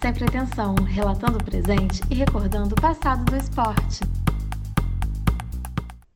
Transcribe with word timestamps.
sem 0.00 0.14
pretensão, 0.14 0.74
relatando 0.76 1.38
o 1.38 1.44
presente 1.44 2.00
e 2.10 2.14
recordando 2.14 2.74
o 2.74 2.80
passado 2.80 3.24
do 3.24 3.36
esporte. 3.36 4.00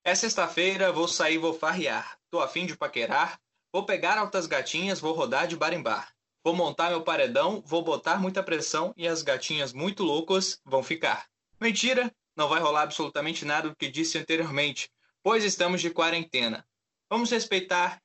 É 0.05 0.15
sexta-feira, 0.15 0.93
vou 0.93 1.09
sair, 1.09 1.39
vou 1.39 1.53
farrear. 1.53 2.17
Tô 2.31 2.41
afim 2.41 2.67
de 2.67 2.77
paquerar. 2.77 3.39
Vou 3.73 3.85
pegar 3.85 4.19
altas 4.19 4.47
gatinhas, 4.47 5.01
vou 5.01 5.15
rodar 5.15 5.49
de 5.49 5.57
bar 5.57 5.73
em 5.73 5.83
bar. 5.83 6.13
Vou 6.45 6.55
montar 6.55 6.91
meu 6.91 7.03
paredão, 7.03 7.63
vou 7.65 7.83
botar 7.83 8.19
muita 8.19 8.43
pressão 8.43 8.93
e 8.97 9.07
as 9.07 9.23
gatinhas 9.23 9.73
muito 9.73 10.03
loucas 10.03 10.61
vão 10.65 10.83
ficar. 10.83 11.27
Mentira, 11.61 12.13
não 12.37 12.49
vai 12.49 12.61
rolar 12.61 12.83
absolutamente 12.83 13.45
nada 13.45 13.69
do 13.69 13.77
que 13.77 13.89
disse 13.89 14.19
anteriormente, 14.19 14.91
pois 15.23 15.45
estamos 15.45 15.81
de 15.81 15.91
quarentena. 15.91 16.67
Vamos 17.09 17.31
respeitar. 17.31 18.01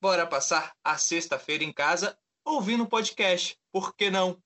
Bora 0.00 0.26
passar 0.26 0.72
a 0.82 0.98
sexta-feira 0.98 1.62
em 1.62 1.72
casa 1.72 2.18
ouvindo 2.44 2.84
o 2.84 2.88
podcast. 2.88 3.56
Por 3.70 3.94
que 3.94 4.10
não? 4.10 4.42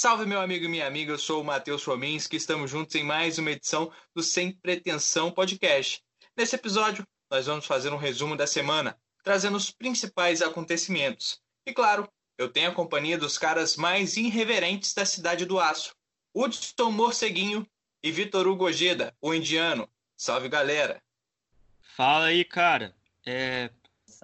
Salve, 0.00 0.26
meu 0.26 0.40
amigo 0.40 0.64
e 0.64 0.68
minha 0.68 0.86
amiga. 0.86 1.10
Eu 1.10 1.18
sou 1.18 1.42
o 1.42 1.44
Matheus 1.44 1.82
Fominski. 1.82 2.36
Estamos 2.36 2.70
juntos 2.70 2.94
em 2.94 3.02
mais 3.02 3.36
uma 3.36 3.50
edição 3.50 3.90
do 4.14 4.22
Sem 4.22 4.52
Pretensão 4.52 5.28
Podcast. 5.28 6.00
Nesse 6.36 6.54
episódio, 6.54 7.04
nós 7.28 7.46
vamos 7.46 7.66
fazer 7.66 7.92
um 7.92 7.96
resumo 7.96 8.36
da 8.36 8.46
semana, 8.46 8.96
trazendo 9.24 9.56
os 9.56 9.72
principais 9.72 10.40
acontecimentos. 10.40 11.40
E 11.66 11.72
claro, 11.72 12.08
eu 12.38 12.48
tenho 12.48 12.70
a 12.70 12.74
companhia 12.74 13.18
dos 13.18 13.36
caras 13.36 13.74
mais 13.74 14.16
irreverentes 14.16 14.94
da 14.94 15.04
cidade 15.04 15.44
do 15.44 15.58
Aço. 15.58 15.96
Hudson 16.32 16.92
Morceguinho 16.92 17.66
e 18.00 18.12
Vitor 18.12 18.46
Hugo 18.46 18.66
Ojeda, 18.66 19.12
o 19.20 19.34
indiano. 19.34 19.90
Salve, 20.16 20.48
galera! 20.48 21.02
Fala 21.96 22.26
aí, 22.26 22.44
cara. 22.44 22.94
É... 23.26 23.68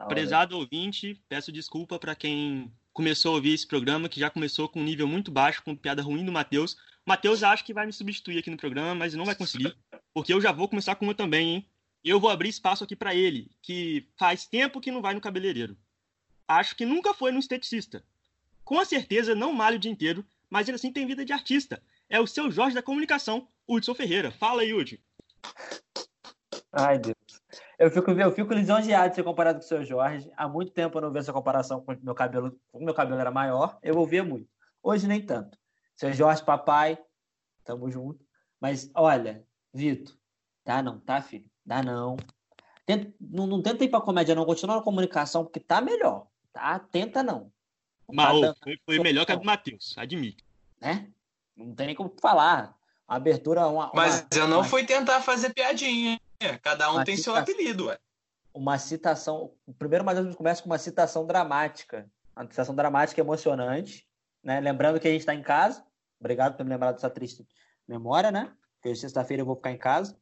Prezado 0.06 0.56
ouvinte, 0.56 1.20
peço 1.28 1.50
desculpa 1.50 1.98
para 1.98 2.14
quem 2.14 2.72
começou 2.94 3.32
a 3.32 3.34
ouvir 3.34 3.52
esse 3.52 3.66
programa, 3.66 4.08
que 4.08 4.20
já 4.20 4.30
começou 4.30 4.68
com 4.68 4.80
um 4.80 4.84
nível 4.84 5.06
muito 5.06 5.30
baixo, 5.30 5.62
com 5.62 5.76
piada 5.76 6.00
ruim 6.00 6.24
do 6.24 6.32
Matheus. 6.32 6.76
Matheus 7.04 7.42
acha 7.42 7.62
que 7.62 7.74
vai 7.74 7.84
me 7.84 7.92
substituir 7.92 8.38
aqui 8.38 8.48
no 8.48 8.56
programa, 8.56 8.94
mas 8.94 9.12
não 9.14 9.26
vai 9.26 9.34
conseguir, 9.34 9.76
porque 10.14 10.32
eu 10.32 10.40
já 10.40 10.52
vou 10.52 10.68
começar 10.68 10.94
com 10.94 11.04
uma 11.04 11.14
também, 11.14 11.56
hein? 11.56 11.66
Eu 12.02 12.20
vou 12.20 12.30
abrir 12.30 12.48
espaço 12.48 12.84
aqui 12.84 12.94
para 12.94 13.14
ele, 13.14 13.50
que 13.60 14.06
faz 14.16 14.46
tempo 14.46 14.80
que 14.80 14.92
não 14.92 15.02
vai 15.02 15.12
no 15.12 15.20
cabeleireiro. 15.20 15.76
Acho 16.46 16.76
que 16.76 16.86
nunca 16.86 17.12
foi 17.12 17.32
no 17.32 17.38
esteticista. 17.38 18.04
Com 18.62 18.82
certeza 18.84 19.34
não 19.34 19.52
malha 19.52 19.76
o 19.76 19.78
dia 19.78 19.90
inteiro, 19.90 20.24
mas 20.48 20.68
ele 20.68 20.76
assim 20.76 20.92
tem 20.92 21.06
vida 21.06 21.24
de 21.24 21.32
artista. 21.32 21.82
É 22.08 22.20
o 22.20 22.26
seu 22.26 22.50
Jorge 22.50 22.74
da 22.74 22.82
comunicação, 22.82 23.48
Hudson 23.66 23.94
Ferreira. 23.94 24.30
Fala 24.30 24.62
aí, 24.62 24.72
Hudson. 24.72 24.96
Ai, 26.72 26.98
Deus. 26.98 27.23
Eu 27.78 27.90
fico, 27.90 28.10
eu 28.10 28.32
fico 28.32 28.52
lisonjeado 28.52 29.10
de 29.10 29.14
ser 29.16 29.22
comparado 29.22 29.58
com 29.58 29.64
o 29.64 29.68
seu 29.68 29.84
Jorge. 29.84 30.30
Há 30.36 30.48
muito 30.48 30.72
tempo 30.72 30.96
eu 30.98 31.02
não 31.02 31.10
vejo 31.10 31.24
essa 31.24 31.32
comparação 31.32 31.80
com 31.80 31.96
meu 32.02 32.14
cabelo. 32.14 32.58
Quando 32.70 32.84
meu 32.84 32.94
cabelo 32.94 33.20
era 33.20 33.30
maior, 33.30 33.78
eu 33.82 33.96
ouvia 33.96 34.24
muito. 34.24 34.48
Hoje 34.82 35.06
nem 35.06 35.24
tanto. 35.24 35.58
Seu 35.96 36.12
Jorge, 36.12 36.44
papai, 36.44 36.98
tamo 37.64 37.90
junto. 37.90 38.24
Mas 38.60 38.90
olha, 38.94 39.44
Vitor, 39.72 40.14
dá 40.64 40.82
não, 40.82 41.00
tá, 41.00 41.20
filho? 41.20 41.50
Dá 41.64 41.82
não. 41.82 42.16
Tenta, 42.86 43.12
não, 43.20 43.46
não 43.46 43.62
tenta 43.62 43.84
ir 43.84 43.88
pra 43.88 44.00
comédia, 44.00 44.34
não. 44.34 44.44
Continua 44.44 44.76
na 44.76 44.82
comunicação, 44.82 45.44
porque 45.44 45.60
tá 45.60 45.80
melhor. 45.80 46.26
Tá? 46.52 46.78
Tenta 46.78 47.22
não. 47.22 47.50
Mas 48.12 48.40
tá 48.40 48.54
foi, 48.62 48.78
foi 48.84 48.98
melhor 48.98 49.24
que 49.24 49.32
a 49.32 49.36
do 49.36 49.44
Matheus, 49.44 49.94
admito. 49.96 50.44
Né? 50.80 51.10
Não 51.56 51.74
tem 51.74 51.86
nem 51.86 51.96
como 51.96 52.14
falar. 52.20 52.76
A 53.06 53.16
abertura. 53.16 53.66
Uma, 53.66 53.90
Mas 53.94 54.20
uma, 54.20 54.28
eu 54.34 54.48
não 54.48 54.58
uma... 54.58 54.64
fui 54.64 54.84
tentar 54.84 55.20
fazer 55.20 55.52
piadinha. 55.52 56.18
Cada 56.62 56.90
um 56.90 56.94
Uma 56.94 57.04
tem 57.04 57.16
seu 57.16 57.34
citação. 57.34 57.42
apelido, 57.42 57.86
ué. 57.86 57.98
Uma 58.52 58.78
citação. 58.78 59.52
O 59.66 59.74
primeiro 59.74 60.04
Matheus 60.04 60.34
começa 60.34 60.62
com 60.62 60.68
uma 60.68 60.78
citação 60.78 61.26
dramática. 61.26 62.10
Uma 62.36 62.48
citação 62.48 62.74
dramática 62.74 63.20
emocionante. 63.20 64.06
Né? 64.42 64.60
Lembrando 64.60 65.00
que 65.00 65.08
a 65.08 65.10
gente 65.10 65.20
está 65.20 65.34
em 65.34 65.42
casa. 65.42 65.84
Obrigado 66.20 66.56
por 66.56 66.64
me 66.64 66.70
lembrar 66.70 66.92
dessa 66.92 67.10
triste 67.10 67.46
memória, 67.86 68.30
né? 68.30 68.52
Porque 68.80 68.94
sexta-feira 68.94 69.42
eu 69.42 69.46
vou 69.46 69.56
ficar 69.56 69.72
em 69.72 69.78
casa. 69.78 70.16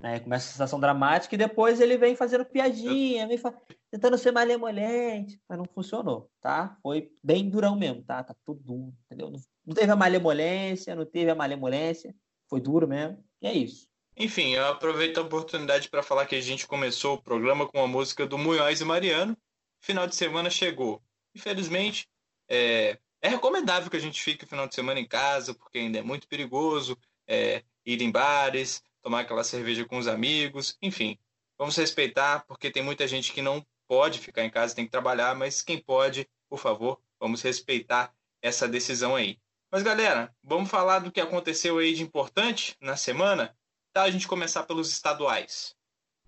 Né? 0.00 0.20
Começa 0.20 0.48
a 0.48 0.52
citação 0.52 0.80
dramática 0.80 1.34
e 1.34 1.38
depois 1.38 1.80
ele 1.80 1.96
vem 1.96 2.16
fazendo 2.16 2.44
piadinha, 2.44 3.26
vem 3.26 3.38
fa... 3.38 3.54
tentando 3.90 4.18
ser 4.18 4.32
malemolente, 4.32 5.40
mas 5.48 5.56
não 5.56 5.64
funcionou, 5.64 6.30
tá? 6.40 6.76
Foi 6.82 7.10
bem 7.22 7.48
durão 7.48 7.76
mesmo, 7.76 8.02
tá? 8.02 8.22
Tá 8.22 8.34
tudo 8.44 8.60
duro, 8.60 8.94
entendeu? 9.06 9.30
Não, 9.30 9.40
não 9.64 9.74
teve 9.74 9.90
a 9.90 9.96
malemolência, 9.96 10.94
não 10.94 11.06
teve 11.06 11.30
a 11.30 11.34
malemolência, 11.34 12.14
foi 12.50 12.60
duro 12.60 12.86
mesmo, 12.86 13.24
e 13.40 13.46
é 13.46 13.52
isso. 13.54 13.88
Enfim, 14.16 14.54
eu 14.54 14.66
aproveito 14.66 15.18
a 15.18 15.22
oportunidade 15.22 15.88
para 15.88 16.02
falar 16.02 16.26
que 16.26 16.36
a 16.36 16.40
gente 16.40 16.66
começou 16.66 17.14
o 17.14 17.22
programa 17.22 17.66
com 17.66 17.82
a 17.82 17.86
música 17.88 18.24
do 18.24 18.38
Munhoz 18.38 18.80
e 18.80 18.84
Mariano. 18.84 19.36
Final 19.80 20.06
de 20.06 20.14
semana 20.14 20.48
chegou. 20.48 21.02
Infelizmente, 21.34 22.08
é, 22.48 22.98
é 23.20 23.28
recomendável 23.28 23.90
que 23.90 23.96
a 23.96 24.00
gente 24.00 24.22
fique 24.22 24.44
o 24.44 24.46
final 24.46 24.68
de 24.68 24.74
semana 24.74 25.00
em 25.00 25.06
casa, 25.06 25.52
porque 25.52 25.78
ainda 25.78 25.98
é 25.98 26.02
muito 26.02 26.28
perigoso 26.28 26.96
é, 27.26 27.64
ir 27.84 28.00
em 28.02 28.10
bares, 28.10 28.82
tomar 29.02 29.20
aquela 29.20 29.42
cerveja 29.42 29.84
com 29.84 29.98
os 29.98 30.06
amigos, 30.06 30.78
enfim. 30.80 31.18
Vamos 31.58 31.76
respeitar, 31.76 32.44
porque 32.46 32.70
tem 32.70 32.82
muita 32.82 33.08
gente 33.08 33.32
que 33.32 33.42
não 33.42 33.66
pode 33.88 34.20
ficar 34.20 34.44
em 34.44 34.50
casa, 34.50 34.76
tem 34.76 34.84
que 34.84 34.90
trabalhar, 34.90 35.34
mas 35.34 35.60
quem 35.60 35.78
pode, 35.78 36.28
por 36.48 36.58
favor, 36.58 37.00
vamos 37.18 37.42
respeitar 37.42 38.14
essa 38.40 38.68
decisão 38.68 39.16
aí. 39.16 39.38
Mas 39.72 39.82
galera, 39.82 40.32
vamos 40.42 40.70
falar 40.70 41.00
do 41.00 41.10
que 41.10 41.20
aconteceu 41.20 41.78
aí 41.78 41.94
de 41.94 42.02
importante 42.02 42.76
na 42.80 42.96
semana? 42.96 43.56
Tá, 43.94 44.02
a 44.02 44.10
gente 44.10 44.26
começar 44.26 44.64
pelos 44.64 44.90
estaduais. 44.90 45.72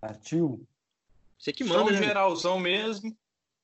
Partiu. 0.01 0.65
Você 1.37 1.53
que 1.53 1.65
manda, 1.65 1.91
né? 1.91 1.99
geralzão 1.99 2.61
mesmo. 2.61 3.13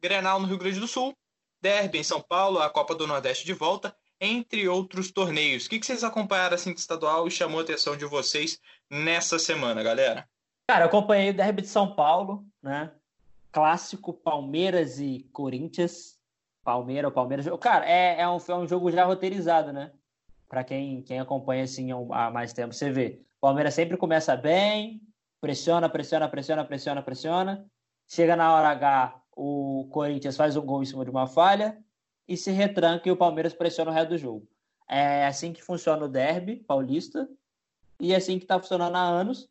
Grenal 0.00 0.40
no 0.40 0.48
Rio 0.48 0.58
Grande 0.58 0.80
do 0.80 0.88
Sul. 0.88 1.16
Derby 1.60 1.98
em 1.98 2.02
São 2.02 2.20
Paulo, 2.20 2.58
a 2.58 2.68
Copa 2.68 2.96
do 2.96 3.06
Nordeste 3.06 3.46
de 3.46 3.52
volta, 3.52 3.96
entre 4.20 4.68
outros 4.68 5.12
torneios. 5.12 5.66
O 5.66 5.70
que 5.70 5.78
que 5.78 5.86
vocês 5.86 6.02
acompanharam 6.02 6.56
assim 6.56 6.74
de 6.74 6.80
estadual 6.80 7.28
e 7.28 7.30
chamou 7.30 7.60
a 7.60 7.62
atenção 7.62 7.96
de 7.96 8.04
vocês 8.04 8.60
nessa 8.90 9.38
semana, 9.38 9.84
galera? 9.84 10.28
Cara, 10.68 10.82
eu 10.82 10.88
acompanhei 10.88 11.30
o 11.30 11.34
Derby 11.34 11.62
de 11.62 11.68
São 11.68 11.94
Paulo, 11.94 12.44
né? 12.60 12.92
Clássico 13.52 14.12
Palmeiras 14.12 14.98
e 14.98 15.28
Corinthians. 15.32 16.18
Palmeiras, 16.64 17.12
Palmeiras. 17.12 17.46
Cara, 17.60 17.88
é, 17.88 18.20
é, 18.20 18.28
um, 18.28 18.38
é 18.48 18.54
um 18.56 18.66
jogo 18.66 18.90
já 18.90 19.04
roteirizado, 19.04 19.72
né? 19.72 19.92
Para 20.48 20.64
quem, 20.64 21.02
quem 21.02 21.20
acompanha 21.20 21.62
assim 21.62 21.90
há 22.10 22.30
mais 22.32 22.52
tempo, 22.52 22.74
você 22.74 22.90
vê. 22.90 23.22
O 23.42 23.48
Palmeiras 23.48 23.74
sempre 23.74 23.96
começa 23.96 24.36
bem, 24.36 25.02
pressiona, 25.40 25.88
pressiona, 25.88 26.28
pressiona, 26.28 26.64
pressiona, 26.64 27.02
pressiona. 27.02 27.66
Chega 28.06 28.36
na 28.36 28.54
hora 28.54 28.68
H, 28.68 29.20
o 29.36 29.88
Corinthians 29.90 30.36
faz 30.36 30.56
um 30.56 30.64
gol 30.64 30.80
em 30.80 30.86
cima 30.86 31.04
de 31.04 31.10
uma 31.10 31.26
falha 31.26 31.76
e 32.28 32.36
se 32.36 32.52
retranca 32.52 33.08
e 33.08 33.10
o 33.10 33.16
Palmeiras 33.16 33.52
pressiona 33.52 33.90
o 33.90 33.94
resto 33.94 34.10
do 34.10 34.16
jogo. 34.18 34.48
É 34.88 35.26
assim 35.26 35.52
que 35.52 35.60
funciona 35.60 36.04
o 36.04 36.08
derby 36.08 36.54
paulista 36.54 37.28
e 37.98 38.12
é 38.12 38.16
assim 38.16 38.38
que 38.38 38.44
está 38.44 38.60
funcionando 38.60 38.94
há 38.94 39.02
anos. 39.02 39.50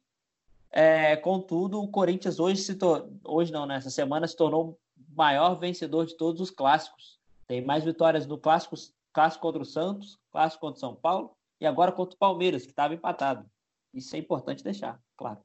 É, 0.72 1.18
contudo, 1.18 1.84
o 1.84 1.90
Corinthians 1.90 2.40
hoje 2.40 2.62
se 2.62 2.75
tor... 2.75 3.12
hoje 3.25 3.52
não, 3.52 3.66
nessa 3.66 3.90
semana 3.90 4.25
se 4.25 4.38
tornou 4.38 4.69
o 4.69 4.78
maior 5.18 5.56
vencedor 5.56 6.06
de 6.06 6.16
todos 6.16 6.40
os 6.40 6.50
clássicos. 6.50 7.19
Tem 7.46 7.62
mais 7.62 7.84
vitórias 7.84 8.25
no 8.25 8.38
clássico, 8.38 8.78
clássico 9.12 9.41
contra 9.41 9.62
o 9.62 9.66
Santos, 9.66 10.18
clássico 10.31 10.62
contra 10.62 10.78
o 10.78 10.79
São 10.79 10.96
Paulo 10.96 11.35
e 11.59 11.66
agora 11.66 11.91
contra 11.91 12.16
o 12.16 12.18
Palmeiras, 12.18 12.63
que 12.63 12.69
estava 12.69 12.94
empatado. 12.94 13.46
Isso 13.94 14.16
é 14.16 14.19
importante 14.19 14.63
deixar, 14.63 15.00
claro. 15.18 15.40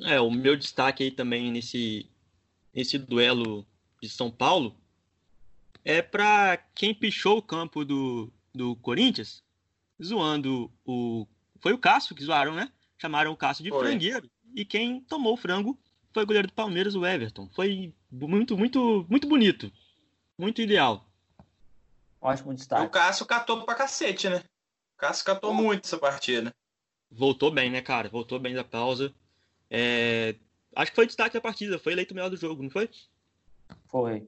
É, 0.00 0.20
o 0.20 0.30
meu 0.30 0.56
destaque 0.56 1.02
aí 1.02 1.10
também 1.10 1.50
nesse, 1.50 2.08
nesse 2.74 2.98
duelo 2.98 3.66
de 4.00 4.08
São 4.08 4.30
Paulo 4.30 4.76
é 5.84 6.00
para 6.00 6.56
quem 6.74 6.94
pichou 6.94 7.38
o 7.38 7.42
campo 7.42 7.84
do, 7.84 8.32
do 8.54 8.76
Corinthians, 8.76 9.42
zoando 10.02 10.70
o. 10.84 11.26
Foi 11.60 11.72
o 11.72 11.78
Cássio 11.78 12.14
que 12.14 12.24
zoaram, 12.24 12.54
né? 12.54 12.72
Chamaram 12.98 13.32
o 13.32 13.36
Cássio 13.36 13.64
de 13.64 13.70
Foi. 13.70 13.80
frangueiro. 13.80 14.30
E 14.54 14.64
quem 14.64 15.00
tomou 15.00 15.34
o 15.34 15.36
frango 15.36 15.78
foi 16.12 16.24
o 16.24 16.26
goleiro 16.26 16.48
do 16.48 16.54
Palmeiras, 16.54 16.94
o 16.94 17.06
Everton. 17.06 17.48
Foi 17.54 17.94
muito, 18.10 18.56
muito, 18.56 19.06
muito 19.08 19.28
bonito. 19.28 19.72
Muito 20.38 20.60
ideal. 20.60 21.06
Ótimo 22.20 22.52
O 22.52 22.54
destaque. 22.54 22.92
Cássio 22.92 23.26
catou 23.26 23.64
pra 23.64 23.74
cacete, 23.74 24.28
né? 24.28 24.38
O 24.94 24.98
Cássio 24.98 25.24
catou 25.24 25.52
muito 25.52 25.84
essa 25.84 25.98
partida. 25.98 26.54
Voltou 27.12 27.50
bem, 27.50 27.70
né, 27.70 27.80
cara? 27.80 28.08
Voltou 28.08 28.38
bem 28.38 28.54
da 28.54 28.64
pausa. 28.64 29.14
É, 29.70 30.34
Acho 30.74 30.90
que 30.90 30.96
foi 30.96 31.06
destaque 31.06 31.34
da 31.34 31.40
partida. 31.40 31.78
Foi 31.78 31.92
eleito 31.92 32.12
o 32.12 32.14
melhor 32.14 32.30
do 32.30 32.36
jogo, 32.36 32.62
não 32.62 32.70
foi? 32.70 32.88
Foi. 33.88 34.26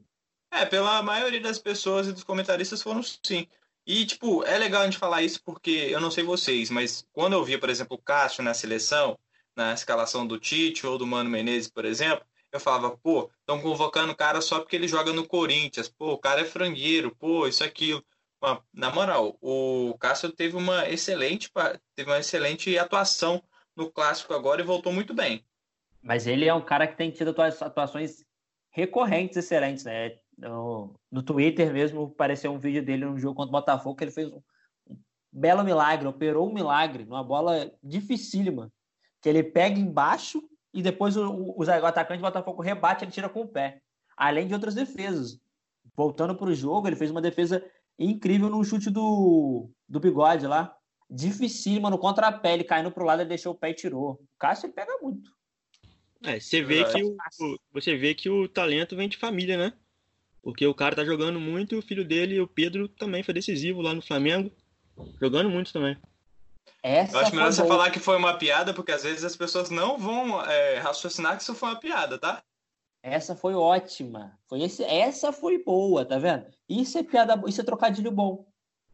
É, 0.51 0.65
pela 0.65 1.03
maioria 1.03 1.41
das 1.41 1.59
pessoas 1.59 2.07
e 2.07 2.13
dos 2.13 2.25
comentaristas 2.25 2.83
foram 2.83 3.03
sim. 3.03 3.47
E, 3.87 4.07
tipo, 4.07 4.45
é 4.45 4.57
legal 4.57 4.83
a 4.83 4.85
gente 4.85 4.99
falar 4.99 5.23
isso 5.23 5.43
porque 5.43 5.71
eu 5.71 6.01
não 6.01 6.11
sei 6.11 6.25
vocês, 6.25 6.71
mas 6.71 7.07
quando 7.13 7.35
eu 7.35 7.45
via, 7.45 7.59
por 7.59 7.69
exemplo, 7.69 7.97
o 7.97 8.01
Cássio 8.01 8.43
na 8.43 8.55
seleção, 8.55 9.19
na 9.55 9.75
escalação 9.75 10.27
do 10.27 10.39
Tite 10.39 10.87
ou 10.87 10.97
do 10.97 11.07
Mano 11.07 11.29
Menezes, 11.29 11.69
por 11.69 11.85
exemplo, 11.85 12.25
eu 12.51 12.61
falava, 12.61 12.97
pô, 12.97 13.31
estão 13.41 13.61
convocando 13.61 14.13
o 14.13 14.17
cara 14.17 14.41
só 14.41 14.61
porque 14.61 14.77
ele 14.77 14.89
joga 14.89 15.13
no 15.13 15.27
Corinthians, 15.27 15.89
pô, 15.89 16.13
o 16.13 16.19
cara 16.19 16.43
é 16.43 16.45
frangueiro, 16.45 17.15
pô, 17.15 17.47
isso, 17.47 17.63
aquilo. 17.63 18.03
Na 18.73 18.91
moral, 18.91 19.37
o 19.41 19.97
Cássio 19.99 20.31
teve 20.33 20.57
uma 20.57 20.89
excelente, 20.89 21.51
teve 21.95 22.11
uma 22.11 22.19
excelente 22.19 22.77
atuação 22.79 23.43
no 23.77 23.91
clássico 23.91 24.35
agora 24.35 24.61
e 24.61 24.65
voltou 24.65 24.93
muito 24.93 25.15
bem. 25.15 25.45
Mas 26.03 26.27
ele 26.27 26.47
é 26.47 26.55
um 26.55 26.61
cara 26.61 26.87
que 26.87 26.97
tem 26.97 27.11
tido 27.11 27.31
atua- 27.31 27.49
atuações 27.49 28.25
recorrentes 28.71 29.37
excelentes, 29.37 29.85
né? 29.85 30.19
No, 30.37 30.95
no 31.11 31.23
Twitter 31.23 31.73
mesmo 31.73 32.05
apareceu 32.05 32.53
um 32.53 32.59
vídeo 32.59 32.85
dele 32.85 33.05
num 33.05 33.19
jogo 33.19 33.37
contra 33.37 33.49
o 33.49 33.53
Botafogo 33.53 33.97
que 33.97 34.05
ele 34.05 34.11
fez 34.11 34.31
um, 34.31 34.43
belo 35.33 35.65
milagre, 35.65 36.07
operou 36.07 36.49
um 36.49 36.53
milagre, 36.53 37.05
numa 37.05 37.23
bola 37.23 37.73
dificílima, 37.83 38.71
que 39.23 39.29
ele 39.29 39.43
pega 39.43 39.79
embaixo 39.79 40.43
e 40.73 40.83
depois 40.83 41.17
o, 41.17 41.31
o, 41.31 41.59
o 41.59 41.71
atacante 41.71 42.19
do 42.19 42.27
Botafogo 42.27 42.63
rebate, 42.63 43.05
ele 43.05 43.13
tira 43.13 43.29
com 43.29 43.43
o 43.43 43.49
pé. 43.49 43.81
Além 44.17 44.47
de 44.47 44.55
outras 44.55 44.75
defesas. 44.75 45.41
Voltando 45.97 46.35
para 46.35 46.49
o 46.49 46.55
jogo, 46.55 46.89
ele 46.89 46.97
fez 46.97 47.11
uma 47.11 47.21
defesa 47.21 47.65
incrível 47.99 48.49
no 48.49 48.65
chute 48.65 48.91
do, 48.91 49.71
do 49.89 50.01
bigode 50.01 50.47
lá. 50.47 50.77
Dificílima 51.11 51.91
no 51.91 51.99
contrapé, 51.99 52.55
ele 52.55 52.65
caindo 52.65 52.91
para 52.91 53.03
o 53.03 53.07
lado, 53.07 53.21
ele 53.21 53.29
deixou 53.29 53.53
o 53.53 53.57
pé 53.57 53.71
e 53.71 53.75
tirou. 53.75 54.13
O 54.13 54.29
Cássio 54.39 54.67
ele 54.67 54.73
pega 54.73 54.97
muito. 55.01 55.31
É, 56.25 56.41
você 56.41 56.63
vê 56.63 56.85
que 56.85 57.03
o, 57.05 57.17
você 57.71 57.97
vê 57.97 58.15
que 58.15 58.31
o 58.31 58.49
talento 58.49 58.97
vem 58.97 59.09
de 59.09 59.19
família, 59.19 59.59
né? 59.59 59.73
Porque 60.43 60.67
o 60.67 60.75
cara 60.75 60.97
tá 60.97 61.05
jogando 61.05 61.39
muito 61.39 61.75
e 61.75 61.79
o 61.79 61.83
filho 61.83 62.05
dele, 62.05 62.41
o 62.41 62.49
Pedro, 62.49 62.89
também 62.89 63.23
foi 63.23 63.35
decisivo 63.35 63.81
lá 63.81 63.95
no 63.95 64.03
Flamengo. 64.03 64.51
Jogando 65.21 65.51
muito 65.51 65.73
também. 65.73 65.97
Essa 66.83 67.17
Eu 67.17 67.21
acho 67.21 67.35
melhor 67.35 67.53
você 67.53 67.63
boa. 67.63 67.77
falar 67.77 67.91
que 67.91 67.99
foi 67.99 68.17
uma 68.17 68.37
piada, 68.37 68.75
porque 68.75 68.93
às 68.93 69.03
vezes 69.03 69.25
as 69.25 69.37
pessoas 69.37 69.71
não 69.71 69.99
vão 69.99 70.43
é, 70.45 70.79
raciocinar 70.79 71.37
que 71.37 71.43
isso 71.43 71.55
foi 71.55 71.71
uma 71.71 71.81
piada, 71.81 72.19
tá? 72.19 72.43
Essa 73.07 73.37
foi 73.37 73.55
ótima. 73.55 74.33
Foi 74.49 74.63
esse, 74.63 74.83
essa 74.83 75.31
foi 75.31 75.63
boa, 75.63 76.07
tá 76.07 76.17
vendo? 76.17 76.47
Isso 76.67 76.97
é 76.97 77.03
piada, 77.03 77.39
isso 77.47 77.61
é 77.61 77.65
trocadilho 77.65 78.11
bom. 78.11 78.47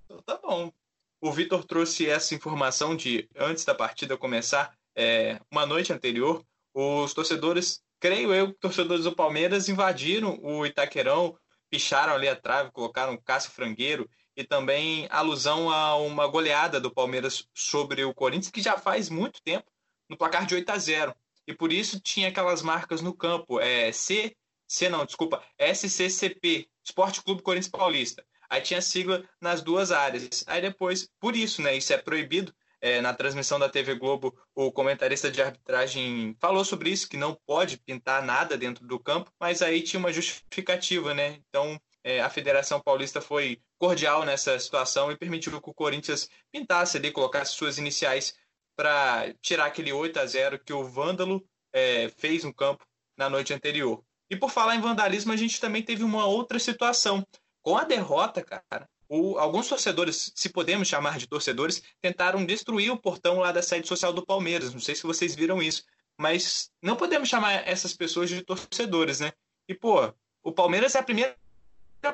Então, 0.05 0.21
tá 0.23 0.37
bom. 0.43 0.73
O 1.21 1.31
Vitor 1.31 1.63
trouxe 1.63 2.11
essa 2.11 2.35
informação 2.35 2.97
de 2.97 3.29
antes 3.37 3.65
da 3.65 3.73
partida 3.73 4.17
começar, 4.17 4.77
é, 4.97 5.41
uma 5.49 5.65
noite 5.65 5.93
anterior, 5.93 6.45
os 6.75 7.15
torcedores, 7.15 7.85
creio 8.01 8.35
eu, 8.35 8.53
torcedores 8.55 9.05
do 9.05 9.15
Palmeiras 9.15 9.69
invadiram 9.69 10.41
o 10.43 10.67
Itaquerão, 10.67 11.39
picharam 11.71 12.13
ali 12.13 12.29
a 12.29 12.35
trave, 12.35 12.73
colocaram 12.73 13.17
Cássio 13.17 13.53
Frangueiro 13.53 14.11
e 14.37 14.43
também 14.43 15.07
alusão 15.09 15.71
a 15.71 15.95
uma 15.95 16.27
goleada 16.27 16.81
do 16.81 16.93
Palmeiras 16.93 17.47
sobre 17.55 18.05
o 18.05 18.13
Corinthians, 18.13 18.51
que 18.51 18.61
já 18.61 18.77
faz 18.77 19.09
muito 19.09 19.41
tempo, 19.41 19.71
no 20.09 20.17
placar 20.17 20.47
de 20.47 20.57
8 20.57 20.69
a 20.69 20.79
0. 20.79 21.15
E 21.47 21.55
por 21.55 21.73
isso 21.73 22.01
tinha 22.01 22.29
aquelas 22.29 22.63
marcas 22.63 23.01
no 23.01 23.15
campo, 23.15 23.61
é 23.61 23.91
C, 23.93 24.37
C 24.69 24.89
não, 24.89 25.05
desculpa, 25.05 25.43
SCCP, 25.59 26.69
Esporte 26.85 27.23
Clube 27.23 27.43
Corinthians 27.43 27.71
Paulista. 27.71 28.25
Aí 28.49 28.61
tinha 28.61 28.83
sigla 28.83 29.25
nas 29.41 29.63
duas 29.63 29.93
áreas. 29.93 30.45
Aí 30.47 30.61
depois, 30.61 31.09
por 31.21 31.37
isso, 31.37 31.63
né, 31.63 31.77
isso 31.77 31.93
é 31.93 31.99
proibido, 31.99 32.53
é, 32.81 33.01
na 33.01 33.13
transmissão 33.13 33.59
da 33.59 33.69
TV 33.69 33.95
Globo, 33.95 34.35
o 34.55 34.73
comentarista 34.73 35.31
de 35.31 35.43
arbitragem 35.43 36.35
falou 36.41 36.65
sobre 36.65 36.91
isso, 36.91 37.09
que 37.09 37.17
não 37.17 37.39
pode 37.47 37.77
pintar 37.77 38.25
nada 38.25 38.57
dentro 38.57 38.87
do 38.87 38.99
campo, 38.99 39.31
mas 39.39 39.61
aí 39.61 39.83
tinha 39.83 40.01
uma 40.01 40.13
justificativa, 40.13 41.13
né? 41.13 41.41
Então, 41.49 41.79
é, 42.03 42.21
a 42.21 42.31
Federação 42.31 42.81
Paulista 42.81 43.21
foi 43.21 43.61
cordial 43.79 44.25
nessa 44.25 44.59
situação 44.59 45.13
e 45.13 45.17
permitiu 45.17 45.61
que 45.61 45.71
o 45.71 45.75
Corinthians 45.75 46.29
pintasse 46.51 46.97
ali, 46.97 47.13
colocasse 47.13 47.53
suas 47.53 47.77
iniciais 47.77 48.35
para 48.81 49.35
tirar 49.43 49.67
aquele 49.67 49.93
8 49.93 50.19
a 50.19 50.25
0 50.25 50.59
que 50.59 50.73
o 50.73 50.83
Vândalo 50.83 51.45
é, 51.71 52.09
fez 52.17 52.45
no 52.45 52.55
campo 52.55 52.83
na 53.15 53.29
noite 53.29 53.53
anterior. 53.53 54.03
E 54.31 54.35
por 54.35 54.51
falar 54.51 54.75
em 54.75 54.81
vandalismo, 54.81 55.35
a 55.35 55.37
gente 55.37 55.61
também 55.61 55.83
teve 55.83 56.03
uma 56.03 56.25
outra 56.25 56.59
situação. 56.59 57.23
Com 57.61 57.77
a 57.77 57.85
derrota, 57.85 58.43
cara, 58.43 58.89
o, 59.07 59.39
alguns 59.39 59.69
torcedores, 59.69 60.33
se 60.35 60.49
podemos 60.49 60.89
chamar 60.89 61.19
de 61.19 61.27
torcedores, 61.27 61.83
tentaram 62.01 62.43
destruir 62.43 62.91
o 62.91 62.97
portão 62.97 63.41
lá 63.41 63.53
da 63.53 63.61
sede 63.61 63.87
social 63.87 64.15
do 64.15 64.25
Palmeiras. 64.25 64.73
Não 64.73 64.81
sei 64.81 64.95
se 64.95 65.03
vocês 65.03 65.35
viram 65.35 65.61
isso, 65.61 65.85
mas 66.19 66.71
não 66.81 66.97
podemos 66.97 67.29
chamar 67.29 67.69
essas 67.69 67.93
pessoas 67.93 68.31
de 68.31 68.43
torcedores, 68.43 69.21
né? 69.21 69.31
E, 69.69 69.75
pô, 69.75 70.11
o 70.43 70.53
Palmeiras 70.53 70.95
é 70.95 71.01
a 71.01 71.03
primeira 71.03 71.37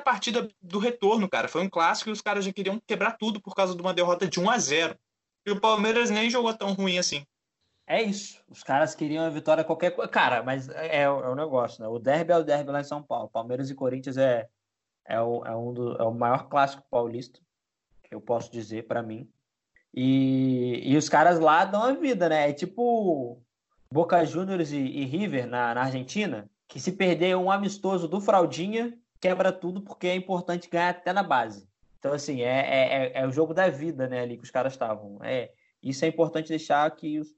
partida 0.03 0.49
do 0.61 0.79
retorno, 0.79 1.29
cara. 1.29 1.47
Foi 1.47 1.61
um 1.61 1.69
clássico 1.69 2.09
e 2.09 2.11
os 2.11 2.19
caras 2.19 2.43
já 2.43 2.51
queriam 2.51 2.77
quebrar 2.85 3.13
tudo 3.13 3.39
por 3.39 3.55
causa 3.55 3.73
de 3.73 3.81
uma 3.81 3.93
derrota 3.93 4.27
de 4.27 4.37
1 4.37 4.49
a 4.49 4.57
0 4.57 4.99
E 5.47 5.51
o 5.51 5.61
Palmeiras 5.61 6.09
nem 6.09 6.29
jogou 6.29 6.53
tão 6.53 6.73
ruim 6.73 6.97
assim. 6.97 7.25
É 7.87 8.03
isso. 8.03 8.43
Os 8.49 8.63
caras 8.63 8.93
queriam 8.93 9.23
a 9.23 9.29
vitória 9.29 9.63
qualquer 9.63 9.91
coisa. 9.91 10.11
Cara, 10.11 10.43
mas 10.43 10.67
é, 10.67 11.03
é 11.03 11.09
o 11.09 11.35
negócio, 11.35 11.81
né? 11.81 11.87
O 11.87 11.97
derby 11.97 12.33
é 12.33 12.37
o 12.37 12.43
derby 12.43 12.69
lá 12.69 12.81
em 12.81 12.83
São 12.83 13.01
Paulo. 13.01 13.29
Palmeiras 13.29 13.69
e 13.69 13.75
Corinthians 13.75 14.17
é, 14.17 14.49
é, 15.05 15.21
o, 15.21 15.45
é, 15.45 15.55
um 15.55 15.73
do, 15.73 15.95
é 15.95 16.03
o 16.03 16.13
maior 16.13 16.49
clássico 16.49 16.83
paulista, 16.91 17.39
que 18.03 18.13
eu 18.13 18.19
posso 18.19 18.51
dizer 18.51 18.87
para 18.87 19.01
mim. 19.01 19.25
E, 19.95 20.81
e 20.83 20.97
os 20.97 21.07
caras 21.07 21.39
lá 21.39 21.63
dão 21.63 21.81
a 21.81 21.93
vida, 21.93 22.27
né? 22.27 22.49
É 22.49 22.51
tipo 22.53 23.41
Boca 23.89 24.25
Juniors 24.25 24.73
e, 24.73 24.79
e 24.79 25.05
River 25.05 25.47
na, 25.47 25.73
na 25.73 25.83
Argentina, 25.83 26.49
que 26.67 26.77
se 26.77 26.91
perder 26.91 27.37
um 27.37 27.49
amistoso 27.49 28.05
do 28.05 28.19
Fraldinha, 28.19 28.99
quebra 29.21 29.53
tudo 29.53 29.81
porque 29.81 30.07
é 30.07 30.15
importante 30.15 30.69
ganhar 30.69 30.89
até 30.89 31.13
na 31.13 31.23
base. 31.23 31.65
Então, 31.97 32.13
assim, 32.13 32.41
é, 32.41 32.59
é, 32.59 32.95
é, 32.95 33.11
é 33.21 33.27
o 33.27 33.31
jogo 33.31 33.53
da 33.53 33.69
vida, 33.69 34.07
né, 34.07 34.21
ali 34.21 34.37
que 34.37 34.43
os 34.43 34.51
caras 34.51 34.73
estavam. 34.73 35.19
É, 35.23 35.51
isso 35.81 36.05
é 36.05 36.07
importante 36.07 36.49
deixar 36.49 36.89
que 36.91 37.19
os 37.19 37.29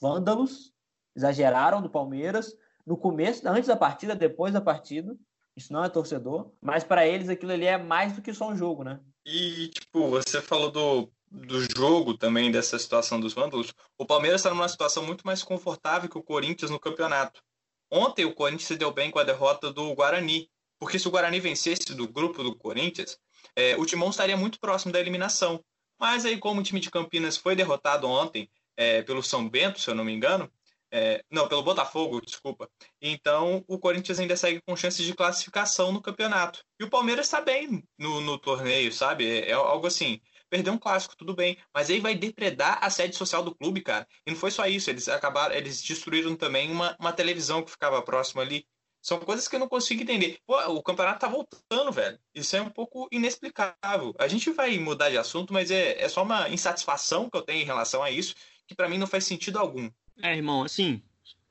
vândalos 0.00 0.72
exageraram 1.16 1.82
do 1.82 1.90
Palmeiras 1.90 2.54
no 2.86 2.96
começo, 2.96 3.46
antes 3.48 3.66
da 3.66 3.76
partida, 3.76 4.14
depois 4.14 4.52
da 4.52 4.60
partida. 4.60 5.16
Isso 5.56 5.72
não 5.72 5.84
é 5.84 5.88
torcedor, 5.88 6.52
mas 6.60 6.84
para 6.84 7.06
eles 7.06 7.28
aquilo 7.28 7.52
ali 7.52 7.66
é 7.66 7.76
mais 7.76 8.12
do 8.12 8.22
que 8.22 8.32
só 8.32 8.48
um 8.48 8.56
jogo, 8.56 8.84
né? 8.84 9.00
E, 9.26 9.68
tipo, 9.68 10.08
você 10.08 10.40
falou 10.40 10.70
do, 10.70 11.10
do 11.30 11.60
jogo 11.76 12.16
também, 12.16 12.50
dessa 12.50 12.78
situação 12.78 13.20
dos 13.20 13.34
vândalos. 13.34 13.74
O 13.98 14.06
Palmeiras 14.06 14.40
está 14.40 14.50
numa 14.50 14.68
situação 14.68 15.04
muito 15.04 15.26
mais 15.26 15.42
confortável 15.42 16.08
que 16.08 16.16
o 16.16 16.22
Corinthians 16.22 16.70
no 16.70 16.78
campeonato. 16.78 17.42
Ontem 17.90 18.24
o 18.24 18.34
Corinthians 18.34 18.68
se 18.68 18.76
deu 18.76 18.92
bem 18.92 19.10
com 19.10 19.18
a 19.18 19.24
derrota 19.24 19.72
do 19.72 19.92
Guarani, 19.94 20.48
porque 20.78 20.98
se 20.98 21.08
o 21.08 21.10
Guarani 21.10 21.40
vencesse 21.40 21.94
do 21.94 22.06
grupo 22.06 22.42
do 22.42 22.54
Corinthians, 22.54 23.18
é, 23.56 23.76
o 23.76 23.84
Timão 23.84 24.10
estaria 24.10 24.36
muito 24.36 24.58
próximo 24.60 24.92
da 24.92 25.00
eliminação. 25.00 25.62
Mas 26.00 26.24
aí, 26.24 26.38
como 26.38 26.60
o 26.60 26.64
time 26.64 26.80
de 26.80 26.90
Campinas 26.90 27.36
foi 27.36 27.56
derrotado 27.56 28.06
ontem 28.08 28.48
é, 28.76 29.02
pelo 29.02 29.22
São 29.22 29.48
Bento, 29.48 29.80
se 29.80 29.90
eu 29.90 29.94
não 29.94 30.04
me 30.04 30.12
engano, 30.12 30.50
é, 30.90 31.22
não, 31.30 31.48
pelo 31.48 31.62
Botafogo, 31.62 32.20
desculpa. 32.20 32.68
Então, 33.00 33.62
o 33.68 33.78
Corinthians 33.78 34.18
ainda 34.18 34.36
segue 34.36 34.60
com 34.62 34.76
chances 34.76 35.04
de 35.04 35.14
classificação 35.14 35.92
no 35.92 36.00
campeonato. 36.00 36.64
E 36.80 36.84
o 36.84 36.90
Palmeiras 36.90 37.26
está 37.26 37.40
bem 37.40 37.82
no, 37.98 38.20
no, 38.20 38.38
torneio, 38.38 38.92
sabe? 38.92 39.28
É, 39.28 39.50
é, 39.50 39.52
algo 39.52 39.86
assim. 39.86 40.20
Perdeu 40.48 40.72
um 40.72 40.78
clássico, 40.78 41.16
tudo 41.16 41.34
bem. 41.34 41.58
Mas 41.74 41.90
aí 41.90 42.00
vai 42.00 42.14
depredar 42.14 42.78
a 42.82 42.88
sede 42.88 43.14
social 43.16 43.42
do 43.42 43.54
clube, 43.54 43.82
cara. 43.82 44.06
E 44.26 44.30
não 44.30 44.38
foi 44.38 44.50
só 44.50 44.66
isso. 44.66 44.88
Eles 44.88 45.08
acabaram, 45.08 45.54
eles 45.54 45.82
destruíram 45.82 46.34
também 46.34 46.70
uma, 46.70 46.96
uma 46.98 47.12
televisão 47.12 47.62
que 47.62 47.70
ficava 47.70 48.00
próxima 48.00 48.42
ali. 48.42 48.66
São 49.00 49.20
coisas 49.20 49.46
que 49.46 49.56
eu 49.56 49.60
não 49.60 49.68
consigo 49.68 50.02
entender. 50.02 50.38
Pô, 50.46 50.58
o 50.72 50.82
campeonato 50.82 51.20
tá 51.20 51.28
voltando, 51.28 51.92
velho. 51.92 52.18
Isso 52.34 52.56
é 52.56 52.62
um 52.62 52.70
pouco 52.70 53.08
inexplicável. 53.10 54.14
A 54.18 54.28
gente 54.28 54.50
vai 54.50 54.76
mudar 54.78 55.10
de 55.10 55.16
assunto, 55.16 55.52
mas 55.52 55.70
é, 55.70 56.00
é 56.02 56.08
só 56.08 56.22
uma 56.22 56.48
insatisfação 56.48 57.30
que 57.30 57.36
eu 57.36 57.42
tenho 57.42 57.62
em 57.62 57.66
relação 57.66 58.02
a 58.02 58.10
isso, 58.10 58.34
que 58.66 58.74
para 58.74 58.88
mim 58.88 58.98
não 58.98 59.06
faz 59.06 59.24
sentido 59.24 59.58
algum. 59.58 59.90
É, 60.20 60.36
irmão, 60.36 60.62
assim, 60.62 61.00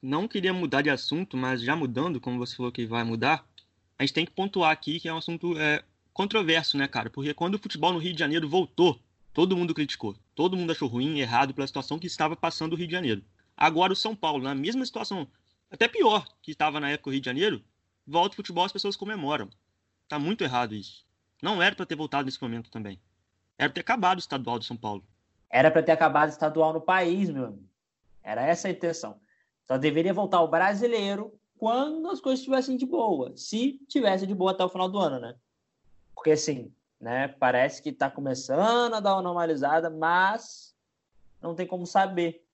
não 0.02 0.28
queria 0.28 0.54
mudar 0.54 0.82
de 0.82 0.90
assunto, 0.90 1.38
mas 1.38 1.62
já 1.62 1.76
mudando, 1.76 2.20
como 2.20 2.38
você 2.38 2.56
falou 2.56 2.72
que 2.72 2.86
vai 2.86 3.04
mudar, 3.04 3.46
a 3.98 4.04
gente 4.04 4.14
tem 4.14 4.26
que 4.26 4.32
pontuar 4.32 4.72
aqui 4.72 5.00
que 5.00 5.08
é 5.08 5.14
um 5.14 5.18
assunto 5.18 5.58
é, 5.58 5.84
controverso, 6.14 6.78
né, 6.78 6.88
cara? 6.88 7.10
Porque 7.10 7.34
quando 7.34 7.56
o 7.56 7.60
futebol 7.60 7.94
no 7.94 8.00
Rio 8.00 8.14
de 8.14 8.20
Janeiro 8.20 8.48
voltou, 8.48 9.00
todo 9.34 9.56
mundo 9.58 9.74
criticou. 9.74 10.16
Todo 10.36 10.58
mundo 10.58 10.72
achou 10.72 10.88
ruim, 10.88 11.20
errado 11.20 11.54
pela 11.54 11.66
situação 11.66 11.98
que 11.98 12.08
estava 12.08 12.36
passando 12.36 12.74
o 12.74 12.76
Rio 12.76 12.88
de 12.88 12.94
Janeiro. 12.94 13.24
Agora 13.56 13.94
o 13.94 13.96
São 13.96 14.16
Paulo, 14.16 14.44
na 14.44 14.54
mesma 14.54 14.86
situação 14.86 15.28
até 15.72 15.88
pior 15.88 16.26
que 16.42 16.52
estava 16.52 16.80
na 16.80 16.90
época 16.90 17.10
o 17.10 17.14
Rio 17.14 17.22
de 17.22 17.26
Janeiro, 17.26 17.64
volta 18.06 18.34
o 18.34 18.36
futebol 18.36 18.66
as 18.66 18.72
pessoas 18.72 18.96
comemoram. 18.96 19.50
Tá 20.08 20.18
muito 20.18 20.44
errado 20.44 20.74
isso. 20.74 21.06
Não 21.42 21.62
era 21.62 21.76
para 21.76 21.86
ter 21.86 21.96
voltado 21.96 22.26
nesse 22.26 22.42
momento 22.42 22.72
também. 22.72 23.00
Era 23.58 23.70
para 23.70 23.76
ter 23.76 23.82
acabado 23.82 24.18
o 24.18 24.22
estadual 24.22 24.58
de 24.58 24.66
São 24.66 24.78
Paulo. 24.78 25.04
Era 25.50 25.70
para 25.70 25.84
ter 25.84 25.92
acabado 25.92 26.30
o 26.30 26.32
estadual 26.32 26.74
no 26.74 26.82
país, 26.82 27.30
meu 27.30 27.46
amigo. 27.46 27.68
Era 28.24 28.42
essa 28.46 28.68
a 28.68 28.72
intenção. 28.72 29.20
Só 29.68 29.78
deveria 29.78 30.14
voltar 30.14 30.42
o 30.42 30.48
brasileiro 30.48 31.34
quando 31.58 32.10
as 32.10 32.22
coisas 32.22 32.40
estivessem 32.40 32.78
de 32.78 32.86
boa. 32.86 33.36
Se 33.36 33.80
tivesse 33.88 34.26
de 34.26 34.36
boa 34.36 34.52
até 34.52 34.64
o 34.64 34.70
final 34.70 34.90
do 34.90 35.00
ano, 35.00 35.20
né? 35.20 35.36
Porque 36.16 36.32
assim, 36.32 36.72
né? 37.00 37.28
Parece 37.28 37.82
que 37.82 37.90
está 37.90 38.10
começando 38.10 38.96
a 38.96 39.00
dar 39.00 39.14
uma 39.16 39.22
normalizada, 39.22 39.90
mas 39.90 40.76
não 41.42 41.56
tem 41.56 41.68
como 41.68 41.86
saber. 41.86 42.47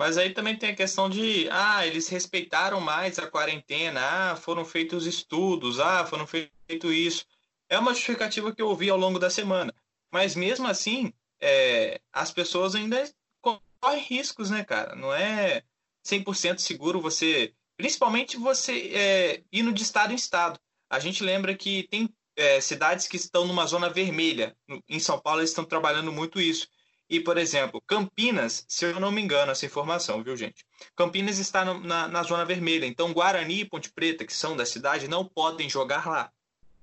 Mas 0.00 0.16
aí 0.16 0.32
também 0.32 0.56
tem 0.56 0.70
a 0.70 0.74
questão 0.74 1.10
de, 1.10 1.46
ah, 1.50 1.86
eles 1.86 2.08
respeitaram 2.08 2.80
mais 2.80 3.18
a 3.18 3.26
quarentena, 3.26 4.00
ah, 4.00 4.34
foram 4.34 4.64
feitos 4.64 5.04
estudos, 5.04 5.78
ah, 5.78 6.06
foram 6.06 6.26
feito 6.26 6.90
isso. 6.90 7.26
É 7.68 7.78
uma 7.78 7.92
justificativa 7.92 8.50
que 8.50 8.62
eu 8.62 8.68
ouvi 8.68 8.88
ao 8.88 8.96
longo 8.96 9.18
da 9.18 9.28
semana. 9.28 9.74
Mas 10.10 10.34
mesmo 10.34 10.66
assim, 10.66 11.12
é, 11.38 12.00
as 12.10 12.32
pessoas 12.32 12.74
ainda 12.74 13.04
correm 13.42 14.02
riscos, 14.02 14.48
né, 14.48 14.64
cara? 14.64 14.96
Não 14.96 15.12
é 15.12 15.64
100% 16.02 16.60
seguro 16.60 16.98
você, 16.98 17.52
principalmente 17.76 18.38
você 18.38 18.90
é, 18.94 19.42
indo 19.52 19.70
de 19.70 19.82
estado 19.82 20.14
em 20.14 20.16
estado. 20.16 20.58
A 20.88 20.98
gente 20.98 21.22
lembra 21.22 21.54
que 21.54 21.82
tem 21.90 22.08
é, 22.36 22.58
cidades 22.58 23.06
que 23.06 23.18
estão 23.18 23.46
numa 23.46 23.66
zona 23.66 23.90
vermelha. 23.90 24.56
Em 24.88 24.98
São 24.98 25.20
Paulo, 25.20 25.40
eles 25.40 25.50
estão 25.50 25.66
trabalhando 25.66 26.10
muito 26.10 26.40
isso 26.40 26.66
e, 27.10 27.18
por 27.18 27.36
exemplo, 27.36 27.82
Campinas, 27.88 28.64
se 28.68 28.84
eu 28.84 29.00
não 29.00 29.10
me 29.10 29.20
engano, 29.20 29.50
essa 29.50 29.66
informação, 29.66 30.22
viu, 30.22 30.36
gente? 30.36 30.64
Campinas 30.94 31.38
está 31.38 31.64
no, 31.64 31.80
na, 31.80 32.06
na 32.06 32.22
zona 32.22 32.44
vermelha. 32.44 32.86
Então, 32.86 33.12
Guarani 33.12 33.62
e 33.62 33.64
Ponte 33.64 33.90
Preta, 33.90 34.24
que 34.24 34.32
são 34.32 34.56
da 34.56 34.64
cidade, 34.64 35.08
não 35.08 35.24
podem 35.24 35.68
jogar 35.68 36.06
lá. 36.06 36.30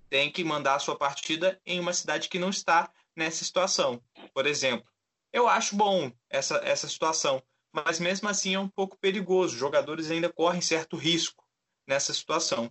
Tem 0.09 0.29
que 0.29 0.43
mandar 0.43 0.75
a 0.75 0.79
sua 0.79 0.97
partida 0.97 1.57
em 1.65 1.79
uma 1.79 1.93
cidade 1.93 2.27
que 2.27 2.37
não 2.37 2.49
está 2.49 2.91
nessa 3.15 3.45
situação. 3.45 4.01
por 4.33 4.45
exemplo. 4.45 4.85
Eu 5.31 5.47
acho 5.47 5.77
bom 5.77 6.11
essa, 6.29 6.57
essa 6.57 6.89
situação, 6.89 7.41
mas 7.71 7.97
mesmo 7.99 8.27
assim 8.27 8.55
é 8.55 8.59
um 8.59 8.67
pouco 8.67 8.97
perigoso. 8.97 9.53
Os 9.53 9.59
jogadores 9.59 10.11
ainda 10.11 10.31
correm 10.31 10.59
certo 10.59 10.97
risco 10.97 11.41
nessa 11.87 12.13
situação. 12.13 12.69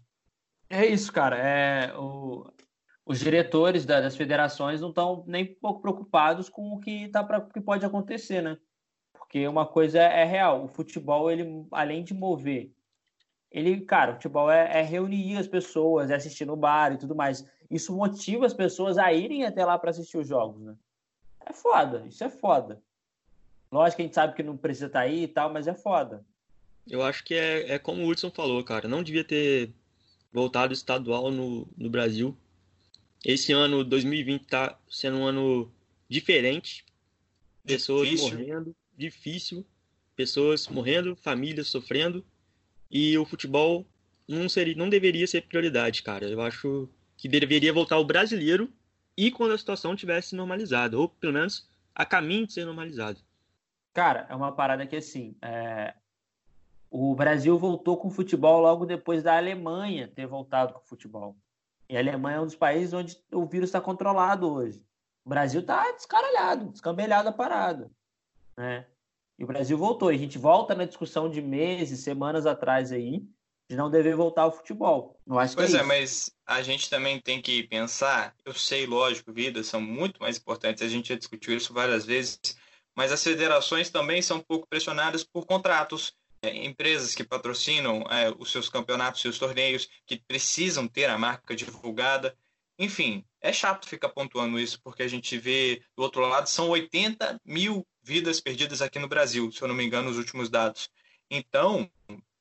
É 0.69 0.85
isso, 0.85 1.11
cara. 1.11 1.39
É, 1.39 1.95
o, 1.97 2.47
os 3.07 3.21
diretores 3.21 3.87
da, 3.87 4.01
das 4.01 4.17
federações 4.17 4.81
não 4.81 4.89
estão 4.89 5.23
nem 5.29 5.47
pouco 5.47 5.81
preocupados 5.81 6.49
com 6.49 6.73
o 6.73 6.81
que, 6.81 7.09
tá 7.09 7.23
pra, 7.23 7.41
que 7.41 7.61
pode 7.61 7.87
acontecer, 7.87 8.43
né? 8.43 8.59
Porque 9.13 9.47
uma 9.47 9.65
coisa 9.65 10.01
é, 10.01 10.23
é 10.23 10.25
real, 10.25 10.65
o 10.65 10.69
futebol, 10.69 11.31
ele, 11.31 11.65
além 11.71 12.03
de 12.03 12.13
mover, 12.13 12.73
ele, 13.51 13.81
cara, 13.83 14.11
o 14.11 14.15
futebol 14.15 14.51
é, 14.51 14.81
é 14.81 14.83
reunir 14.83 15.37
as 15.37 15.47
pessoas, 15.47 16.11
é 16.11 16.17
assistir 16.17 16.45
no 16.45 16.57
bar 16.57 16.93
e 16.93 16.99
tudo 16.99 17.15
mais. 17.15 17.49
Isso 17.71 17.95
motiva 17.95 18.45
as 18.45 18.53
pessoas 18.53 18.99
a 18.99 19.13
irem 19.13 19.45
até 19.45 19.65
lá 19.65 19.79
para 19.79 19.91
assistir 19.91 20.19
os 20.19 20.27
jogos, 20.27 20.61
né? 20.61 20.75
É 21.45 21.53
foda, 21.53 22.05
isso 22.09 22.25
é 22.25 22.29
foda. 22.29 22.83
Lógico 23.71 23.97
que 23.97 24.03
a 24.03 24.05
gente 24.07 24.15
sabe 24.15 24.35
que 24.35 24.43
não 24.43 24.57
precisa 24.57 24.87
estar 24.87 25.01
tá 25.01 25.05
aí 25.05 25.23
e 25.23 25.29
tal, 25.29 25.53
mas 25.53 25.69
é 25.69 25.75
foda. 25.75 26.25
Eu 26.89 27.03
acho 27.03 27.25
que 27.25 27.35
é, 27.35 27.75
é 27.75 27.79
como 27.79 28.03
o 28.03 28.09
Hudson 28.09 28.31
falou, 28.31 28.63
cara. 28.65 28.89
Não 28.89 29.03
devia 29.03 29.25
ter 29.25 29.73
voltado 30.33 30.73
estadual 30.73 31.31
no, 31.31 31.69
no 31.77 31.89
Brasil. 31.89 32.37
Esse 33.25 33.53
ano, 33.53 33.83
2020, 33.83 34.47
tá 34.47 34.79
sendo 34.89 35.19
um 35.19 35.25
ano 35.27 35.73
diferente. 36.09 36.85
Pessoas 37.65 38.09
difícil. 38.09 38.31
morrendo, 38.31 38.77
difícil. 38.97 39.67
Pessoas 40.15 40.69
morrendo, 40.69 41.17
famílias 41.17 41.69
sofrendo. 41.69 42.25
E 42.91 43.19
o 43.19 43.25
futebol 43.25 43.87
não, 44.29 44.49
seria, 44.49 44.75
não 44.77 44.89
deveria 44.89 45.27
ser 45.27 45.43
prioridade, 45.43 46.03
cara. 46.03 46.29
Eu 46.29 46.41
acho 46.41 46.89
que 47.17 47.29
deveria 47.29 47.73
voltar 47.73 47.99
o 47.99 48.05
brasileiro 48.05 48.73
e 49.17 49.31
quando 49.31 49.53
a 49.53 49.59
situação 49.59 49.97
tivesse 49.97 50.35
normalizada, 50.37 50.99
ou 50.99 51.09
pelo 51.09 51.33
menos 51.33 51.69
a 51.95 52.05
caminho 52.05 52.47
de 52.47 52.53
ser 52.53 52.67
normalizado. 52.67 53.19
Cara, 53.95 54.27
é 54.29 54.35
uma 54.35 54.53
parada 54.53 54.87
que 54.87 54.97
assim, 54.97 55.35
é... 55.41 55.95
o 56.91 57.15
Brasil 57.15 57.59
voltou 57.59 57.97
com 57.97 58.09
o 58.09 58.11
futebol 58.11 58.61
logo 58.61 58.85
depois 58.85 59.23
da 59.23 59.37
Alemanha 59.37 60.07
ter 60.09 60.27
voltado 60.27 60.75
com 60.75 60.81
o 60.81 60.87
futebol. 60.87 61.35
E 61.89 61.97
a 61.97 62.01
Alemanha 62.01 62.39
é 62.39 62.41
um 62.41 62.47
dos 62.47 62.57
países 62.57 62.93
onde 62.93 63.17
o 63.33 63.47
vírus 63.47 63.69
está 63.69 63.81
controlado 63.81 64.53
hoje. 64.53 64.85
O 65.25 65.29
Brasil 65.29 65.61
está 65.61 65.91
descaralhado, 65.93 66.71
descambelhado 66.71 67.29
a 67.29 67.33
parada. 67.33 67.91
Né? 68.57 68.87
E 69.39 69.45
o 69.45 69.47
Brasil 69.47 69.77
voltou. 69.77 70.13
E 70.13 70.17
a 70.17 70.19
gente 70.19 70.39
volta 70.39 70.75
na 70.75 70.85
discussão 70.85 71.29
de 71.29 71.43
meses, 71.43 72.01
semanas 72.01 72.47
atrás 72.47 72.93
aí, 72.93 73.23
de 73.69 73.77
não 73.77 73.91
dever 73.91 74.17
voltar 74.17 74.43
ao 74.43 74.53
futebol. 74.53 75.19
Eu 75.27 75.39
acho 75.39 75.57
pois 75.57 75.75
é, 75.75 75.79
é, 75.79 75.83
mas 75.83 76.31
a 76.47 76.63
gente 76.63 76.89
também 76.89 77.21
tem 77.21 77.43
que 77.43 77.65
pensar, 77.65 78.35
eu 78.45 78.55
sei, 78.55 78.87
lógico, 78.87 79.33
vidas 79.33 79.67
são 79.67 79.81
muito 79.81 80.21
mais 80.21 80.39
importantes, 80.39 80.83
a 80.83 80.89
gente 80.89 81.09
já 81.09 81.17
discutiu 81.17 81.57
isso 81.57 81.75
várias 81.75 82.07
vezes, 82.07 82.39
mas 82.95 83.11
as 83.11 83.23
federações 83.23 83.91
também 83.91 84.23
são 84.23 84.39
um 84.39 84.43
pouco 84.43 84.69
pressionadas 84.69 85.25
por 85.25 85.45
contratos, 85.45 86.15
empresas 86.55 87.15
que 87.15 87.25
patrocinam 87.25 88.03
é, 88.11 88.33
os 88.39 88.51
seus 88.51 88.69
campeonatos, 88.69 89.21
seus 89.21 89.39
torneios, 89.39 89.89
que 90.07 90.19
precisam 90.19 90.87
ter 90.87 91.07
a 91.07 91.19
marca 91.19 91.55
divulgada. 91.55 92.37
Enfim, 92.79 93.25
é 93.41 93.53
chato 93.53 93.89
ficar 93.89 94.11
pontuando 94.11 94.59
isso, 94.59 94.81
porque 94.83 95.03
a 95.03 95.09
gente 95.09 95.39
vê 95.39 95.83
do 95.97 96.03
outro 96.03 96.21
lado, 96.21 96.49
são 96.49 96.69
80 96.69 97.41
mil 97.45 97.87
vidas 98.03 98.41
perdidas 98.41 98.83
aqui 98.83 98.99
no 98.99 99.09
Brasil, 99.09 99.51
se 99.51 99.63
eu 99.63 99.69
não 99.69 99.75
me 99.75 99.85
engano, 99.85 100.11
os 100.11 100.19
últimos 100.19 100.49
dados. 100.49 100.91
Então, 101.31 101.91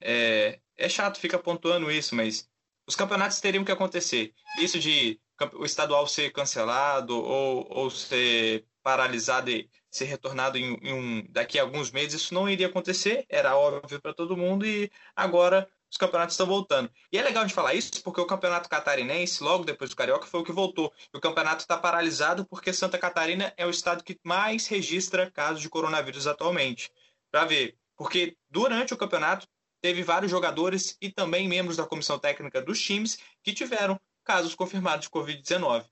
é, 0.02 0.60
é 0.78 0.90
chato 0.90 1.20
ficar 1.20 1.40
pontuando 1.40 1.90
isso, 1.92 2.16
mas 2.16 2.48
os 2.88 2.96
campeonatos 2.96 3.40
teriam 3.40 3.64
que 3.64 3.72
acontecer. 3.72 4.34
Isso 4.60 4.80
de 4.80 5.20
o 5.54 5.66
estadual 5.66 6.08
ser 6.08 6.32
cancelado 6.32 7.18
ou, 7.18 7.68
ou 7.70 7.90
ser 7.90 8.66
paralisado 8.82 9.50
e 9.50 9.70
ser 9.96 10.06
retornado 10.06 10.58
em, 10.58 10.78
em 10.82 10.94
um, 10.94 11.26
daqui 11.30 11.58
a 11.58 11.62
alguns 11.62 11.92
meses, 11.92 12.22
isso 12.22 12.34
não 12.34 12.50
iria 12.50 12.68
acontecer, 12.68 13.26
era 13.30 13.56
óbvio 13.56 14.02
para 14.02 14.14
todo 14.14 14.38
mundo 14.38 14.66
e 14.66 14.92
agora 15.16 15.70
os 15.90 15.98
campeonatos 15.98 16.34
estão 16.34 16.46
voltando. 16.46 16.92
E 17.12 17.18
é 17.18 17.24
legal 17.24 17.44
gente 17.44 17.54
falar 17.54 17.74
isso 17.74 18.04
porque 18.04 18.20
o 18.20 18.26
campeonato 18.26 18.68
catarinense, 18.68 19.42
logo 19.42 19.64
depois 19.64 19.90
do 19.90 19.96
Carioca, 19.96 20.28
foi 20.28 20.42
o 20.42 20.44
que 20.44 20.52
voltou. 20.52 20.92
E 21.14 21.18
o 21.18 21.22
campeonato 21.22 21.62
está 21.62 21.78
paralisado 21.78 22.46
porque 22.46 22.74
Santa 22.74 22.98
Catarina 22.98 23.54
é 23.56 23.66
o 23.66 23.70
estado 23.70 24.04
que 24.04 24.20
mais 24.24 24.68
registra 24.68 25.32
casos 25.32 25.62
de 25.62 25.70
coronavírus 25.70 26.28
atualmente. 26.28 26.92
Para 27.32 27.46
ver, 27.46 27.78
porque 27.96 28.36
durante 28.50 28.94
o 28.94 28.98
campeonato 28.98 29.48
teve 29.82 30.04
vários 30.04 30.32
jogadores 30.32 30.98
e 31.02 31.10
também 31.10 31.48
membros 31.48 31.78
da 31.78 31.86
comissão 31.86 32.20
técnica 32.20 32.62
dos 32.62 32.82
times 32.82 33.18
que 33.42 33.54
tiveram 33.54 34.00
casos 34.24 34.56
confirmados 34.56 35.06
de 35.06 35.12
Covid-19. 35.12 35.86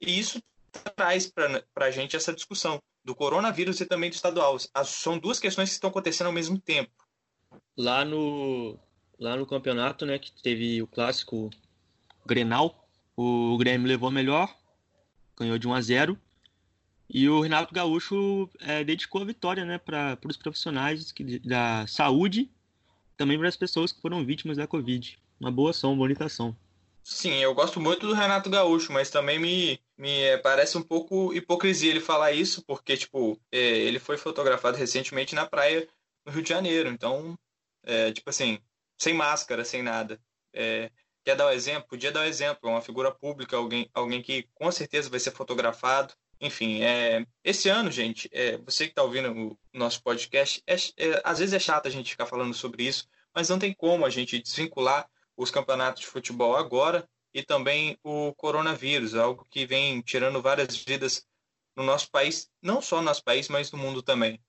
E 0.00 0.18
isso 0.18 0.42
traz 0.96 1.26
para 1.26 1.62
a 1.76 1.90
gente 1.90 2.16
essa 2.16 2.32
discussão 2.32 2.80
do 3.04 3.14
coronavírus 3.14 3.80
e 3.80 3.86
também 3.86 4.10
do 4.10 4.14
estadual. 4.14 4.56
As, 4.72 4.88
são 4.88 5.18
duas 5.18 5.38
questões 5.38 5.68
que 5.68 5.74
estão 5.74 5.90
acontecendo 5.90 6.28
ao 6.28 6.32
mesmo 6.32 6.58
tempo. 6.58 6.90
Lá 7.76 8.04
no, 8.04 8.78
lá 9.18 9.36
no 9.36 9.46
campeonato, 9.46 10.06
né, 10.06 10.18
que 10.18 10.32
teve 10.42 10.82
o 10.82 10.86
clássico 10.86 11.50
Grenal, 12.26 12.88
o 13.16 13.56
Grêmio 13.58 13.86
levou 13.86 14.10
melhor, 14.10 14.54
ganhou 15.36 15.58
de 15.58 15.68
1 15.68 15.74
a 15.74 15.80
0 15.80 16.18
e 17.08 17.28
o 17.28 17.40
Renato 17.40 17.74
Gaúcho 17.74 18.48
é, 18.60 18.82
dedicou 18.82 19.22
a 19.22 19.26
vitória 19.26 19.64
né, 19.64 19.78
para 19.78 20.18
os 20.26 20.36
profissionais 20.36 21.12
que, 21.12 21.38
da 21.40 21.86
saúde 21.86 22.50
também 23.16 23.38
para 23.38 23.48
as 23.48 23.56
pessoas 23.56 23.92
que 23.92 24.00
foram 24.00 24.24
vítimas 24.24 24.56
da 24.56 24.66
Covid. 24.66 25.18
Uma 25.38 25.50
boa 25.50 25.70
ação, 25.70 25.90
uma 25.90 25.98
bonita 25.98 26.24
ação. 26.24 26.56
Sim, 27.06 27.34
eu 27.34 27.54
gosto 27.54 27.78
muito 27.78 28.06
do 28.06 28.14
Renato 28.14 28.48
Gaúcho, 28.48 28.90
mas 28.90 29.10
também 29.10 29.38
me, 29.38 29.78
me 29.96 30.22
é, 30.22 30.38
parece 30.38 30.78
um 30.78 30.82
pouco 30.82 31.34
hipocrisia 31.34 31.90
ele 31.90 32.00
falar 32.00 32.32
isso, 32.32 32.64
porque, 32.64 32.96
tipo, 32.96 33.38
é, 33.52 33.58
ele 33.58 33.98
foi 33.98 34.16
fotografado 34.16 34.78
recentemente 34.78 35.34
na 35.34 35.44
praia 35.44 35.86
no 36.24 36.32
Rio 36.32 36.42
de 36.42 36.48
Janeiro, 36.48 36.88
então, 36.88 37.38
é, 37.82 38.10
tipo 38.10 38.30
assim, 38.30 38.58
sem 38.98 39.12
máscara, 39.12 39.66
sem 39.66 39.82
nada. 39.82 40.18
É, 40.54 40.90
quer 41.22 41.36
dar 41.36 41.44
o 41.46 41.48
um 41.50 41.52
exemplo? 41.52 41.88
Podia 41.90 42.10
dar 42.10 42.20
o 42.20 42.22
um 42.22 42.26
exemplo, 42.26 42.70
é 42.70 42.72
uma 42.72 42.80
figura 42.80 43.12
pública, 43.12 43.54
alguém, 43.54 43.90
alguém 43.92 44.22
que 44.22 44.48
com 44.54 44.72
certeza 44.72 45.10
vai 45.10 45.20
ser 45.20 45.32
fotografado, 45.32 46.14
enfim, 46.40 46.82
é, 46.82 47.26
esse 47.44 47.68
ano, 47.68 47.90
gente, 47.90 48.30
você 48.64 48.86
que 48.86 48.92
está 48.92 49.02
ouvindo 49.02 49.30
o 49.30 49.58
nosso 49.74 50.02
podcast, 50.02 50.62
é, 50.66 50.74
é, 50.74 51.20
às 51.22 51.38
vezes 51.38 51.52
é 51.52 51.58
chato 51.58 51.86
a 51.86 51.90
gente 51.90 52.10
ficar 52.10 52.26
falando 52.26 52.54
sobre 52.54 52.84
isso, 52.84 53.06
mas 53.34 53.50
não 53.50 53.58
tem 53.58 53.74
como 53.74 54.06
a 54.06 54.10
gente 54.10 54.38
desvincular 54.38 55.06
os 55.36 55.50
campeonatos 55.50 56.02
de 56.02 56.06
futebol 56.06 56.56
agora 56.56 57.08
e 57.32 57.42
também 57.42 57.98
o 58.02 58.32
coronavírus, 58.34 59.14
algo 59.14 59.44
que 59.50 59.66
vem 59.66 60.00
tirando 60.00 60.40
várias 60.40 60.76
vidas 60.76 61.26
no 61.76 61.82
nosso 61.82 62.10
país, 62.10 62.48
não 62.62 62.80
só 62.80 62.96
no 62.96 63.02
nosso 63.02 63.24
país, 63.24 63.48
mas 63.48 63.72
no 63.72 63.78
mundo 63.78 64.02
também. 64.02 64.40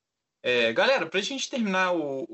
É, 0.44 0.72
galera, 0.74 1.08
para 1.08 1.20
a 1.20 1.24
gente 1.24 1.50
terminar 1.50 1.92
o, 1.94 2.26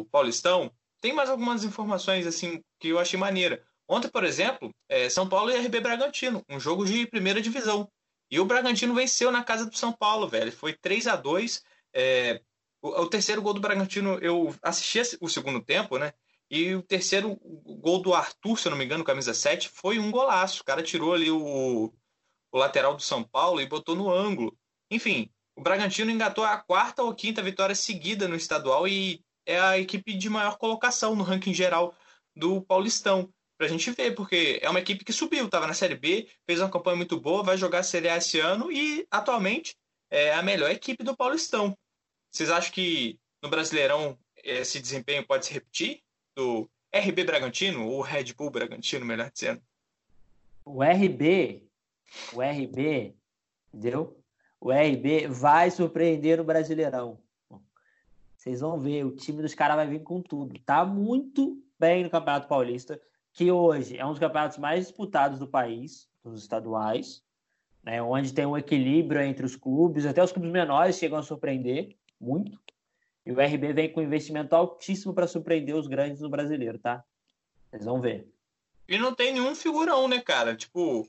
o, 0.00 0.04
Paulistão, 0.06 0.72
tem 1.00 1.12
mais 1.12 1.30
algumas 1.30 1.62
informações 1.62 2.26
assim 2.26 2.60
que 2.80 2.88
eu 2.88 2.98
achei 2.98 3.18
maneira. 3.18 3.64
Ontem, 3.88 4.08
por 4.08 4.24
exemplo, 4.24 4.74
é, 4.88 5.08
São 5.08 5.28
Paulo 5.28 5.50
e 5.50 5.56
RB 5.56 5.80
Bragantino, 5.80 6.44
um 6.48 6.58
jogo 6.58 6.84
de 6.84 7.06
primeira 7.06 7.40
divisão. 7.40 7.88
E 8.28 8.40
o 8.40 8.44
Bragantino 8.44 8.94
venceu 8.94 9.30
na 9.30 9.44
casa 9.44 9.66
do 9.66 9.76
São 9.76 9.92
Paulo, 9.92 10.26
velho. 10.26 10.50
Foi 10.50 10.72
3 10.72 11.06
a 11.06 11.14
2 11.14 11.62
é, 11.94 12.40
o, 12.80 13.02
o, 13.02 13.06
terceiro 13.08 13.40
gol 13.40 13.54
do 13.54 13.60
Bragantino, 13.60 14.18
eu 14.20 14.54
assisti 14.62 15.16
o 15.20 15.28
segundo 15.28 15.60
tempo, 15.62 15.98
né? 15.98 16.12
E 16.52 16.74
o 16.74 16.82
terceiro 16.82 17.40
gol 17.80 18.02
do 18.02 18.12
Arthur, 18.12 18.58
se 18.58 18.68
eu 18.68 18.70
não 18.70 18.76
me 18.76 18.84
engano, 18.84 19.02
camisa 19.02 19.32
7, 19.32 19.70
foi 19.70 19.98
um 19.98 20.10
golaço. 20.10 20.60
O 20.60 20.64
cara 20.66 20.82
tirou 20.82 21.14
ali 21.14 21.30
o, 21.30 21.90
o 22.52 22.58
lateral 22.58 22.94
do 22.94 23.00
São 23.00 23.24
Paulo 23.24 23.58
e 23.58 23.66
botou 23.66 23.96
no 23.96 24.12
ângulo. 24.12 24.54
Enfim, 24.90 25.30
o 25.56 25.62
Bragantino 25.62 26.10
engatou 26.10 26.44
a 26.44 26.58
quarta 26.58 27.02
ou 27.02 27.14
quinta 27.14 27.42
vitória 27.42 27.74
seguida 27.74 28.28
no 28.28 28.36
estadual 28.36 28.86
e 28.86 29.24
é 29.46 29.58
a 29.58 29.78
equipe 29.78 30.12
de 30.12 30.28
maior 30.28 30.58
colocação 30.58 31.16
no 31.16 31.24
ranking 31.24 31.54
geral 31.54 31.96
do 32.36 32.60
Paulistão 32.60 33.32
pra 33.56 33.66
gente 33.66 33.90
ver, 33.90 34.14
porque 34.14 34.60
é 34.60 34.68
uma 34.68 34.80
equipe 34.80 35.06
que 35.06 35.12
subiu, 35.12 35.46
estava 35.46 35.66
na 35.66 35.72
Série 35.72 35.96
B, 35.96 36.28
fez 36.46 36.60
uma 36.60 36.70
campanha 36.70 36.96
muito 36.96 37.18
boa, 37.18 37.42
vai 37.42 37.56
jogar 37.56 37.78
a 37.78 37.82
Série 37.82 38.10
A 38.10 38.18
esse 38.18 38.38
ano 38.38 38.70
e 38.70 39.06
atualmente 39.10 39.74
é 40.10 40.34
a 40.34 40.42
melhor 40.42 40.70
equipe 40.70 41.02
do 41.02 41.16
Paulistão. 41.16 41.74
Vocês 42.30 42.50
acham 42.50 42.72
que 42.72 43.18
no 43.42 43.48
Brasileirão 43.48 44.18
esse 44.44 44.78
desempenho 44.78 45.26
pode 45.26 45.46
se 45.46 45.54
repetir? 45.54 46.01
Do 46.34 46.68
RB 46.94 47.24
Bragantino, 47.24 47.86
ou 47.86 48.00
Red 48.00 48.32
Bull 48.34 48.50
Bragantino, 48.50 49.04
melhor 49.04 49.30
dizendo? 49.30 49.62
O 50.64 50.82
RB, 50.82 51.66
o 52.32 52.40
RB, 52.40 53.14
entendeu? 53.68 54.18
O 54.60 54.70
RB 54.70 55.26
vai 55.28 55.70
surpreender 55.70 56.40
o 56.40 56.44
Brasileirão. 56.44 57.18
Vocês 58.36 58.60
vão 58.60 58.78
ver, 58.78 59.04
o 59.04 59.14
time 59.14 59.42
dos 59.42 59.54
caras 59.54 59.76
vai 59.76 59.86
vir 59.86 60.02
com 60.02 60.20
tudo. 60.20 60.58
Tá 60.60 60.84
muito 60.84 61.62
bem 61.78 62.04
no 62.04 62.10
Campeonato 62.10 62.48
Paulista 62.48 63.00
que 63.32 63.50
hoje 63.50 63.96
é 63.96 64.04
um 64.04 64.10
dos 64.10 64.18
campeonatos 64.18 64.58
mais 64.58 64.86
disputados 64.86 65.38
do 65.38 65.46
país, 65.46 66.08
dos 66.22 66.42
estaduais, 66.42 67.22
né, 67.82 68.02
onde 68.02 68.32
tem 68.32 68.46
um 68.46 68.56
equilíbrio 68.56 69.22
entre 69.22 69.44
os 69.44 69.56
clubes, 69.56 70.06
até 70.06 70.22
os 70.22 70.30
clubes 70.30 70.52
menores 70.52 70.98
chegam 70.98 71.18
a 71.18 71.22
surpreender 71.22 71.96
muito. 72.20 72.60
E 73.24 73.32
o 73.32 73.40
RB 73.40 73.72
vem 73.72 73.92
com 73.92 74.02
investimento 74.02 74.54
altíssimo 74.54 75.14
para 75.14 75.26
surpreender 75.26 75.76
os 75.76 75.86
grandes 75.86 76.20
no 76.20 76.28
brasileiro, 76.28 76.78
tá? 76.78 77.04
Vocês 77.70 77.84
vão 77.84 78.00
ver. 78.00 78.28
E 78.88 78.98
não 78.98 79.14
tem 79.14 79.32
nenhum 79.32 79.54
figurão, 79.54 80.08
né, 80.08 80.20
cara? 80.20 80.56
Tipo, 80.56 81.08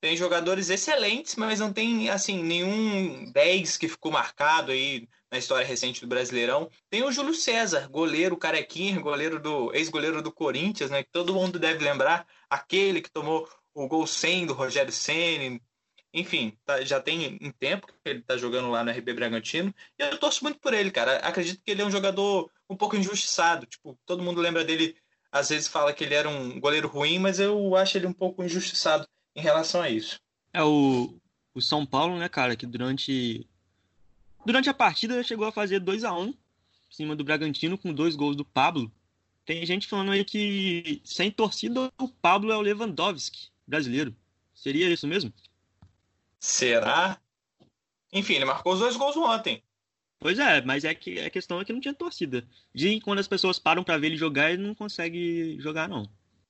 tem 0.00 0.16
jogadores 0.16 0.70
excelentes, 0.70 1.36
mas 1.36 1.60
não 1.60 1.72
tem 1.72 2.08
assim 2.08 2.42
nenhum 2.42 3.30
10 3.30 3.76
que 3.76 3.88
ficou 3.88 4.10
marcado 4.10 4.72
aí 4.72 5.06
na 5.30 5.38
história 5.38 5.66
recente 5.66 6.00
do 6.00 6.08
Brasileirão. 6.08 6.70
Tem 6.88 7.02
o 7.02 7.12
Júlio 7.12 7.34
César, 7.34 7.88
goleiro 7.88 8.36
carequinha, 8.36 8.98
goleiro 8.98 9.38
do 9.38 9.72
ex-goleiro 9.74 10.22
do 10.22 10.32
Corinthians, 10.32 10.90
né, 10.90 11.04
que 11.04 11.10
todo 11.12 11.34
mundo 11.34 11.58
deve 11.58 11.84
lembrar, 11.84 12.26
aquele 12.48 13.00
que 13.00 13.10
tomou 13.10 13.48
o 13.74 13.86
gol 13.86 14.06
100 14.06 14.46
do 14.46 14.54
Rogério 14.54 14.90
Ceni. 14.90 15.62
Enfim, 16.12 16.56
tá, 16.64 16.82
já 16.82 17.00
tem 17.00 17.38
um 17.40 17.52
tempo 17.52 17.86
que 17.86 17.94
ele 18.04 18.20
tá 18.20 18.36
jogando 18.36 18.70
lá 18.70 18.82
no 18.82 18.90
RB 18.90 19.14
Bragantino, 19.14 19.72
e 19.98 20.02
eu 20.02 20.18
torço 20.18 20.42
muito 20.42 20.58
por 20.58 20.74
ele, 20.74 20.90
cara. 20.90 21.18
Acredito 21.18 21.62
que 21.64 21.70
ele 21.70 21.82
é 21.82 21.86
um 21.86 21.90
jogador 21.90 22.50
um 22.68 22.76
pouco 22.76 22.96
injustiçado, 22.96 23.66
tipo, 23.66 23.98
todo 24.04 24.22
mundo 24.22 24.40
lembra 24.40 24.64
dele, 24.64 24.96
às 25.30 25.48
vezes 25.50 25.68
fala 25.68 25.92
que 25.92 26.02
ele 26.02 26.14
era 26.14 26.28
um 26.28 26.58
goleiro 26.58 26.88
ruim, 26.88 27.18
mas 27.18 27.38
eu 27.38 27.76
acho 27.76 27.96
ele 27.96 28.06
um 28.06 28.12
pouco 28.12 28.42
injustiçado 28.42 29.06
em 29.34 29.40
relação 29.40 29.80
a 29.80 29.88
isso. 29.88 30.20
É 30.52 30.62
o, 30.62 31.14
o 31.54 31.62
São 31.62 31.86
Paulo, 31.86 32.18
né, 32.18 32.28
cara, 32.28 32.56
que 32.56 32.66
durante 32.66 33.46
durante 34.44 34.68
a 34.68 34.74
partida 34.74 35.22
chegou 35.22 35.46
a 35.46 35.52
fazer 35.52 35.80
2 35.80 36.02
a 36.02 36.12
1 36.12 36.26
em 36.26 36.34
cima 36.90 37.14
do 37.14 37.22
Bragantino 37.24 37.78
com 37.78 37.92
dois 37.92 38.16
gols 38.16 38.34
do 38.34 38.44
Pablo. 38.44 38.90
Tem 39.44 39.64
gente 39.64 39.86
falando 39.86 40.12
aí 40.12 40.24
que 40.24 41.00
sem 41.04 41.30
torcida 41.30 41.92
o 41.98 42.08
Pablo 42.08 42.52
é 42.52 42.56
o 42.56 42.60
Lewandowski 42.60 43.48
brasileiro. 43.66 44.14
Seria 44.54 44.88
isso 44.90 45.06
mesmo? 45.06 45.32
Será? 46.40 47.20
Enfim, 48.12 48.34
ele 48.34 48.46
marcou 48.46 48.72
os 48.72 48.80
dois 48.80 48.96
gols 48.96 49.16
ontem. 49.16 49.62
Pois 50.18 50.38
é, 50.38 50.60
mas 50.62 50.84
é 50.84 50.94
que 50.94 51.20
a 51.20 51.30
questão 51.30 51.60
é 51.60 51.64
que 51.64 51.72
não 51.72 51.80
tinha 51.80 51.94
torcida. 51.94 52.46
Que 52.74 53.00
quando 53.00 53.20
as 53.20 53.28
pessoas 53.28 53.58
param 53.58 53.84
para 53.84 53.98
ver 53.98 54.08
ele 54.08 54.16
jogar, 54.16 54.50
ele 54.50 54.62
não 54.62 54.74
consegue 54.74 55.58
jogar, 55.60 55.88
não. 55.88 56.08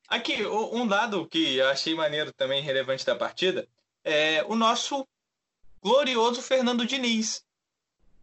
Aqui, 0.09 0.44
um 0.44 0.87
dado 0.87 1.26
que 1.26 1.56
eu 1.56 1.68
achei 1.68 1.94
maneiro 1.94 2.32
também, 2.32 2.62
relevante 2.62 3.06
da 3.06 3.14
partida, 3.14 3.68
é 4.02 4.42
o 4.44 4.56
nosso 4.56 5.06
glorioso 5.80 6.42
Fernando 6.42 6.87
Diniz. 6.87 7.44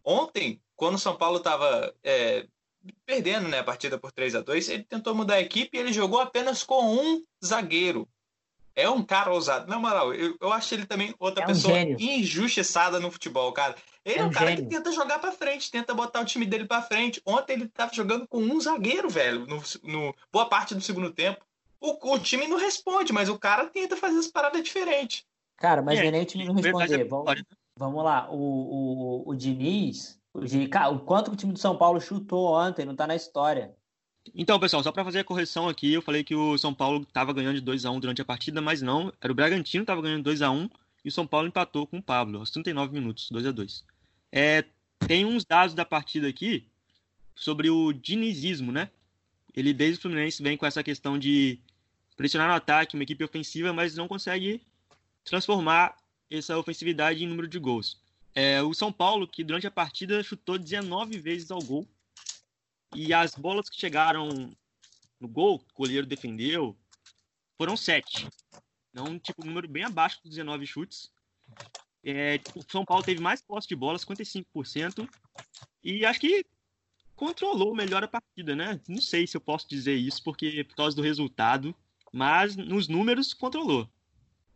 Ontem, 0.04 0.60
quando 0.76 0.96
o 0.96 0.98
São 0.98 1.16
Paulo 1.16 1.38
estava 1.38 1.94
é, 2.02 2.46
perdendo 3.04 3.48
né, 3.48 3.58
a 3.58 3.64
partida 3.64 3.98
por 3.98 4.12
3 4.12 4.34
a 4.34 4.40
2 4.40 4.68
ele 4.68 4.84
tentou 4.84 5.14
mudar 5.14 5.34
a 5.34 5.40
equipe 5.40 5.76
e 5.76 5.80
ele 5.80 5.92
jogou 5.92 6.20
apenas 6.20 6.62
com 6.62 6.94
um 6.94 7.24
zagueiro. 7.44 8.08
É 8.80 8.88
um 8.88 9.02
cara 9.02 9.32
ousado. 9.32 9.66
Na 9.68 9.78
moral, 9.78 10.14
eu, 10.14 10.36
eu 10.40 10.52
acho 10.52 10.72
ele 10.74 10.86
também 10.86 11.14
outra 11.18 11.42
É 11.42 11.46
um 11.46 11.48
pessoa 11.48 11.74
gênio. 11.74 11.96
injustiçada 12.00 13.00
no 13.00 13.10
futebol, 13.10 13.52
cara. 13.52 13.74
Ele 14.04 14.20
é, 14.20 14.20
É 14.20 14.24
um 14.24 14.28
um 14.28 14.30
cara 14.30 14.50
gênio. 14.50 14.64
que 14.64 14.70
tenta 14.76 14.92
jogar 14.92 15.18
pra 15.18 15.32
frente, 15.32 15.70
tenta 15.70 15.92
botar 15.94 16.20
o 16.20 16.24
time 16.24 16.46
dele 16.46 16.64
pra 16.66 16.80
frente. 16.82 17.20
Ontem 17.26 17.54
ele 17.54 17.68
tava 17.68 17.92
jogando 17.92 18.26
com 18.28 18.38
um 18.40 18.60
zagueiro, 18.60 19.08
velho, 19.08 19.46
no, 19.46 19.62
no 19.82 20.14
boa 20.32 20.46
parte 20.48 20.74
do 20.74 20.80
segundo 20.80 21.10
tempo. 21.12 21.44
O, 21.80 22.14
o 22.14 22.18
time 22.18 22.46
não 22.46 22.56
responde, 22.56 23.12
mas 23.12 23.28
o 23.28 23.38
cara 23.38 23.66
tenta 23.66 23.96
fazer 23.96 24.18
as 24.18 24.26
paradas 24.28 24.62
diferentes. 24.62 25.24
Cara, 25.56 25.82
mas 25.82 25.98
É, 25.98 26.06
é 26.06 26.10
nem 26.10 26.22
o 26.22 26.24
time 26.24 26.44
não 26.44 26.54
verdade 26.54 26.92
responder. 26.92 27.04
é 27.04 27.08
Vamos, 27.08 27.42
vamos 27.76 28.04
lá. 28.04 28.28
O, 28.30 28.36
o, 28.36 29.30
o 29.30 29.34
Diniz, 29.34 30.18
o, 30.32 30.40
Diniz, 30.44 30.68
cara, 30.68 30.88
o 30.90 31.00
quanto 31.00 31.30
que 31.30 31.34
o 31.34 31.38
time 31.38 31.52
do 31.52 31.58
São 31.58 31.76
Paulo 31.76 32.00
chutou 32.00 32.52
ontem, 32.54 32.84
não 32.86 32.94
tá 32.94 33.06
na 33.06 33.16
história. 33.16 33.74
Então, 34.34 34.58
pessoal, 34.60 34.82
só 34.82 34.92
para 34.92 35.04
fazer 35.04 35.20
a 35.20 35.24
correção 35.24 35.68
aqui, 35.68 35.92
eu 35.92 36.02
falei 36.02 36.22
que 36.22 36.34
o 36.34 36.56
São 36.58 36.74
Paulo 36.74 37.02
estava 37.02 37.32
ganhando 37.32 37.56
de 37.56 37.60
2 37.60 37.84
a 37.84 37.90
1 37.90 38.00
durante 38.00 38.22
a 38.22 38.24
partida, 38.24 38.60
mas 38.60 38.82
não, 38.82 39.12
era 39.20 39.32
o 39.32 39.34
Bragantino 39.34 39.82
que 39.82 39.84
estava 39.84 40.02
ganhando 40.02 40.24
2 40.24 40.42
a 40.42 40.50
1 40.50 40.68
e 41.04 41.08
o 41.08 41.12
São 41.12 41.26
Paulo 41.26 41.48
empatou 41.48 41.86
com 41.86 41.98
o 41.98 42.02
Pablo 42.02 42.38
aos 42.38 42.50
39 42.50 42.92
minutos, 42.92 43.28
2 43.30 43.46
a 43.46 43.50
2. 43.50 43.84
É, 44.30 44.64
tem 45.06 45.24
uns 45.24 45.44
dados 45.44 45.74
da 45.74 45.84
partida 45.84 46.28
aqui 46.28 46.66
sobre 47.34 47.70
o 47.70 47.92
dinizismo, 47.92 48.72
né? 48.72 48.90
Ele 49.54 49.72
desde 49.72 49.98
o 49.98 50.02
Fluminense 50.02 50.42
vem 50.42 50.56
com 50.56 50.66
essa 50.66 50.82
questão 50.82 51.18
de 51.18 51.58
pressionar 52.16 52.48
no 52.48 52.54
ataque, 52.54 52.94
uma 52.94 53.04
equipe 53.04 53.24
ofensiva, 53.24 53.72
mas 53.72 53.94
não 53.94 54.08
consegue 54.08 54.60
transformar 55.24 55.96
essa 56.30 56.58
ofensividade 56.58 57.24
em 57.24 57.28
número 57.28 57.48
de 57.48 57.58
gols. 57.58 58.00
É, 58.34 58.62
o 58.62 58.74
São 58.74 58.92
Paulo, 58.92 59.26
que 59.26 59.42
durante 59.42 59.66
a 59.66 59.70
partida 59.70 60.22
chutou 60.22 60.58
19 60.58 61.18
vezes 61.18 61.50
ao 61.50 61.60
gol, 61.60 61.86
e 62.94 63.12
as 63.12 63.34
bolas 63.34 63.68
que 63.68 63.78
chegaram 63.78 64.28
no 65.20 65.28
gol, 65.28 65.58
que 65.58 65.72
o 65.72 65.78
goleiro 65.78 66.06
defendeu, 66.06 66.76
foram 67.56 67.76
7. 67.76 68.28
Então, 68.90 69.18
tipo, 69.18 69.42
um 69.42 69.46
número 69.46 69.68
bem 69.68 69.84
abaixo 69.84 70.20
dos 70.22 70.30
19 70.30 70.66
chutes. 70.66 71.10
É, 72.04 72.40
o 72.54 72.62
São 72.70 72.84
Paulo 72.84 73.02
teve 73.02 73.20
mais 73.20 73.42
posse 73.42 73.68
de 73.68 73.76
bola, 73.76 73.98
55%, 73.98 75.08
e 75.82 76.06
acho 76.06 76.20
que 76.20 76.44
controlou 77.16 77.74
melhor 77.74 78.04
a 78.04 78.08
partida, 78.08 78.54
né? 78.54 78.80
Não 78.88 79.00
sei 79.00 79.26
se 79.26 79.36
eu 79.36 79.40
posso 79.40 79.68
dizer 79.68 79.94
isso 79.94 80.22
porque 80.22 80.62
por 80.64 80.76
causa 80.76 80.94
do 80.94 81.02
resultado, 81.02 81.74
mas 82.12 82.56
nos 82.56 82.86
números 82.88 83.34
controlou. 83.34 83.88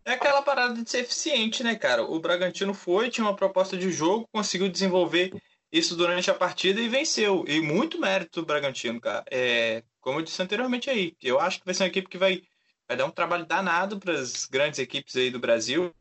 É 0.05 0.13
aquela 0.13 0.43
parada 0.43 0.83
de 0.83 0.89
ser 0.89 1.01
eficiente, 1.01 1.63
né, 1.63 1.75
cara? 1.75 2.05
O 2.05 2.19
Bragantino 2.19 2.75
foi, 2.75 3.11
tinha 3.11 3.25
uma 3.25 3.37
proposta 3.37 3.77
de 3.77 3.91
jogo, 3.91 4.29
conseguiu 4.33 4.69
desenvolver 4.69 5.33
isso 5.73 5.97
durante 5.97 6.31
a 6.31 6.35
partida 6.35 6.81
e 6.81 6.89
venceu. 6.89 7.45
E 7.49 7.61
muito 7.61 7.99
mérito 7.99 8.41
do 8.43 8.47
Bragantino, 8.47 9.01
cara. 9.01 9.25
É, 9.31 9.83
como 10.01 10.19
eu 10.19 10.23
disse 10.23 10.43
anteriormente 10.43 10.91
aí, 10.91 11.17
eu 11.23 11.41
acho 11.41 11.59
que 11.59 11.65
vai 11.65 11.75
ser 11.75 11.85
uma 11.85 11.89
equipe 11.89 12.09
que 12.09 12.19
vai, 12.19 12.43
vai 12.87 12.97
dar 12.97 13.07
um 13.07 13.11
trabalho 13.11 13.47
danado 13.47 13.99
para 13.99 14.13
as 14.13 14.45
grandes 14.45 14.79
equipes 14.79 15.17
aí 15.17 15.31
do 15.31 15.41
Brasil. 15.41 15.95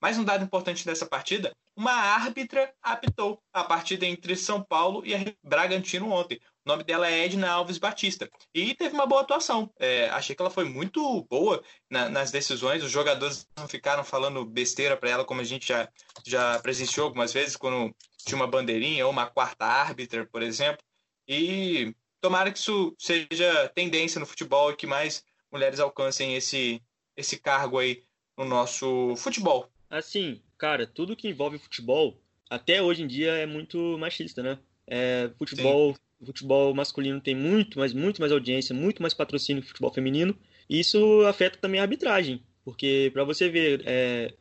Mais 0.00 0.16
um 0.16 0.24
dado 0.24 0.44
importante 0.44 0.86
dessa 0.86 1.04
partida: 1.04 1.52
uma 1.76 1.92
árbitra 1.92 2.72
apitou 2.80 3.42
a 3.52 3.64
partida 3.64 4.06
entre 4.06 4.36
São 4.36 4.62
Paulo 4.62 5.02
e 5.04 5.36
Bragantino 5.42 6.10
ontem. 6.10 6.40
O 6.64 6.68
nome 6.68 6.84
dela 6.84 7.10
é 7.10 7.24
Edna 7.24 7.50
Alves 7.50 7.78
Batista. 7.78 8.30
E 8.54 8.74
teve 8.74 8.94
uma 8.94 9.06
boa 9.06 9.22
atuação. 9.22 9.72
É, 9.78 10.10
achei 10.10 10.36
que 10.36 10.42
ela 10.42 10.50
foi 10.50 10.64
muito 10.64 11.22
boa 11.22 11.62
na, 11.88 12.08
nas 12.08 12.30
decisões. 12.30 12.84
Os 12.84 12.90
jogadores 12.90 13.46
não 13.56 13.66
ficaram 13.66 14.04
falando 14.04 14.44
besteira 14.44 14.96
para 14.96 15.10
ela, 15.10 15.24
como 15.24 15.40
a 15.40 15.44
gente 15.44 15.66
já, 15.68 15.88
já 16.26 16.58
presenciou 16.60 17.06
algumas 17.06 17.32
vezes, 17.32 17.56
quando 17.56 17.94
tinha 18.18 18.36
uma 18.36 18.46
bandeirinha 18.46 19.06
ou 19.06 19.12
uma 19.12 19.26
quarta 19.26 19.64
árbitra, 19.64 20.26
por 20.26 20.42
exemplo. 20.42 20.84
E 21.26 21.94
tomara 22.20 22.52
que 22.52 22.58
isso 22.58 22.94
seja 22.98 23.68
tendência 23.74 24.20
no 24.20 24.26
futebol 24.26 24.70
e 24.70 24.76
que 24.76 24.86
mais 24.86 25.24
mulheres 25.50 25.80
alcancem 25.80 26.34
esse, 26.34 26.82
esse 27.16 27.38
cargo 27.38 27.78
aí 27.78 28.04
no 28.36 28.44
nosso 28.44 29.14
futebol. 29.16 29.70
Assim, 29.88 30.42
cara, 30.58 30.86
tudo 30.86 31.16
que 31.16 31.28
envolve 31.28 31.58
futebol, 31.58 32.20
até 32.48 32.82
hoje 32.82 33.02
em 33.02 33.06
dia 33.06 33.32
é 33.32 33.46
muito 33.46 33.96
machista, 33.98 34.42
né? 34.42 34.58
É, 34.86 35.30
futebol, 35.38 35.96
futebol 36.26 36.74
masculino 36.74 37.20
tem 37.20 37.34
muito, 37.34 37.78
mas 37.78 37.92
muito 37.92 38.20
mais 38.20 38.32
audiência, 38.32 38.74
muito 38.74 39.00
mais 39.02 39.14
patrocínio 39.14 39.62
que 39.62 39.68
futebol 39.68 39.92
feminino. 39.92 40.36
E 40.68 40.80
isso 40.80 41.24
afeta 41.26 41.58
também 41.58 41.80
a 41.80 41.84
arbitragem, 41.84 42.42
porque 42.64 43.10
para 43.12 43.24
você 43.24 43.48
ver 43.48 43.82
é, 43.86 44.34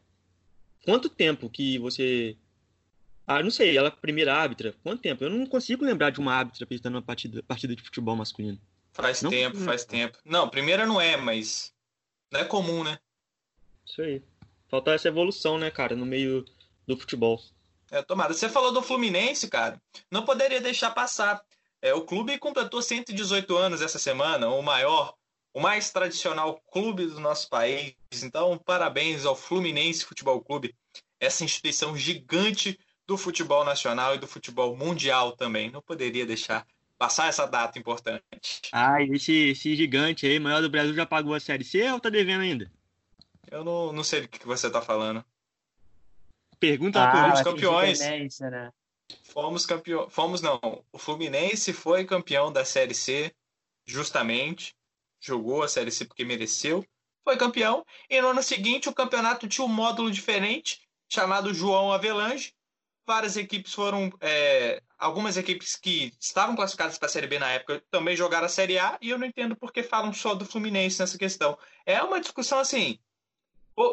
quanto 0.85 1.09
tempo 1.09 1.49
que 1.49 1.77
você 1.79 2.35
ah, 3.25 3.43
não 3.43 3.51
sei, 3.51 3.77
ela 3.77 3.89
é 3.89 3.91
a 3.91 3.95
primeira 3.95 4.33
árbitra, 4.33 4.73
quanto 4.81 5.01
tempo? 5.03 5.23
Eu 5.23 5.29
não 5.29 5.45
consigo 5.45 5.85
lembrar 5.85 6.09
de 6.09 6.19
uma 6.19 6.33
árbitra 6.33 6.63
apitando 6.63 6.95
uma 6.95 7.01
partida, 7.01 7.43
partida 7.43 7.75
de 7.75 7.81
futebol 7.83 8.15
masculino. 8.15 8.59
Faz 8.91 9.21
Não- 9.21 9.29
tempo, 9.29 9.55
faz 9.57 9.85
tempo. 9.85 10.17
Não, 10.25 10.49
primeira 10.49 10.87
não 10.87 10.99
é, 10.99 11.15
mas 11.15 11.71
não 12.31 12.39
é 12.39 12.43
comum, 12.43 12.83
né? 12.83 12.97
Isso 13.85 14.01
aí. 14.01 14.21
Falta 14.67 14.91
essa 14.93 15.07
evolução, 15.07 15.59
né, 15.59 15.69
cara, 15.69 15.95
no 15.95 16.07
meio 16.07 16.43
do 16.87 16.97
futebol. 16.97 17.39
É, 17.91 18.01
tomara. 18.01 18.33
Você 18.33 18.49
falou 18.49 18.71
do 18.71 18.81
Fluminense, 18.81 19.47
cara. 19.47 19.79
Não 20.11 20.25
poderia 20.25 20.59
deixar 20.59 20.89
passar. 20.91 21.43
É, 21.81 21.93
o 21.93 22.01
clube 22.01 22.37
completou 22.37 22.81
118 22.81 23.55
anos 23.55 23.81
essa 23.81 23.97
semana, 23.97 24.49
o 24.49 24.61
maior, 24.61 25.15
o 25.53 25.59
mais 25.59 25.91
tradicional 25.91 26.61
clube 26.71 27.05
do 27.05 27.19
nosso 27.19 27.49
país. 27.49 27.95
Então, 28.21 28.57
parabéns 28.57 29.25
ao 29.25 29.35
Fluminense 29.35 30.05
Futebol 30.05 30.41
Clube, 30.41 30.75
essa 31.19 31.43
instituição 31.43 31.95
gigante 31.95 32.77
do 33.07 33.17
futebol 33.17 33.63
nacional 33.63 34.15
e 34.15 34.19
do 34.19 34.27
futebol 34.27 34.75
mundial 34.75 35.31
também. 35.31 35.71
Não 35.71 35.81
poderia 35.81 36.25
deixar 36.25 36.65
passar 36.97 37.27
essa 37.27 37.45
data 37.45 37.79
importante. 37.79 38.61
Ah, 38.71 39.01
esse, 39.01 39.49
esse 39.49 39.75
gigante 39.75 40.25
aí, 40.25 40.39
maior 40.39 40.61
do 40.61 40.69
Brasil, 40.69 40.93
já 40.93 41.05
pagou 41.05 41.33
a 41.33 41.39
Série 41.39 41.63
C 41.63 41.89
ou 41.91 41.99
tá 41.99 42.09
devendo 42.09 42.41
ainda? 42.41 42.71
Eu 43.49 43.63
não, 43.63 43.91
não 43.91 44.03
sei 44.03 44.21
do 44.21 44.27
que 44.27 44.45
você 44.45 44.67
está 44.67 44.81
falando. 44.81 45.23
Pergunta 46.59 46.99
Ah, 46.99 47.31
acho 47.31 47.43
que 47.43 47.49
campeões. 47.51 47.99
né? 47.99 48.71
Fomos 49.23 49.65
campeões. 49.65 50.11
Fomos 50.11 50.41
não. 50.41 50.83
O 50.91 50.97
Fluminense 50.97 51.73
foi 51.73 52.05
campeão 52.05 52.51
da 52.51 52.65
Série 52.65 52.93
C, 52.93 53.33
justamente. 53.85 54.75
Jogou 55.19 55.63
a 55.63 55.67
Série 55.67 55.91
C 55.91 56.05
porque 56.05 56.25
mereceu. 56.25 56.85
Foi 57.23 57.37
campeão. 57.37 57.85
E 58.09 58.21
no 58.21 58.29
ano 58.29 58.43
seguinte 58.43 58.89
o 58.89 58.93
campeonato 58.93 59.47
tinha 59.47 59.65
um 59.65 59.69
módulo 59.69 60.09
diferente, 60.09 60.81
chamado 61.07 61.53
João 61.53 61.91
Avelange. 61.91 62.53
Várias 63.05 63.37
equipes 63.37 63.73
foram. 63.73 64.11
é, 64.21 64.81
algumas 64.97 65.37
equipes 65.37 65.75
que 65.75 66.13
estavam 66.19 66.55
classificadas 66.55 66.97
para 66.97 67.07
a 67.07 67.09
Série 67.09 67.27
B 67.27 67.39
na 67.39 67.51
época 67.51 67.83
também 67.89 68.15
jogaram 68.15 68.45
a 68.45 68.49
Série 68.49 68.77
A. 68.77 68.97
E 69.01 69.09
eu 69.09 69.17
não 69.17 69.25
entendo 69.25 69.55
por 69.55 69.71
que 69.71 69.81
falam 69.81 70.13
só 70.13 70.35
do 70.35 70.45
Fluminense 70.45 70.99
nessa 70.99 71.17
questão. 71.17 71.57
É 71.85 72.01
uma 72.01 72.19
discussão 72.19 72.59
assim. 72.59 72.99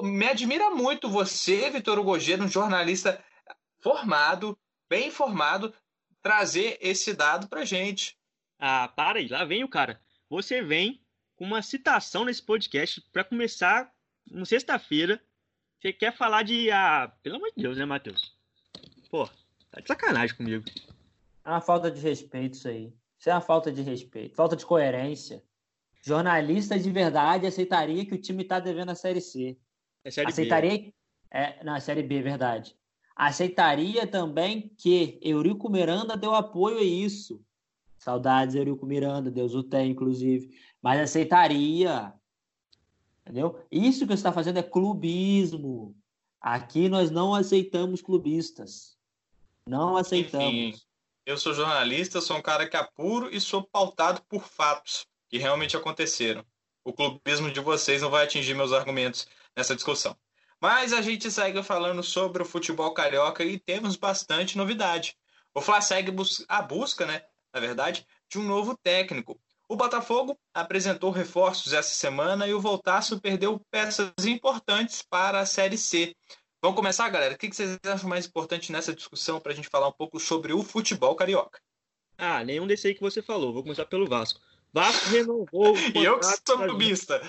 me 0.02 0.28
admira 0.28 0.70
muito 0.70 1.08
você, 1.08 1.70
Vitor 1.70 1.98
Hugo 1.98 2.16
um 2.16 2.48
jornalista 2.48 3.22
formado, 3.80 4.58
bem 4.88 5.08
informado, 5.08 5.74
trazer 6.22 6.78
esse 6.80 7.14
dado 7.14 7.48
pra 7.48 7.64
gente. 7.64 8.16
Ah, 8.58 8.88
para 8.88 9.18
aí, 9.18 9.28
lá 9.28 9.44
vem 9.44 9.64
o 9.64 9.68
cara. 9.68 10.00
Você 10.28 10.62
vem 10.62 11.00
com 11.36 11.44
uma 11.44 11.62
citação 11.62 12.24
nesse 12.24 12.42
podcast 12.42 13.00
para 13.12 13.24
começar 13.24 13.92
na 14.30 14.44
sexta-feira 14.44 15.22
Você 15.80 15.92
quer 15.92 16.16
falar 16.16 16.42
de. 16.42 16.70
Ah, 16.70 17.12
pelo 17.22 17.36
amor 17.36 17.50
de 17.54 17.62
Deus, 17.62 17.76
né, 17.76 17.84
Matheus? 17.84 18.36
Pô, 19.10 19.28
tá 19.70 19.80
de 19.80 19.86
sacanagem 19.86 20.36
comigo. 20.36 20.64
É 21.44 21.50
uma 21.50 21.60
falta 21.60 21.90
de 21.90 22.00
respeito 22.00 22.54
isso 22.54 22.68
aí. 22.68 22.92
Isso 23.18 23.30
é 23.30 23.32
uma 23.32 23.40
falta 23.40 23.70
de 23.70 23.82
respeito, 23.82 24.34
falta 24.34 24.56
de 24.56 24.66
coerência. 24.66 25.42
Jornalista 26.02 26.78
de 26.78 26.90
verdade 26.90 27.46
aceitaria 27.46 28.06
que 28.06 28.14
o 28.14 28.20
time 28.20 28.44
tá 28.44 28.58
devendo 28.58 28.90
a 28.90 28.94
Série 28.94 29.20
C. 29.20 29.58
É 30.04 30.10
série 30.10 30.28
aceitaria. 30.28 30.78
B. 30.78 30.94
É, 31.30 31.62
na 31.64 31.80
Série 31.80 32.02
B, 32.02 32.22
verdade. 32.22 32.76
Aceitaria 33.16 34.06
também 34.06 34.68
que 34.76 35.18
Eurico 35.22 35.70
Miranda 35.70 36.18
deu 36.18 36.34
apoio 36.34 36.78
a 36.78 36.82
isso. 36.82 37.42
Saudades, 37.96 38.54
Eurico 38.54 38.84
Miranda, 38.84 39.30
Deus 39.30 39.54
o 39.54 39.62
tem, 39.62 39.90
inclusive. 39.90 40.54
Mas 40.82 41.00
aceitaria. 41.00 42.12
Entendeu? 43.22 43.58
Isso 43.72 44.00
que 44.00 44.08
você 44.08 44.14
está 44.14 44.32
fazendo 44.32 44.58
é 44.58 44.62
clubismo. 44.62 45.96
Aqui 46.38 46.90
nós 46.90 47.10
não 47.10 47.34
aceitamos 47.34 48.02
clubistas. 48.02 48.96
Não 49.66 49.96
aceitamos. 49.96 50.46
Enfim, 50.46 50.80
eu 51.24 51.38
sou 51.38 51.54
jornalista, 51.54 52.20
sou 52.20 52.36
um 52.36 52.42
cara 52.42 52.68
que 52.68 52.76
apuro 52.76 53.34
e 53.34 53.40
sou 53.40 53.62
pautado 53.64 54.22
por 54.28 54.42
fatos 54.42 55.06
que 55.28 55.38
realmente 55.38 55.76
aconteceram. 55.76 56.44
O 56.84 56.92
clubismo 56.92 57.50
de 57.50 57.60
vocês 57.60 58.02
não 58.02 58.10
vai 58.10 58.24
atingir 58.24 58.54
meus 58.54 58.72
argumentos 58.72 59.26
nessa 59.56 59.74
discussão. 59.74 60.16
Mas 60.60 60.92
a 60.92 61.02
gente 61.02 61.30
segue 61.30 61.62
falando 61.62 62.02
sobre 62.02 62.42
o 62.42 62.46
futebol 62.46 62.92
carioca 62.92 63.44
e 63.44 63.58
temos 63.58 63.96
bastante 63.96 64.56
novidade. 64.56 65.16
O 65.54 65.60
Fla 65.60 65.80
segue 65.80 66.12
a 66.48 66.62
busca, 66.62 67.06
né, 67.06 67.22
na 67.52 67.60
verdade, 67.60 68.06
de 68.28 68.38
um 68.38 68.42
novo 68.42 68.76
técnico. 68.76 69.38
O 69.68 69.76
Botafogo 69.76 70.38
apresentou 70.54 71.10
reforços 71.10 71.72
essa 71.72 71.94
semana 71.94 72.46
e 72.46 72.54
o 72.54 72.60
Voltaço 72.60 73.20
perdeu 73.20 73.60
peças 73.70 74.12
importantes 74.24 75.02
para 75.02 75.40
a 75.40 75.46
Série 75.46 75.76
C. 75.76 76.14
Vamos 76.62 76.76
começar, 76.76 77.08
galera? 77.10 77.34
O 77.34 77.38
que 77.38 77.52
vocês 77.52 77.78
acham 77.84 78.08
mais 78.08 78.26
importante 78.26 78.72
nessa 78.72 78.94
discussão 78.94 79.40
para 79.40 79.52
a 79.52 79.54
gente 79.54 79.68
falar 79.68 79.88
um 79.88 79.92
pouco 79.92 80.18
sobre 80.20 80.52
o 80.52 80.62
futebol 80.62 81.14
carioca? 81.14 81.60
Ah, 82.16 82.44
nenhum 82.44 82.66
desse 82.66 82.88
aí 82.88 82.94
que 82.94 83.00
você 83.00 83.20
falou. 83.20 83.52
Vou 83.52 83.62
começar 83.62 83.86
pelo 83.86 84.08
Vasco. 84.08 84.40
Vasco 84.72 85.08
renovou. 85.10 85.74
e 85.94 86.04
eu 86.04 86.18
que 86.18 86.26
sou 86.26 86.58
clubista. 86.58 87.20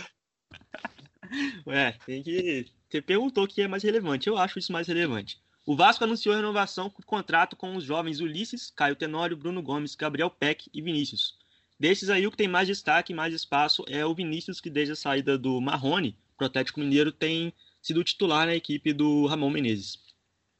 Ué, 1.65 1.97
tem 2.05 2.23
que. 2.23 2.76
Você 2.89 3.01
perguntou 3.01 3.43
o 3.43 3.47
que 3.47 3.61
é 3.61 3.67
mais 3.67 3.83
relevante. 3.83 4.27
Eu 4.27 4.37
acho 4.37 4.59
isso 4.59 4.71
mais 4.71 4.87
relevante. 4.87 5.39
O 5.65 5.75
Vasco 5.75 6.03
anunciou 6.03 6.33
a 6.33 6.37
renovação 6.37 6.89
com 6.89 7.03
contrato 7.03 7.55
com 7.55 7.75
os 7.75 7.83
jovens 7.83 8.21
Ulisses, 8.21 8.71
Caio 8.73 8.95
Tenório, 8.95 9.35
Bruno 9.35 9.61
Gomes, 9.61 9.95
Gabriel 9.95 10.29
Peck 10.29 10.69
e 10.73 10.81
Vinícius. 10.81 11.37
Desses 11.77 12.09
aí, 12.09 12.25
o 12.25 12.31
que 12.31 12.37
tem 12.37 12.47
mais 12.47 12.67
destaque 12.67 13.11
e 13.11 13.15
mais 13.15 13.33
espaço 13.33 13.83
é 13.87 14.05
o 14.05 14.15
Vinícius, 14.15 14.61
que 14.61 14.69
desde 14.69 14.93
a 14.93 14.95
saída 14.95 15.37
do 15.37 15.59
Marrone, 15.59 16.17
pro 16.37 16.47
Atlético 16.47 16.79
Mineiro, 16.79 17.11
tem 17.11 17.53
sido 17.81 18.03
titular 18.03 18.47
na 18.47 18.55
equipe 18.55 18.93
do 18.93 19.25
Ramon 19.27 19.49
Menezes. 19.49 19.99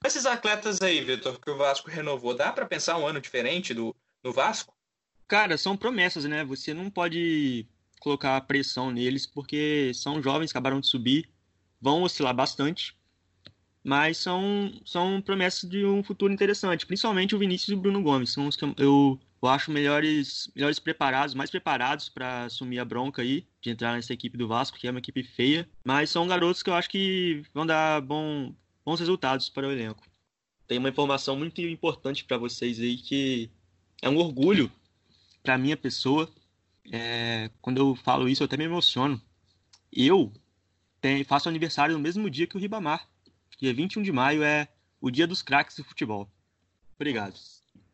Esses 0.05 0.25
atletas 0.25 0.81
aí, 0.81 1.01
Vitor, 1.01 1.39
que 1.39 1.49
o 1.49 1.57
Vasco 1.57 1.89
renovou, 1.89 2.35
dá 2.35 2.51
para 2.51 2.65
pensar 2.65 2.97
um 2.97 3.07
ano 3.07 3.21
diferente 3.21 3.73
do, 3.73 3.95
do 4.21 4.31
Vasco? 4.31 4.75
Cara, 5.27 5.57
são 5.57 5.75
promessas, 5.75 6.25
né? 6.25 6.43
Você 6.45 6.73
não 6.73 6.89
pode 6.89 7.65
colocar 7.99 8.39
pressão 8.41 8.91
neles, 8.91 9.25
porque 9.25 9.91
são 9.93 10.21
jovens, 10.21 10.51
acabaram 10.51 10.79
de 10.79 10.87
subir, 10.87 11.29
vão 11.79 12.03
oscilar 12.03 12.33
bastante, 12.33 12.95
mas 13.83 14.17
são, 14.17 14.71
são 14.85 15.21
promessas 15.21 15.69
de 15.69 15.85
um 15.85 16.03
futuro 16.03 16.33
interessante, 16.33 16.85
principalmente 16.85 17.35
o 17.35 17.39
Vinícius 17.39 17.69
e 17.69 17.73
o 17.73 17.77
Bruno 17.77 18.01
Gomes, 18.01 18.31
são 18.31 18.47
os 18.47 18.55
que 18.55 18.65
eu 18.77 19.19
eu 19.41 19.49
acho 19.49 19.71
melhores, 19.71 20.51
melhores 20.55 20.79
preparados, 20.79 21.35
mais 21.35 21.49
preparados 21.49 22.09
para 22.09 22.45
assumir 22.45 22.79
a 22.79 22.85
bronca 22.85 23.21
aí, 23.21 23.45
de 23.61 23.69
entrar 23.69 23.93
nessa 23.93 24.13
equipe 24.13 24.37
do 24.37 24.47
Vasco, 24.47 24.77
que 24.77 24.87
é 24.87 24.91
uma 24.91 24.99
equipe 24.99 25.23
feia, 25.23 25.69
mas 25.83 26.09
são 26.09 26.27
garotos 26.27 26.63
que 26.63 26.69
eu 26.69 26.73
acho 26.73 26.89
que 26.89 27.43
vão 27.53 27.65
dar 27.65 28.01
bom, 28.01 28.53
bons 28.83 28.99
resultados 28.99 29.47
para 29.49 29.67
o 29.67 29.71
elenco. 29.71 30.03
Tem 30.67 30.79
uma 30.79 30.89
informação 30.89 31.35
muito 31.37 31.61
importante 31.61 32.25
para 32.25 32.37
vocês 32.37 32.79
aí 32.79 32.97
que 32.97 33.49
é 34.01 34.09
um 34.09 34.17
orgulho 34.17 34.71
para 35.43 35.57
minha 35.57 35.77
pessoa. 35.77 36.29
É, 36.91 37.49
quando 37.61 37.77
eu 37.77 37.95
falo 37.95 38.27
isso, 38.27 38.43
eu 38.43 38.45
até 38.45 38.57
me 38.57 38.65
emociono. 38.65 39.21
Eu 39.93 40.33
tenho, 41.07 41.25
faço 41.25 41.47
aniversário 41.47 41.93
no 41.93 42.01
mesmo 42.01 42.29
dia 42.29 42.45
que 42.45 42.57
o 42.57 42.59
Ribamar. 42.59 43.07
Dia 43.57 43.73
21 43.73 44.01
de 44.01 44.11
maio 44.11 44.43
é 44.43 44.67
o 44.99 45.09
dia 45.09 45.25
dos 45.25 45.41
craques 45.41 45.77
do 45.77 45.83
futebol. 45.83 46.29
Obrigado. 46.95 47.35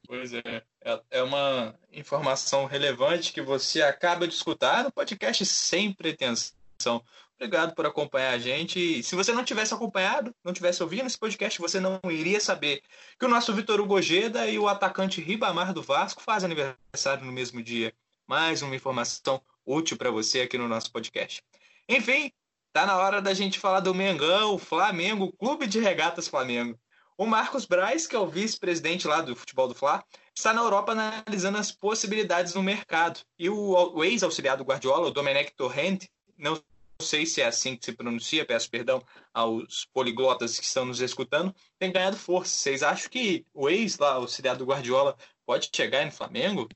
Pois 0.07 0.33
é. 0.33 0.63
É, 0.81 1.01
é 1.11 1.23
uma 1.23 1.75
informação 1.91 2.65
relevante 2.65 3.31
que 3.31 3.41
você 3.41 3.81
acaba 3.81 4.27
de 4.27 4.33
escutar 4.33 4.83
no 4.83 4.91
podcast 4.91 5.45
sem 5.45 5.93
pretensão. 5.93 7.03
Obrigado 7.35 7.75
por 7.75 7.85
acompanhar 7.85 8.33
a 8.33 8.39
gente. 8.39 8.79
E 8.79 9.03
se 9.03 9.15
você 9.15 9.31
não 9.31 9.43
tivesse 9.43 9.73
acompanhado, 9.73 10.33
não 10.43 10.53
tivesse 10.53 10.81
ouvido 10.81 11.05
esse 11.05 11.17
podcast, 11.17 11.59
você 11.59 11.79
não 11.79 11.99
iria 12.09 12.39
saber 12.39 12.81
que 13.19 13.25
o 13.25 13.29
nosso 13.29 13.53
Vitor 13.53 13.79
Hugo 13.79 13.99
e 13.99 14.59
o 14.59 14.67
atacante 14.67 15.21
Ribamar 15.21 15.73
do 15.73 15.83
Vasco 15.83 16.21
fazem 16.21 16.51
aniversário 16.51 17.25
no 17.25 17.31
mesmo 17.31 17.61
dia. 17.61 17.93
Mais 18.25 18.61
uma 18.61 18.75
informação 18.75 19.41
útil 19.65 19.97
para 19.97 20.11
você 20.11 20.41
aqui 20.41 20.57
no 20.57 20.67
nosso 20.67 20.91
podcast. 20.91 21.43
Enfim, 21.87 22.31
tá 22.73 22.87
na 22.87 22.97
hora 22.97 23.21
da 23.21 23.33
gente 23.35 23.59
falar 23.59 23.79
do 23.81 23.93
Mengão, 23.93 24.57
Flamengo, 24.57 25.31
Clube 25.33 25.67
de 25.67 25.79
Regatas 25.79 26.27
Flamengo. 26.27 26.77
O 27.15 27.27
Marcos 27.27 27.65
Braz, 27.65 28.07
que 28.07 28.15
é 28.15 28.19
o 28.19 28.27
vice-presidente 28.27 29.07
lá 29.07 29.21
do 29.21 29.35
futebol 29.35 29.67
do 29.67 29.75
Fla, 29.75 30.03
está 30.35 30.51
na 30.51 30.61
Europa 30.61 30.93
analisando 30.93 31.59
as 31.59 31.71
possibilidades 31.71 32.55
no 32.55 32.63
mercado. 32.63 33.19
E 33.37 33.47
o, 33.47 34.03
ex-auxiliar 34.03 34.57
do 34.57 34.63
Guardiola, 34.63 35.07
o 35.07 35.11
Domenech 35.11 35.53
Torrent, 35.55 36.05
não 36.35 36.59
sei 36.99 37.27
se 37.27 37.41
é 37.41 37.45
assim 37.45 37.75
que 37.75 37.85
se 37.85 37.91
pronuncia, 37.91 38.43
peço 38.43 38.69
perdão 38.71 39.03
aos 39.31 39.85
poliglotas 39.93 40.57
que 40.57 40.65
estão 40.65 40.85
nos 40.85 40.99
escutando, 40.99 41.53
tem 41.77 41.91
ganhado 41.91 42.17
força. 42.17 42.55
Vocês 42.55 42.81
acham 42.81 43.11
que 43.11 43.45
o 43.53 43.69
ex-auxiliar 43.69 44.57
do 44.57 44.65
Guardiola 44.65 45.15
pode 45.45 45.69
chegar 45.73 46.03
no 46.03 46.11
Flamengo? 46.11 46.67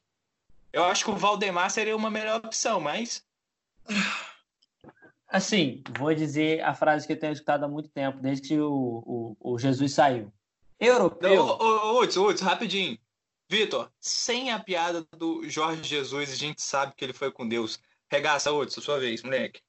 Eu 0.72 0.84
acho 0.84 1.04
que 1.04 1.12
o 1.12 1.16
Valdemar 1.16 1.72
seria 1.72 1.96
uma 1.96 2.12
melhor 2.12 2.38
opção, 2.46 2.80
mas. 2.80 3.26
Assim, 5.28 5.84
vou 5.98 6.13
dizer 6.13 6.62
a 6.62 6.74
frase 6.74 7.06
que 7.06 7.13
eu 7.13 7.20
tenho 7.20 7.34
escutado 7.34 7.66
há 7.66 7.68
muito 7.68 7.90
tempo, 7.90 8.20
desde 8.20 8.48
que 8.48 8.60
o, 8.60 9.36
o, 9.42 9.54
o 9.54 9.60
Jesus 9.60 9.94
saiu. 9.94 10.32
Europeu. 10.80 11.44
Ô, 11.44 12.02
ô, 12.02 12.36
rapidinho. 12.42 12.98
Vitor, 13.50 13.90
sem 14.00 14.52
a 14.52 14.60
piada 14.60 15.06
do 15.18 15.48
Jorge 15.50 15.84
Jesus, 15.84 16.32
a 16.32 16.36
gente 16.36 16.62
sabe 16.62 16.94
que 16.96 17.04
ele 17.04 17.13
foi 17.13 17.32
com 17.32 17.48
Deus. 17.48 17.80
Regaça, 18.10 18.52
Hudson, 18.52 18.82
sua 18.82 19.00
vez, 19.00 19.24
moleque. 19.24 19.62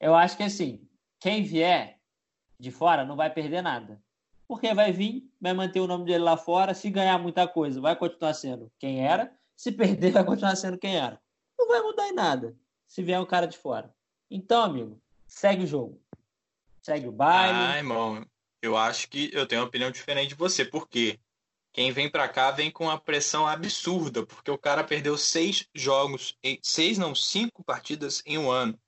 Eu 0.00 0.14
acho 0.14 0.36
que 0.36 0.42
assim, 0.42 0.86
quem 1.20 1.42
vier 1.42 1.98
de 2.58 2.70
fora 2.70 3.04
não 3.04 3.16
vai 3.16 3.30
perder 3.30 3.62
nada. 3.62 4.00
Porque 4.46 4.72
vai 4.72 4.92
vir, 4.92 5.30
vai 5.38 5.52
manter 5.52 5.80
o 5.80 5.86
nome 5.86 6.06
dele 6.06 6.24
lá 6.24 6.36
fora. 6.36 6.72
Se 6.72 6.88
ganhar 6.88 7.18
muita 7.18 7.46
coisa, 7.46 7.80
vai 7.80 7.94
continuar 7.94 8.32
sendo 8.32 8.72
quem 8.78 9.06
era. 9.06 9.30
Se 9.54 9.70
perder, 9.70 10.12
vai 10.12 10.24
continuar 10.24 10.56
sendo 10.56 10.78
quem 10.78 10.96
era. 10.96 11.20
Não 11.58 11.68
vai 11.68 11.82
mudar 11.82 12.08
em 12.08 12.14
nada 12.14 12.56
se 12.86 13.02
vier 13.02 13.20
um 13.20 13.26
cara 13.26 13.46
de 13.46 13.58
fora. 13.58 13.94
Então, 14.30 14.62
amigo, 14.62 15.00
segue 15.26 15.64
o 15.64 15.66
jogo. 15.66 16.00
Segue 16.82 17.06
o 17.08 17.12
baile. 17.12 17.58
Ah, 17.58 17.76
irmão, 17.76 18.26
eu 18.62 18.76
acho 18.76 19.08
que 19.08 19.30
eu 19.32 19.46
tenho 19.46 19.62
uma 19.62 19.68
opinião 19.68 19.90
diferente 19.90 20.30
de 20.30 20.34
você. 20.34 20.64
Por 20.64 20.88
quê? 20.88 21.18
Quem 21.72 21.92
vem 21.92 22.10
para 22.10 22.28
cá 22.28 22.50
vem 22.50 22.70
com 22.70 22.84
uma 22.84 22.98
pressão 22.98 23.46
absurda, 23.46 24.26
porque 24.26 24.50
o 24.50 24.58
cara 24.58 24.82
perdeu 24.82 25.16
seis 25.16 25.68
jogos, 25.74 26.36
seis 26.62 26.98
não, 26.98 27.14
cinco 27.14 27.62
partidas 27.62 28.22
em 28.26 28.38
um 28.38 28.50
ano. 28.50 28.78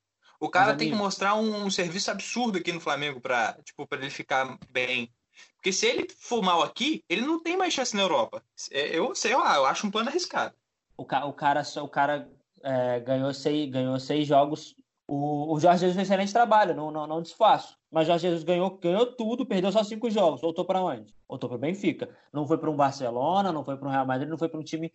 O 0.40 0.48
cara 0.48 0.74
tem 0.74 0.88
que 0.88 0.96
mostrar 0.96 1.34
um, 1.34 1.64
um, 1.64 1.70
serviço 1.70 2.10
absurdo 2.10 2.56
aqui 2.56 2.72
no 2.72 2.80
Flamengo 2.80 3.20
para 3.20 3.58
tipo, 3.62 3.86
pra 3.86 3.98
ele 3.98 4.10
ficar 4.10 4.58
bem. 4.70 5.12
Porque 5.54 5.72
se 5.72 5.86
ele 5.86 6.08
for 6.08 6.42
mal 6.42 6.62
aqui, 6.62 7.04
ele 7.08 7.20
não 7.20 7.42
tem 7.42 7.56
mais 7.56 7.74
chance 7.74 7.94
na 7.94 8.02
Europa. 8.02 8.42
É, 8.70 8.96
eu 8.96 9.14
sei 9.14 9.36
lá, 9.36 9.56
eu 9.56 9.66
acho 9.66 9.86
um 9.86 9.90
plano 9.90 10.08
arriscado. 10.08 10.54
O, 10.96 11.04
ca 11.04 11.26
o 11.26 11.32
cara, 11.34 11.62
o 11.76 11.88
cara 11.88 12.28
é, 12.62 13.00
ganhou, 13.00 13.32
seis, 13.34 13.70
ganhou 13.70 14.00
seis 14.00 14.26
jogos 14.26 14.74
o, 15.12 15.54
o 15.54 15.58
Jorge 15.58 15.80
Jesus 15.80 15.96
fez 15.96 16.06
excelente 16.06 16.32
trabalho, 16.32 16.72
não, 16.72 16.88
não, 16.92 17.04
não 17.04 17.20
desfaço. 17.20 17.76
Mas 17.90 18.06
Jorge 18.06 18.28
Jesus 18.28 18.44
ganhou, 18.44 18.78
ganhou 18.78 19.06
tudo, 19.06 19.44
perdeu 19.44 19.72
só 19.72 19.82
cinco 19.82 20.08
jogos. 20.08 20.40
Voltou 20.40 20.64
para 20.64 20.80
onde? 20.80 21.12
Voltou 21.28 21.48
para 21.48 21.56
o 21.56 21.60
Benfica. 21.60 22.08
Não 22.32 22.46
foi 22.46 22.56
para 22.58 22.70
um 22.70 22.76
Barcelona, 22.76 23.50
não 23.50 23.64
foi 23.64 23.76
para 23.76 23.88
um 23.88 23.90
Real 23.90 24.06
Madrid, 24.06 24.28
não 24.28 24.38
foi 24.38 24.48
para 24.48 24.60
um 24.60 24.62
time 24.62 24.92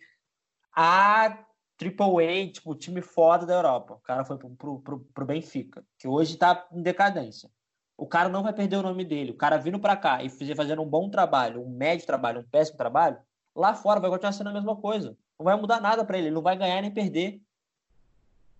A, 0.74 1.44
Triple 1.76 2.06
A, 2.24 2.50
tipo, 2.50 2.74
time 2.74 3.02
foda 3.02 3.44
da 3.44 3.52
Europa. 3.52 3.92
O 3.92 4.00
cara 4.00 4.24
foi 4.24 4.38
para 4.38 4.70
o 4.70 5.26
Benfica, 5.26 5.84
que 5.98 6.08
hoje 6.08 6.32
está 6.32 6.66
em 6.72 6.80
decadência. 6.80 7.50
O 7.94 8.06
cara 8.06 8.30
não 8.30 8.42
vai 8.42 8.54
perder 8.54 8.76
o 8.76 8.82
nome 8.82 9.04
dele. 9.04 9.32
O 9.32 9.36
cara 9.36 9.58
vindo 9.58 9.78
para 9.78 9.98
cá 9.98 10.22
e 10.22 10.30
fazendo 10.30 10.80
um 10.80 10.88
bom 10.88 11.10
trabalho, 11.10 11.62
um 11.62 11.68
médio 11.68 12.06
trabalho, 12.06 12.40
um 12.40 12.48
péssimo 12.48 12.78
trabalho, 12.78 13.18
lá 13.54 13.74
fora 13.74 14.00
vai 14.00 14.08
continuar 14.08 14.32
sendo 14.32 14.48
a 14.48 14.54
mesma 14.54 14.76
coisa. 14.76 15.14
Não 15.38 15.44
vai 15.44 15.60
mudar 15.60 15.78
nada 15.78 16.06
para 16.06 16.16
ele. 16.16 16.28
Ele 16.28 16.34
não 16.34 16.42
vai 16.42 16.56
ganhar 16.56 16.80
nem 16.80 16.90
perder. 16.90 17.42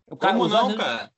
O 0.07 0.17
cara, 0.17 0.35
Como 0.35 0.49
não, 0.49 0.77
cara? 0.77 1.16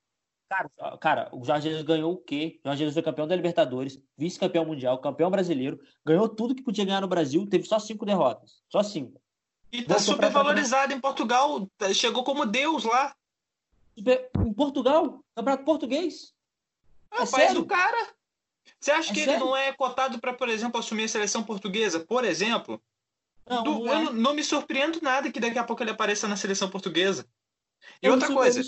Cara, 0.48 0.70
cara, 0.98 1.28
o 1.32 1.44
Jorge 1.44 1.68
Jesus 1.68 1.84
ganhou 1.84 2.14
o 2.14 2.16
quê? 2.16 2.58
O 2.64 2.68
Jorge 2.68 2.78
Jesus 2.78 2.94
foi 2.94 3.02
campeão 3.02 3.28
da 3.28 3.36
Libertadores, 3.36 4.00
vice-campeão 4.16 4.64
mundial, 4.64 4.98
campeão 4.98 5.30
brasileiro, 5.30 5.78
ganhou 6.04 6.26
tudo 6.26 6.54
que 6.54 6.62
podia 6.62 6.86
ganhar 6.86 7.02
no 7.02 7.08
Brasil, 7.08 7.46
teve 7.46 7.64
só 7.64 7.78
cinco 7.78 8.06
derrotas. 8.06 8.62
Só 8.70 8.82
cinco. 8.82 9.20
E 9.70 9.82
tá 9.82 9.98
super 9.98 10.30
valorizado 10.30 10.94
em 10.94 11.00
Portugal, 11.00 11.68
chegou 11.92 12.24
como 12.24 12.46
Deus 12.46 12.84
lá. 12.84 13.14
Em 13.96 14.52
Portugal? 14.54 15.22
Campeonato 15.34 15.64
português? 15.64 16.32
É, 17.12 17.18
é 17.18 17.22
o 17.22 17.30
país 17.30 17.52
do 17.52 17.66
cara. 17.66 18.08
Você 18.80 18.90
acha 18.90 19.10
é 19.10 19.14
que 19.14 19.20
sério? 19.20 19.34
ele 19.34 19.44
não 19.44 19.56
é 19.56 19.72
cotado 19.72 20.18
para, 20.18 20.32
por 20.32 20.48
exemplo, 20.48 20.78
assumir 20.80 21.04
a 21.04 21.08
seleção 21.08 21.42
portuguesa? 21.42 22.00
Por 22.00 22.24
exemplo, 22.24 22.80
não, 23.46 23.62
do, 23.62 23.78
não 23.80 23.92
é. 23.92 24.04
eu 24.06 24.12
não 24.12 24.34
me 24.34 24.44
surpreendo 24.44 25.00
nada 25.02 25.30
que 25.30 25.40
daqui 25.40 25.58
a 25.58 25.64
pouco 25.64 25.82
ele 25.82 25.90
apareça 25.90 26.28
na 26.28 26.36
seleção 26.36 26.70
portuguesa. 26.70 27.26
E 28.02 28.06
eu 28.06 28.12
outra 28.12 28.32
coisa. 28.32 28.62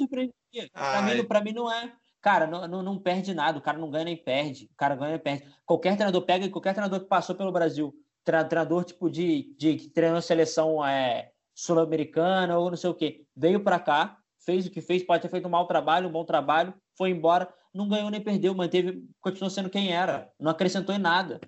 Para 0.72 1.02
mim, 1.02 1.24
pra 1.24 1.40
mim 1.40 1.52
não 1.52 1.70
é. 1.70 1.92
Cara, 2.20 2.46
não, 2.46 2.68
não, 2.68 2.82
não, 2.82 2.98
perde 2.98 3.32
nada, 3.32 3.58
o 3.58 3.62
cara 3.62 3.78
não 3.78 3.90
ganha 3.90 4.04
nem 4.04 4.16
perde. 4.16 4.66
O 4.72 4.76
cara 4.76 4.94
ganha 4.94 5.12
nem 5.12 5.18
perde. 5.18 5.44
Qualquer 5.64 5.96
treinador 5.96 6.22
pega 6.22 6.48
qualquer 6.50 6.74
treinador 6.74 7.00
que 7.00 7.06
passou 7.06 7.34
pelo 7.34 7.50
Brasil, 7.50 7.94
treinador 8.24 8.84
tipo 8.84 9.08
de, 9.08 9.54
de 9.56 9.76
que 9.76 9.88
treinou 9.88 10.20
seleção 10.20 10.84
é, 10.84 11.30
sul-americana 11.54 12.58
ou 12.58 12.70
não 12.70 12.76
sei 12.76 12.90
o 12.90 12.94
que, 12.94 13.26
veio 13.34 13.62
para 13.62 13.78
cá, 13.78 14.18
fez 14.44 14.66
o 14.66 14.70
que 14.70 14.80
fez, 14.80 15.02
pode 15.02 15.22
ter 15.22 15.28
feito 15.28 15.46
um 15.46 15.50
mau 15.50 15.66
trabalho, 15.66 16.08
um 16.08 16.12
bom 16.12 16.24
trabalho, 16.24 16.74
foi 16.96 17.10
embora, 17.10 17.52
não 17.72 17.88
ganhou 17.88 18.10
nem 18.10 18.20
perdeu, 18.20 18.54
manteve, 18.54 19.02
continuou 19.20 19.50
sendo 19.50 19.70
quem 19.70 19.92
era, 19.92 20.30
não 20.38 20.50
acrescentou 20.50 20.94
em 20.94 20.98
nada. 20.98 21.40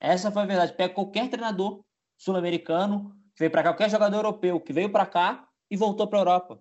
Essa 0.00 0.32
foi 0.32 0.42
a 0.42 0.46
verdade. 0.46 0.72
Pega 0.72 0.92
qualquer 0.92 1.28
treinador 1.28 1.84
sul-americano 2.16 3.14
que 3.34 3.40
veio 3.40 3.50
para 3.50 3.62
cá, 3.62 3.70
qualquer 3.70 3.90
jogador 3.90 4.16
europeu 4.16 4.60
que 4.60 4.72
veio 4.72 4.90
para 4.90 5.06
cá 5.06 5.46
e 5.70 5.76
voltou 5.76 6.08
para 6.08 6.18
Europa. 6.18 6.60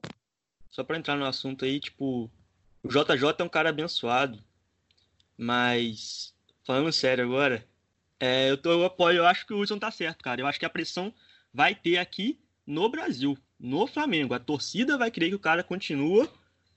Só 0.71 0.83
para 0.83 0.97
entrar 0.97 1.15
no 1.15 1.25
assunto 1.25 1.65
aí, 1.65 1.79
tipo, 1.79 2.31
o 2.81 2.87
JJ 2.87 3.35
é 3.37 3.43
um 3.43 3.49
cara 3.49 3.69
abençoado, 3.69 4.41
mas 5.37 6.33
falando 6.65 6.91
sério 6.91 7.25
agora, 7.25 7.67
é, 8.19 8.49
eu, 8.49 8.57
tô, 8.57 8.71
eu 8.71 8.85
apoio, 8.85 9.17
eu 9.17 9.25
acho 9.25 9.45
que 9.45 9.53
o 9.53 9.59
Wilson 9.59 9.79
tá 9.79 9.91
certo, 9.91 10.23
cara. 10.23 10.41
Eu 10.41 10.47
acho 10.47 10.59
que 10.59 10.65
a 10.65 10.69
pressão 10.69 11.13
vai 11.53 11.75
ter 11.75 11.97
aqui 11.97 12.39
no 12.65 12.87
Brasil, 12.87 13.37
no 13.59 13.87
Flamengo. 13.87 14.33
A 14.33 14.39
torcida 14.39 14.97
vai 14.97 15.11
querer 15.11 15.29
que 15.29 15.35
o 15.35 15.39
cara 15.39 15.63
continue 15.63 16.29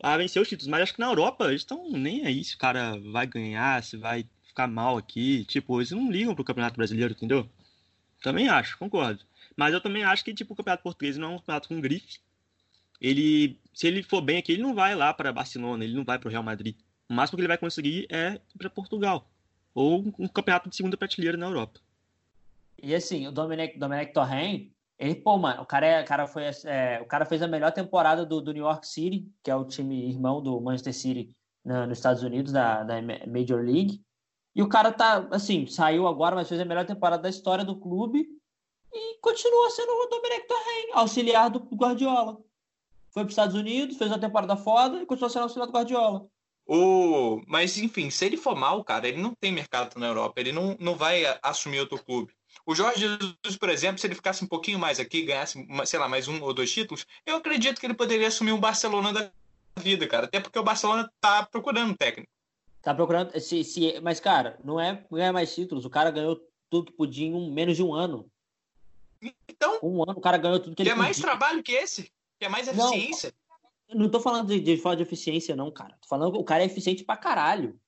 a 0.02 0.16
vencer 0.16 0.40
os 0.40 0.48
títulos, 0.48 0.68
mas 0.68 0.82
acho 0.82 0.94
que 0.94 1.00
na 1.00 1.06
Europa 1.06 1.46
eles 1.46 1.60
estão 1.60 1.90
nem 1.90 2.26
aí 2.26 2.42
se 2.42 2.54
o 2.54 2.58
cara 2.58 2.98
vai 3.12 3.26
ganhar, 3.26 3.82
se 3.82 3.96
vai 3.96 4.26
ficar 4.46 4.66
mal 4.66 4.96
aqui. 4.96 5.44
Tipo, 5.44 5.80
eles 5.80 5.90
não 5.90 6.10
ligam 6.10 6.34
pro 6.34 6.44
Campeonato 6.44 6.76
Brasileiro, 6.76 7.12
entendeu? 7.12 7.48
Também 8.22 8.48
acho, 8.48 8.78
concordo. 8.78 9.22
Mas 9.56 9.74
eu 9.74 9.80
também 9.80 10.02
acho 10.02 10.24
que 10.24 10.32
tipo, 10.32 10.54
o 10.54 10.56
Campeonato 10.56 10.82
Português 10.82 11.16
não 11.16 11.32
é 11.32 11.34
um 11.34 11.38
campeonato 11.38 11.68
com 11.68 11.80
grife. 11.80 12.18
Ele, 13.00 13.58
se 13.74 13.86
ele 13.86 14.02
for 14.02 14.20
bem 14.20 14.38
aqui, 14.38 14.52
ele 14.52 14.62
não 14.62 14.74
vai 14.74 14.94
lá 14.94 15.12
para 15.12 15.32
Barcelona, 15.32 15.84
ele 15.84 15.94
não 15.94 16.04
vai 16.04 16.18
para 16.18 16.28
o 16.28 16.30
Real 16.30 16.42
Madrid. 16.42 16.76
O 17.08 17.14
máximo 17.14 17.36
que 17.36 17.40
ele 17.42 17.48
vai 17.48 17.58
conseguir 17.58 18.06
é 18.10 18.40
para 18.56 18.70
Portugal 18.70 19.28
ou 19.74 20.04
um 20.18 20.28
campeonato 20.28 20.70
de 20.70 20.76
segunda 20.76 20.96
prateleira 20.96 21.36
na 21.36 21.46
Europa. 21.46 21.80
E 22.80 22.94
assim, 22.94 23.26
o 23.26 23.32
Dominic, 23.32 23.78
Dominic 23.78 24.12
Torren, 24.12 24.70
ele, 24.98 25.16
pô, 25.16 25.36
mano, 25.36 25.62
o 25.62 25.66
cara, 25.66 25.86
é, 25.86 26.02
o 26.02 26.06
cara, 26.06 26.26
foi, 26.26 26.44
é, 26.64 27.00
o 27.02 27.06
cara 27.06 27.26
fez 27.26 27.42
a 27.42 27.48
melhor 27.48 27.72
temporada 27.72 28.24
do, 28.24 28.40
do 28.40 28.52
New 28.52 28.64
York 28.64 28.86
City, 28.86 29.28
que 29.42 29.50
é 29.50 29.56
o 29.56 29.64
time 29.64 30.08
irmão 30.08 30.40
do 30.40 30.60
Manchester 30.60 30.94
City 30.94 31.34
na, 31.64 31.86
nos 31.86 31.98
Estados 31.98 32.22
Unidos, 32.22 32.52
da, 32.52 32.84
da 32.84 33.02
Major 33.02 33.60
League. 33.60 34.00
E 34.54 34.62
o 34.62 34.68
cara 34.68 34.92
tá, 34.92 35.26
assim, 35.32 35.66
saiu 35.66 36.06
agora, 36.06 36.36
mas 36.36 36.48
fez 36.48 36.60
a 36.60 36.64
melhor 36.64 36.86
temporada 36.86 37.22
da 37.22 37.28
história 37.28 37.64
do 37.64 37.76
clube 37.76 38.24
e 38.92 39.18
continua 39.20 39.70
sendo 39.70 39.90
o 39.90 40.06
Dominic 40.06 40.46
Torren, 40.46 40.92
auxiliar 40.92 41.50
do 41.50 41.58
Guardiola. 41.74 42.38
Foi 43.14 43.22
para 43.22 43.28
os 43.28 43.32
Estados 43.32 43.54
Unidos, 43.54 43.96
fez 43.96 44.10
uma 44.10 44.18
temporada 44.18 44.56
foda 44.56 45.00
e 45.00 45.06
continua 45.06 45.30
sendo 45.30 45.44
auxiliar 45.44 45.68
do 45.68 45.72
Guardiola. 45.72 46.26
O... 46.66 47.40
Mas, 47.46 47.78
enfim, 47.78 48.10
se 48.10 48.24
ele 48.24 48.36
for 48.36 48.56
mal, 48.56 48.82
cara, 48.82 49.06
ele 49.06 49.22
não 49.22 49.32
tem 49.32 49.52
mercado 49.52 49.96
na 50.00 50.08
Europa, 50.08 50.40
ele 50.40 50.50
não, 50.50 50.76
não 50.80 50.96
vai 50.96 51.22
assumir 51.40 51.78
outro 51.78 52.02
clube. 52.02 52.32
O 52.66 52.74
Jorge 52.74 53.00
Jesus, 53.00 53.56
por 53.56 53.68
exemplo, 53.68 53.98
se 53.98 54.06
ele 54.08 54.16
ficasse 54.16 54.42
um 54.42 54.48
pouquinho 54.48 54.80
mais 54.80 54.98
aqui, 54.98 55.22
ganhasse, 55.22 55.64
sei 55.86 55.98
lá, 56.00 56.08
mais 56.08 56.26
um 56.26 56.42
ou 56.42 56.52
dois 56.52 56.72
títulos, 56.72 57.06
eu 57.24 57.36
acredito 57.36 57.78
que 57.78 57.86
ele 57.86 57.94
poderia 57.94 58.26
assumir 58.26 58.50
um 58.50 58.60
Barcelona 58.60 59.12
da 59.12 59.30
vida, 59.78 60.08
cara. 60.08 60.26
Até 60.26 60.40
porque 60.40 60.58
o 60.58 60.64
Barcelona 60.64 61.08
tá 61.20 61.46
procurando 61.46 61.92
um 61.92 61.96
técnico. 61.96 62.32
Tá 62.82 62.92
procurando. 62.92 63.38
Se, 63.38 63.62
se, 63.62 64.00
mas, 64.00 64.18
cara, 64.18 64.58
não 64.64 64.80
é 64.80 65.04
ganhar 65.08 65.32
mais 65.32 65.54
títulos. 65.54 65.84
O 65.84 65.90
cara 65.90 66.10
ganhou 66.10 66.40
tudo 66.68 66.86
que 66.86 66.96
podia 66.96 67.28
em 67.28 67.34
um, 67.34 67.52
menos 67.52 67.76
de 67.76 67.82
um 67.82 67.94
ano. 67.94 68.28
Então. 69.48 69.78
Um 69.84 70.02
ano 70.02 70.18
o 70.18 70.20
cara 70.20 70.36
ganhou 70.36 70.58
tudo 70.58 70.74
que 70.74 70.82
ele 70.82 70.90
é 70.90 70.94
mais 70.96 71.18
trabalho 71.18 71.62
que 71.62 71.72
esse? 71.72 72.10
Que 72.38 72.46
é 72.46 72.48
mais 72.48 72.68
eficiência? 72.68 73.32
Não, 73.88 74.00
não 74.00 74.08
tô 74.08 74.20
falando 74.20 74.48
de, 74.48 74.60
de 74.60 74.76
falta 74.76 74.98
de 74.98 75.02
eficiência, 75.02 75.54
não, 75.54 75.70
cara. 75.70 75.96
Tô 76.00 76.08
falando 76.08 76.32
que 76.32 76.38
o 76.38 76.44
cara 76.44 76.62
é 76.62 76.66
eficiente 76.66 77.04
pra 77.04 77.16
caralho. 77.16 77.78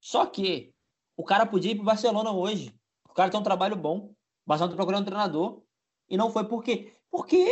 Só 0.00 0.26
que 0.26 0.72
o 1.16 1.24
cara 1.24 1.46
podia 1.46 1.72
ir 1.72 1.76
pro 1.76 1.84
Barcelona 1.84 2.32
hoje. 2.32 2.74
O 3.08 3.14
cara 3.14 3.30
tem 3.30 3.38
um 3.38 3.44
trabalho 3.44 3.76
bom. 3.76 3.98
O 3.98 4.14
Barcelona 4.46 4.72
tá 4.72 4.76
procurando 4.76 5.02
um 5.02 5.06
treinador. 5.06 5.62
E 6.08 6.16
não 6.16 6.30
foi 6.30 6.44
por 6.44 6.62
quê? 6.62 6.92
Porque 7.10 7.44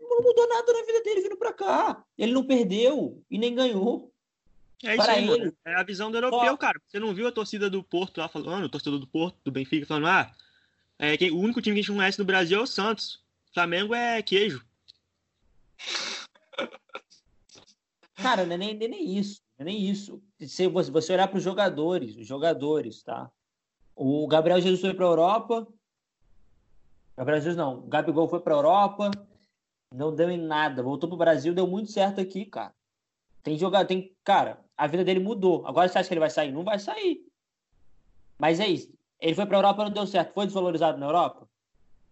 não 0.00 0.22
mudou 0.22 0.48
nada 0.48 0.72
na 0.72 0.86
vida 0.86 1.02
dele 1.02 1.22
vindo 1.22 1.36
pra 1.36 1.52
cá. 1.52 2.04
Ele 2.16 2.32
não 2.32 2.44
perdeu 2.44 3.22
e 3.30 3.38
nem 3.38 3.54
ganhou. 3.54 4.12
É 4.84 4.94
isso 4.94 5.10
aí, 5.10 5.28
ele. 5.28 5.52
É 5.64 5.74
a 5.74 5.82
visão 5.82 6.10
do 6.10 6.18
europeu, 6.18 6.50
Só... 6.50 6.56
cara. 6.56 6.80
Você 6.86 6.98
não 6.98 7.14
viu 7.14 7.26
a 7.26 7.32
torcida 7.32 7.68
do 7.70 7.82
Porto 7.82 8.18
lá 8.18 8.28
falando, 8.28 8.64
o 8.64 8.68
torcedor 8.68 8.98
do 8.98 9.06
Porto, 9.06 9.36
do 9.44 9.50
Benfica, 9.50 9.86
falando, 9.86 10.06
ah, 10.06 10.30
é, 10.98 11.16
quem, 11.16 11.30
o 11.30 11.38
único 11.38 11.60
time 11.60 11.74
que 11.74 11.80
a 11.80 11.82
gente 11.82 11.96
conhece 11.96 12.18
no 12.18 12.24
Brasil 12.24 12.58
é 12.58 12.62
o 12.62 12.66
Santos. 12.66 13.20
Flamengo 13.52 13.94
é 13.94 14.22
queijo. 14.22 14.64
Cara, 18.16 18.44
não 18.46 18.54
é 18.54 18.58
nem, 18.58 18.74
nem 18.74 19.16
isso. 19.16 19.42
Não 19.58 19.64
é 19.64 19.70
nem 19.70 19.88
isso. 19.88 20.22
Se 20.40 20.66
você, 20.68 20.90
você 20.90 21.12
olhar 21.12 21.28
para 21.28 21.38
os 21.38 21.44
jogadores, 21.44 22.16
os 22.16 22.26
jogadores, 22.26 23.02
tá? 23.02 23.30
O 23.94 24.26
Gabriel 24.26 24.60
Jesus 24.60 24.80
foi 24.80 24.94
para 24.94 25.04
a 25.04 25.08
Europa. 25.08 25.66
Gabriel 27.16 27.40
Jesus 27.40 27.56
não. 27.56 27.78
O 27.78 27.86
Gabigol 27.86 28.28
foi 28.28 28.40
para 28.40 28.54
a 28.54 28.58
Europa. 28.58 29.10
Não 29.94 30.14
deu 30.14 30.30
em 30.30 30.38
nada. 30.38 30.82
Voltou 30.82 31.08
para 31.08 31.14
o 31.14 31.18
Brasil, 31.18 31.54
deu 31.54 31.66
muito 31.66 31.90
certo 31.90 32.20
aqui, 32.20 32.44
cara. 32.44 32.74
Tem 33.42 33.56
jogador, 33.56 33.86
tem. 33.86 34.14
Cara, 34.24 34.64
a 34.76 34.86
vida 34.86 35.04
dele 35.04 35.20
mudou. 35.20 35.66
Agora 35.66 35.88
você 35.88 35.98
acha 35.98 36.08
que 36.08 36.14
ele 36.14 36.20
vai 36.20 36.30
sair? 36.30 36.52
Não 36.52 36.64
vai 36.64 36.78
sair. 36.78 37.24
Mas 38.38 38.60
é 38.60 38.66
isso. 38.66 38.92
Ele 39.20 39.34
foi 39.34 39.46
para 39.46 39.56
a 39.56 39.60
Europa 39.60 39.84
não 39.84 39.90
deu 39.90 40.06
certo. 40.06 40.34
Foi 40.34 40.44
desvalorizado 40.44 40.98
na 40.98 41.06
Europa? 41.06 41.48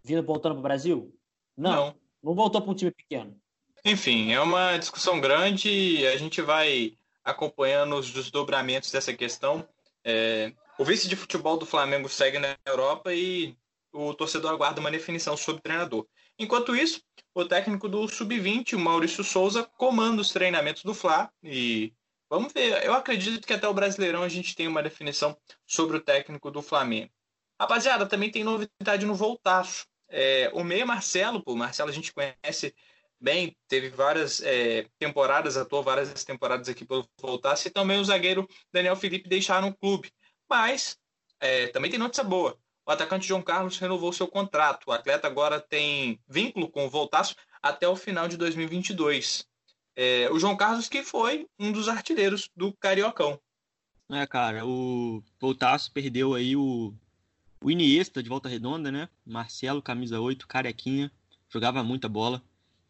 Vindo 0.03 0.23
voltando 0.23 0.53
para 0.53 0.59
o 0.59 0.63
Brasil? 0.63 1.13
Não. 1.55 1.87
Não, 1.87 1.95
não 2.23 2.35
voltou 2.35 2.61
para 2.61 2.71
um 2.71 2.75
time 2.75 2.91
pequeno. 2.91 3.39
Enfim, 3.87 4.33
é 4.33 4.41
uma 4.41 4.77
discussão 4.77 5.21
grande 5.21 5.69
e 5.69 6.07
a 6.07 6.17
gente 6.17 6.41
vai 6.41 6.97
acompanhando 7.23 7.95
os 7.95 8.09
desdobramentos 8.09 8.89
dessa 8.89 9.13
questão. 9.13 9.67
É, 10.03 10.51
o 10.79 10.83
vice 10.83 11.07
de 11.07 11.15
futebol 11.15 11.55
do 11.55 11.67
Flamengo 11.67 12.09
segue 12.09 12.39
na 12.39 12.57
Europa 12.65 13.13
e 13.13 13.55
o 13.93 14.11
torcedor 14.15 14.51
aguarda 14.51 14.81
uma 14.81 14.89
definição 14.89 15.37
sobre 15.37 15.61
treinador. 15.61 16.07
Enquanto 16.39 16.75
isso, 16.75 16.99
o 17.35 17.45
técnico 17.45 17.87
do 17.87 18.07
Sub-20, 18.07 18.73
o 18.73 18.79
Maurício 18.79 19.23
Souza, 19.23 19.63
comanda 19.77 20.19
os 20.19 20.31
treinamentos 20.31 20.81
do 20.81 20.95
Fla 20.95 21.31
e 21.43 21.93
vamos 22.27 22.51
ver. 22.53 22.83
Eu 22.83 22.95
acredito 22.95 23.45
que 23.45 23.53
até 23.53 23.67
o 23.67 23.73
Brasileirão 23.73 24.23
a 24.23 24.29
gente 24.29 24.55
tem 24.55 24.67
uma 24.67 24.81
definição 24.81 25.37
sobre 25.63 25.97
o 25.97 26.01
técnico 26.01 26.49
do 26.49 26.63
Flamengo. 26.63 27.11
Rapaziada, 27.61 28.07
também 28.07 28.31
tem 28.31 28.43
novidade 28.43 29.05
no 29.05 29.13
Voltaço. 29.13 29.85
É, 30.09 30.49
o 30.55 30.63
meia 30.63 30.87
Marcelo, 30.87 31.43
pô, 31.43 31.55
Marcelo 31.55 31.91
a 31.91 31.93
gente 31.93 32.11
conhece 32.11 32.73
bem, 33.19 33.55
teve 33.67 33.89
várias 33.89 34.41
é, 34.41 34.87
temporadas, 34.99 35.57
atuou 35.57 35.83
várias 35.83 36.23
temporadas 36.23 36.69
aqui 36.69 36.85
pelo 36.85 37.07
Voltasse, 37.19 37.67
e 37.67 37.71
também 37.71 37.99
o 37.99 38.05
zagueiro 38.05 38.47
Daniel 38.71 38.95
Felipe 38.95 39.29
deixaram 39.29 39.69
o 39.69 39.75
clube. 39.75 40.11
Mas 40.49 40.97
é, 41.39 41.67
também 41.67 41.89
tem 41.89 41.99
notícia 41.99 42.23
boa. 42.23 42.57
O 42.85 42.91
atacante 42.91 43.27
João 43.27 43.41
Carlos 43.41 43.79
renovou 43.79 44.13
seu 44.13 44.27
contrato. 44.27 44.85
O 44.87 44.91
atleta 44.91 45.27
agora 45.27 45.59
tem 45.59 46.19
vínculo 46.27 46.69
com 46.69 46.85
o 46.85 46.89
Voltaço 46.89 47.35
até 47.61 47.87
o 47.87 47.95
final 47.95 48.27
de 48.27 48.37
2022. 48.37 49.45
É, 49.95 50.29
o 50.29 50.37
João 50.37 50.55
Carlos 50.55 50.87
que 50.87 51.01
foi 51.01 51.47
um 51.57 51.71
dos 51.71 51.87
artilheiros 51.87 52.49
do 52.55 52.73
Cariocão. 52.73 53.39
É, 54.11 54.27
cara, 54.27 54.63
o 54.65 55.23
Voltaço 55.39 55.91
perdeu 55.91 56.35
aí 56.35 56.55
o, 56.55 56.93
o 57.59 57.71
Iniesta 57.71 58.21
de 58.21 58.29
volta 58.29 58.47
redonda, 58.47 58.91
né? 58.91 59.09
Marcelo, 59.25 59.81
camisa 59.81 60.19
8, 60.19 60.47
carequinha, 60.47 61.11
jogava 61.49 61.81
muita 61.81 62.07
bola 62.07 62.39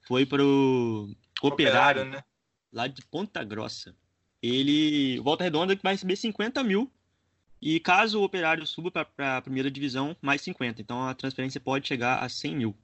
foi 0.08 0.26
pro 0.26 1.10
Operário, 1.42 2.02
Operário 2.02 2.06
né? 2.06 2.24
lá 2.72 2.88
de 2.88 3.02
Ponta 3.06 3.44
Grossa. 3.44 3.96
Ele, 4.42 5.20
Volta 5.22 5.44
Redonda, 5.44 5.78
vai 5.82 5.94
receber 5.94 6.16
50 6.16 6.64
mil. 6.64 6.92
E 7.62 7.80
caso 7.80 8.20
o 8.20 8.24
Operário 8.24 8.66
suba 8.68 8.92
para 8.92 9.38
a 9.38 9.42
primeira 9.42 9.72
divisão, 9.72 10.16
mais 10.22 10.42
50. 10.42 10.82
Então 10.82 11.08
a 11.08 11.16
transferência 11.16 11.60
pode 11.60 11.88
chegar 11.88 12.18
a 12.18 12.30
100 12.30 12.56
mil. 12.56 12.78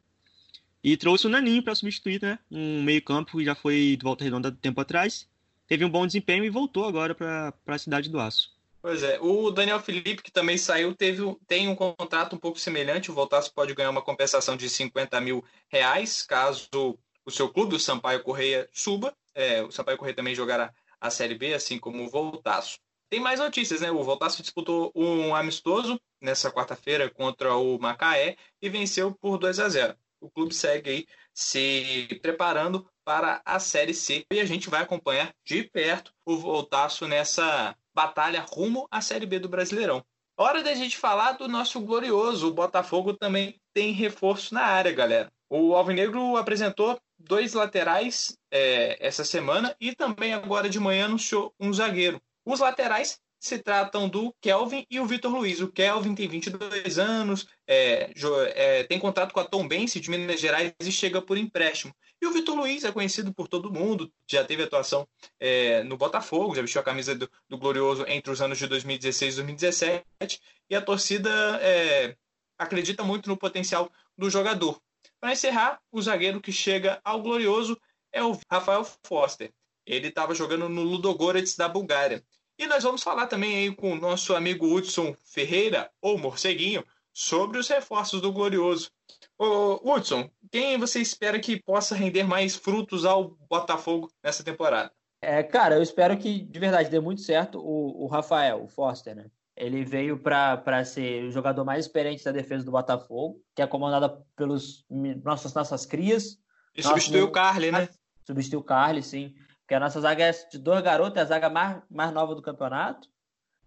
E 0.84 0.98
trouxe 0.98 1.28
o 1.28 1.30
Naninho 1.30 1.62
para 1.62 1.76
substituir, 1.76 2.20
né? 2.22 2.40
Um 2.50 2.82
meio-campo 2.82 3.38
que 3.38 3.46
já 3.46 3.54
foi 3.54 3.96
de 3.98 4.04
Volta 4.04 4.24
Redonda 4.24 4.52
tempo 4.52 4.82
atrás. 4.82 5.28
Teve 5.68 5.86
um 5.86 5.90
bom 5.90 6.08
desempenho 6.08 6.44
e 6.44 6.50
voltou 6.50 6.86
agora 6.86 7.14
para 7.14 7.54
a 7.68 7.78
cidade 7.78 8.10
do 8.10 8.20
Aço. 8.20 8.52
Pois 8.82 9.04
é, 9.04 9.20
o 9.22 9.52
Daniel 9.52 9.80
Felipe, 9.80 10.24
que 10.24 10.32
também 10.32 10.58
saiu, 10.58 10.96
teve, 10.96 11.22
tem 11.48 11.68
um 11.68 11.76
contrato 11.76 12.36
um 12.36 12.40
pouco 12.40 12.60
semelhante. 12.60 13.12
O 13.12 13.14
Voltaço 13.14 13.54
pode 13.54 13.76
ganhar 13.76 13.92
uma 13.92 14.02
compensação 14.02 14.58
de 14.58 14.68
50 14.68 15.22
mil 15.22 15.46
reais, 15.70 16.24
caso 16.24 16.98
o 17.26 17.32
seu 17.32 17.50
clube, 17.50 17.76
o 17.76 17.80
Sampaio 17.80 18.24
Correia, 18.24 18.70
suba. 18.72 19.16
É, 19.34 19.62
o 19.64 19.72
Sampaio 19.72 19.98
Correia 19.98 20.16
também 20.16 20.36
jogará 20.36 20.74
a 21.00 21.10
Série 21.10 21.36
B, 21.36 21.54
assim 21.54 21.80
como 21.80 22.04
o 22.04 22.10
Voltaço. 22.10 22.80
Tem 23.10 23.20
mais 23.20 23.40
notícias, 23.40 23.82
né? 23.82 23.92
O 23.92 24.04
Voltaço 24.04 24.42
disputou 24.42 24.92
um 24.96 25.36
amistoso 25.36 26.00
nessa 26.22 26.52
quarta-feira 26.52 27.10
contra 27.10 27.56
o 27.56 27.78
Macaé 27.78 28.38
e 28.62 28.70
venceu 28.70 29.14
por 29.14 29.38
2 29.38 29.60
a 29.60 29.68
0. 29.68 29.96
O 30.22 30.30
clube 30.30 30.54
segue 30.54 30.90
aí 30.90 31.08
se 31.34 32.08
preparando 32.22 32.88
para 33.04 33.42
a 33.44 33.60
Série 33.60 33.94
C 33.94 34.26
e 34.32 34.40
a 34.40 34.46
gente 34.46 34.70
vai 34.70 34.82
acompanhar 34.82 35.34
de 35.44 35.64
perto 35.64 36.14
o 36.24 36.38
Voltaço 36.38 37.08
nessa 37.08 37.76
batalha 37.94 38.46
rumo 38.48 38.88
à 38.90 39.02
Série 39.02 39.26
B 39.26 39.40
do 39.40 39.50
Brasileirão. 39.50 40.06
Hora 40.38 40.64
da 40.64 40.74
gente 40.74 40.98
falar 40.98 41.34
do 41.34 41.48
nosso 41.48 41.80
glorioso. 41.82 42.48
O 42.48 42.54
Botafogo 42.54 43.14
também 43.14 43.60
tem 43.74 43.92
reforço 43.92 44.54
na 44.54 44.64
área, 44.64 44.92
galera. 44.92 45.32
O 45.50 45.76
Alvinegro 45.76 46.38
apresentou 46.38 47.00
dois 47.28 47.54
laterais 47.54 48.38
é, 48.50 48.98
essa 49.06 49.24
semana 49.24 49.76
e 49.80 49.96
também 49.96 50.34
agora 50.34 50.70
de 50.70 50.80
manhã 50.80 51.06
anunciou 51.06 51.54
um 51.60 51.72
zagueiro. 51.72 52.22
Os 52.46 52.60
laterais 52.60 53.20
se 53.42 53.58
tratam 53.58 54.08
do 54.08 54.34
Kelvin 54.40 54.86
e 54.90 55.00
o 55.00 55.06
Vitor 55.06 55.32
Luiz. 55.32 55.60
O 55.62 55.68
Kelvin 55.68 56.14
tem 56.14 56.28
22 56.28 57.00
anos, 57.00 57.48
é, 57.68 58.12
é, 58.56 58.84
tem 58.84 59.00
contrato 59.00 59.34
com 59.34 59.40
a 59.40 59.44
Tom 59.44 59.68
Bense 59.68 60.00
de 60.00 60.12
Minas 60.12 60.40
Gerais 60.40 60.74
e 60.80 60.92
chega 60.92 61.20
por 61.20 61.40
empréstimo. 61.40 61.94
E 62.22 62.28
o 62.28 62.32
Vitor 62.32 62.56
Luiz 62.56 62.84
é 62.84 62.92
conhecido 62.92 63.34
por 63.34 63.48
todo 63.48 63.74
mundo, 63.74 64.14
já 64.28 64.44
teve 64.44 64.62
atuação 64.62 65.08
é, 65.40 65.82
no 65.84 65.98
Botafogo, 65.98 66.54
já 66.54 66.62
vestiu 66.62 66.80
a 66.82 66.84
camisa 66.84 67.16
do, 67.16 67.28
do, 67.50 67.58
Glorioso 67.58 68.06
entre 68.08 68.32
os 68.32 68.40
anos 68.44 68.60
de 68.60 68.68
2016 68.68 69.34
e 69.34 69.38
2017, 69.38 70.42
e 70.70 70.76
a 70.76 70.82
torcida 70.82 71.32
é, 71.64 72.16
acredita 72.60 73.04
muito 73.04 73.28
no 73.28 73.36
potencial 73.36 73.92
do 74.16 74.30
jogador. 74.30 74.80
Para 75.22 75.34
encerrar, 75.34 75.80
o 75.92 76.02
zagueiro 76.02 76.42
que 76.42 76.52
chega 76.52 77.00
ao 77.06 77.22
Glorioso 77.22 77.80
é 78.12 78.24
o 78.24 78.36
Rafael 78.52 78.84
Foster. 79.06 79.54
Ele 79.86 80.08
estava 80.08 80.34
jogando 80.34 80.68
no 80.68 80.82
Ludogorets 80.82 81.56
da 81.56 81.70
Bulgária. 81.70 82.24
E 82.58 82.66
nós 82.66 82.84
vamos 82.84 83.04
falar 83.04 83.28
também 83.28 83.56
aí 83.56 83.76
com 83.76 83.92
o 83.92 83.96
nosso 83.96 84.36
amigo 84.36 84.66
Hudson 84.66 85.16
Ferreira, 85.24 85.92
ou 86.02 86.18
Morceguinho, 86.18 86.84
sobre 87.14 87.60
os 87.60 87.68
reforços 87.68 88.20
do 88.20 88.32
Glorioso. 88.32 88.90
Ô, 89.38 89.80
Hudson, 89.94 90.28
quem 90.52 90.80
você 90.80 91.00
espera 91.00 91.40
que 91.40 91.62
possa 91.62 91.96
render 91.96 92.24
mais 92.24 92.56
frutos 92.56 93.06
ao 93.06 93.38
Botafogo 93.48 94.12
nessa 94.24 94.44
temporada? 94.44 94.92
É, 95.22 95.44
cara, 95.44 95.76
eu 95.76 95.84
espero 95.84 96.18
que 96.18 96.42
de 96.42 96.60
verdade 96.60 96.90
dê 96.90 97.00
muito 97.00 97.22
certo 97.22 97.60
o, 97.60 98.06
o 98.06 98.08
Rafael, 98.08 98.64
o 98.64 98.68
Foster, 98.68 99.16
né? 99.16 99.30
Ele 99.62 99.86
veio 99.86 100.18
para 100.18 100.84
ser 100.84 101.26
o 101.26 101.32
jogador 101.32 101.64
mais 101.64 101.86
experiente 101.86 102.24
da 102.24 102.32
defesa 102.32 102.66
do 102.66 102.72
Botafogo, 102.72 103.40
que 103.56 103.62
é 103.62 103.68
comandada 103.68 104.10
pelos 104.36 104.84
nossas, 105.24 105.54
nossas 105.54 105.86
crias. 105.86 106.40
E 106.76 106.82
substituiu 106.82 107.26
o 107.26 107.32
Carly, 107.32 107.72
né? 107.72 107.88
Substituiu 108.26 108.62
o 108.62 108.64
Carly, 108.64 109.04
sim. 109.04 109.36
Porque 109.60 109.76
a 109.76 109.80
nossa 109.80 110.02
zaga 110.02 110.24
é 110.24 110.32
de 110.32 110.58
dois 110.58 110.82
garotos, 110.82 111.16
é 111.16 111.22
a 111.22 111.26
zaga 111.26 111.48
mais, 111.48 111.80
mais 111.92 112.12
nova 112.12 112.34
do 112.34 112.42
campeonato. 112.42 113.08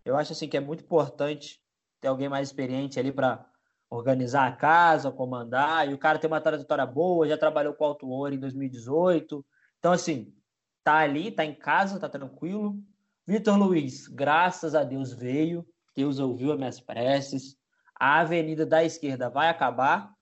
Eu 0.05 0.17
acho 0.17 0.33
assim 0.33 0.49
que 0.49 0.57
é 0.57 0.61
muito 0.61 0.83
importante 0.83 1.63
ter 2.01 2.09
alguém 2.09 2.29
mais 2.29 2.49
experiente 2.49 2.99
ali 2.99 3.13
para 3.13 3.47
organizar 3.89 4.49
a 4.49 4.57
casa, 4.57 5.13
comandar. 5.13 5.89
E 5.89 5.95
o 5.95 5.99
cara 5.99 6.19
tem 6.19 6.27
uma 6.29 6.41
trajetória 6.41 6.85
boa, 6.85 7.29
já 7.29 7.39
trabalhou 7.39 7.73
com 7.73 7.85
o 7.85 7.87
Alto 7.87 8.09
Ouro 8.09 8.35
em 8.35 8.41
2018. 8.41 9.47
Então, 9.79 9.93
assim, 9.93 10.35
tá 10.83 10.97
ali, 10.97 11.31
tá 11.31 11.45
em 11.45 11.55
casa, 11.55 12.01
tá 12.01 12.09
tranquilo. 12.09 12.77
Vitor 13.25 13.57
Luiz, 13.57 14.09
graças 14.09 14.75
a 14.75 14.83
Deus 14.83 15.13
veio. 15.13 15.65
Deus 15.95 16.19
ouviu 16.19 16.53
as 16.53 16.59
minhas 16.59 16.81
preces. 16.81 17.57
A 17.95 18.21
avenida 18.21 18.67
da 18.67 18.85
esquerda 18.85 19.31
vai 19.31 19.49
acabar, 19.49 20.13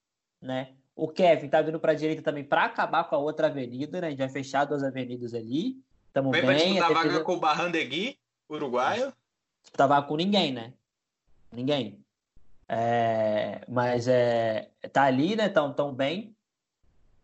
né? 0.41 0.75
O 0.95 1.09
Kevin 1.09 1.49
tá 1.49 1.63
vindo 1.63 1.81
para 1.81 1.93
a 1.93 1.95
direita 1.95 2.23
também 2.23 2.45
para 2.45 2.65
acabar 2.65 3.05
com 3.05 3.17
a 3.17 3.19
outra 3.19 3.47
avenida, 3.47 4.01
né? 4.01 4.09
A 4.09 4.11
gente 4.11 4.19
vai 4.19 4.29
fechar 4.29 4.67
duas 4.67 4.83
avenidas 4.83 5.33
ali. 5.33 5.83
Tamo 6.13 6.31
bem. 6.31 6.43
Vai 6.43 6.57
disputar 6.57 6.93
vaga 6.93 7.21
com 7.21 7.33
o 7.35 7.41
Barrandegui, 7.41 8.19
uruguaio. 8.49 9.13
Disputar 9.63 9.89
vaga 9.89 10.07
com 10.07 10.17
ninguém, 10.17 10.53
né? 10.53 10.75
Ninguém. 11.51 12.05
É, 12.69 13.63
mas 13.69 14.07
é, 14.07 14.71
tá 14.93 15.05
ali, 15.05 15.35
né? 15.35 15.49
Tão, 15.49 15.73
tão 15.73 15.95
bem. 15.95 16.37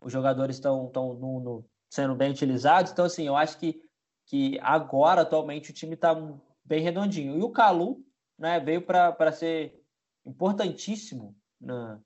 Os 0.01 0.13
jogadores 0.13 0.57
estão 0.57 0.89
tão 0.89 1.15
no, 1.15 1.41
no, 1.41 1.65
sendo 1.91 2.15
bem 2.15 2.31
utilizados. 2.31 2.93
Então, 2.93 3.05
assim, 3.05 3.27
eu 3.27 3.37
acho 3.37 3.59
que, 3.59 3.83
que 4.27 4.59
agora, 4.63 5.23
atualmente, 5.23 5.71
o 5.71 5.75
time 5.75 5.97
tá 5.97 6.15
bem 6.65 6.83
redondinho. 6.83 7.39
E 7.39 7.43
o 7.43 7.51
Calu, 7.51 8.03
né, 8.39 8.61
veio 8.61 8.83
para 8.83 9.33
ser 9.33 9.83
importantíssimo 10.25 11.37
na, 11.61 11.99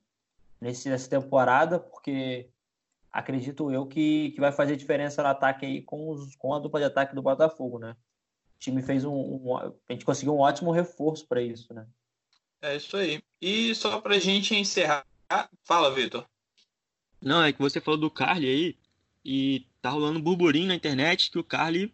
nesse, 0.61 0.89
nessa 0.89 1.09
temporada, 1.09 1.79
porque 1.79 2.49
acredito 3.11 3.71
eu 3.71 3.87
que, 3.87 4.31
que 4.31 4.41
vai 4.41 4.53
fazer 4.53 4.77
diferença 4.77 5.23
no 5.23 5.29
ataque 5.29 5.67
aí 5.67 5.83
com, 5.83 6.09
os, 6.09 6.35
com 6.37 6.55
a 6.55 6.59
dupla 6.59 6.81
de 6.81 6.87
ataque 6.87 7.15
do 7.15 7.23
Botafogo, 7.23 7.79
né? 7.79 7.97
O 8.57 8.59
time 8.59 8.81
fez 8.81 9.05
um, 9.05 9.13
um 9.13 9.57
a 9.57 9.73
gente 9.91 10.05
conseguiu 10.05 10.35
um 10.35 10.41
ótimo 10.41 10.71
reforço 10.71 11.27
para 11.27 11.43
isso, 11.43 11.75
né? 11.75 11.87
É 12.63 12.77
isso 12.77 12.97
aí. 12.97 13.21
E 13.41 13.75
só 13.75 14.01
para 14.01 14.15
a 14.15 14.21
gente 14.21 14.55
encerrar, 14.55 15.05
fala, 15.65 15.93
Vitor. 15.93 16.25
Não, 17.21 17.43
é 17.43 17.53
que 17.53 17.61
você 17.61 17.81
falou 17.81 17.99
do 17.99 18.11
Carly 18.11 18.49
aí 18.49 18.79
e 19.25 19.67
tá 19.81 19.91
rolando 19.91 20.19
um 20.19 20.23
burburinho 20.23 20.69
na 20.69 20.75
internet 20.75 21.31
que 21.31 21.39
o 21.39 21.45
Carly 21.45 21.93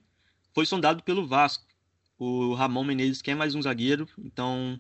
foi 0.55 0.67
sondado 0.67 1.03
pelo 1.03 1.27
Vasco. 1.27 1.68
O 2.19 2.55
Ramon 2.55 2.85
Menezes 2.85 3.23
quer 3.23 3.37
mais 3.37 3.55
um 3.55 3.63
zagueiro, 3.63 4.09
então 4.19 4.79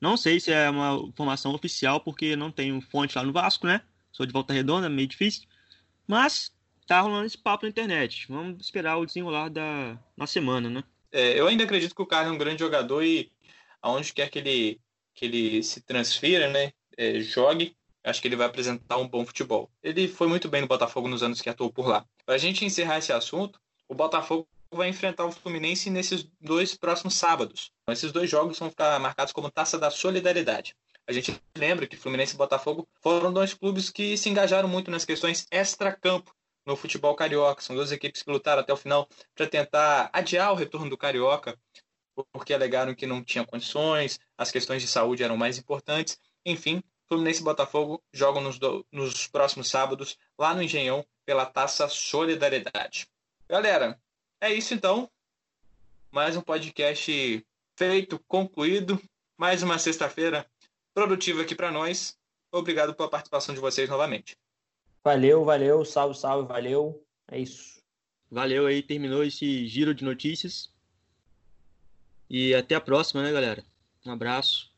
não 0.00 0.16
sei 0.16 0.38
se 0.38 0.52
é 0.52 0.70
uma 0.70 0.94
informação 1.08 1.52
oficial, 1.54 2.00
porque 2.00 2.36
não 2.36 2.50
tenho 2.50 2.80
fonte 2.80 3.16
lá 3.16 3.24
no 3.24 3.32
Vasco, 3.32 3.66
né? 3.66 3.82
Sou 4.12 4.24
de 4.24 4.32
volta 4.32 4.52
redonda, 4.52 4.88
meio 4.88 5.08
difícil. 5.08 5.48
Mas 6.06 6.52
tá 6.86 7.00
rolando 7.00 7.26
esse 7.26 7.36
papo 7.36 7.64
na 7.64 7.70
internet. 7.70 8.26
Vamos 8.28 8.64
esperar 8.64 8.96
o 8.98 9.06
desenrolar 9.06 9.48
da 9.48 9.98
na 10.16 10.26
semana, 10.26 10.70
né? 10.70 10.84
É, 11.10 11.38
eu 11.38 11.46
ainda 11.46 11.64
acredito 11.64 11.94
que 11.94 12.02
o 12.02 12.06
cara 12.06 12.28
é 12.28 12.30
um 12.30 12.38
grande 12.38 12.60
jogador 12.60 13.02
e 13.02 13.32
aonde 13.82 14.12
quer 14.12 14.28
que 14.30 14.38
ele, 14.38 14.80
que 15.14 15.24
ele 15.24 15.62
se 15.62 15.80
transfira, 15.80 16.48
né? 16.50 16.72
É, 16.96 17.20
jogue, 17.20 17.76
acho 18.04 18.20
que 18.20 18.28
ele 18.28 18.36
vai 18.36 18.46
apresentar 18.46 18.96
um 18.98 19.08
bom 19.08 19.24
futebol. 19.26 19.70
Ele 19.82 20.06
foi 20.08 20.28
muito 20.28 20.48
bem 20.48 20.60
no 20.60 20.68
Botafogo 20.68 21.08
nos 21.08 21.22
anos 21.22 21.40
que 21.40 21.48
atuou 21.48 21.72
por 21.72 21.88
lá. 21.88 22.06
Para 22.24 22.38
gente 22.38 22.64
encerrar 22.64 22.98
esse 22.98 23.12
assunto, 23.12 23.60
o 23.88 23.94
Botafogo 23.94 24.48
vai 24.70 24.88
enfrentar 24.88 25.24
o 25.24 25.32
Fluminense 25.32 25.90
nesses 25.90 26.28
dois 26.40 26.74
próximos 26.74 27.14
sábados. 27.14 27.70
Então, 27.82 27.92
esses 27.92 28.12
dois 28.12 28.30
jogos 28.30 28.58
vão 28.58 28.70
ficar 28.70 28.98
marcados 28.98 29.32
como 29.32 29.50
Taça 29.50 29.78
da 29.78 29.90
Solidariedade. 29.90 30.74
A 31.08 31.12
gente 31.12 31.40
lembra 31.56 31.86
que 31.86 31.96
Fluminense 31.96 32.34
e 32.34 32.36
Botafogo 32.36 32.88
foram 33.00 33.32
dois 33.32 33.54
clubes 33.54 33.90
que 33.90 34.16
se 34.16 34.28
engajaram 34.28 34.68
muito 34.68 34.90
nas 34.90 35.04
questões 35.04 35.46
extra-campo 35.50 36.34
no 36.66 36.74
futebol 36.74 37.14
carioca. 37.14 37.62
São 37.62 37.76
duas 37.76 37.92
equipes 37.92 38.22
que 38.22 38.30
lutaram 38.30 38.60
até 38.60 38.72
o 38.72 38.76
final 38.76 39.08
para 39.34 39.46
tentar 39.46 40.10
adiar 40.12 40.52
o 40.52 40.56
retorno 40.56 40.90
do 40.90 40.98
carioca, 40.98 41.56
porque 42.32 42.52
alegaram 42.52 42.94
que 42.94 43.06
não 43.06 43.22
tinha 43.22 43.46
condições, 43.46 44.18
as 44.36 44.50
questões 44.50 44.82
de 44.82 44.88
saúde 44.88 45.22
eram 45.22 45.36
mais 45.36 45.58
importantes. 45.58 46.18
Enfim, 46.44 46.82
Fluminense 47.08 47.40
e 47.40 47.44
Botafogo 47.44 48.02
jogam 48.12 48.42
nos, 48.42 48.58
do, 48.58 48.84
nos 48.90 49.28
próximos 49.28 49.68
sábados 49.68 50.18
lá 50.36 50.54
no 50.54 50.62
Engenhão 50.62 51.06
pela 51.24 51.46
Taça 51.46 51.88
Solidariedade. 51.88 53.06
Galera, 53.48 54.00
é 54.40 54.52
isso 54.52 54.74
então. 54.74 55.10
Mais 56.10 56.36
um 56.36 56.40
podcast 56.40 57.46
feito, 57.76 58.18
concluído. 58.26 59.00
Mais 59.36 59.62
uma 59.62 59.78
sexta-feira 59.78 60.46
produtiva 60.94 61.42
aqui 61.42 61.54
para 61.54 61.70
nós. 61.70 62.16
Obrigado 62.50 62.94
pela 62.94 63.10
participação 63.10 63.54
de 63.54 63.60
vocês 63.60 63.88
novamente. 63.88 64.36
Valeu, 65.04 65.44
valeu, 65.44 65.84
salve, 65.84 66.18
salve, 66.18 66.48
valeu. 66.48 67.04
É 67.28 67.38
isso. 67.38 67.80
Valeu 68.30 68.66
aí, 68.66 68.82
terminou 68.82 69.22
esse 69.22 69.66
giro 69.66 69.94
de 69.94 70.04
notícias. 70.04 70.72
E 72.28 72.54
até 72.54 72.74
a 72.74 72.80
próxima, 72.80 73.22
né, 73.22 73.32
galera? 73.32 73.64
Um 74.04 74.10
abraço. 74.10 74.74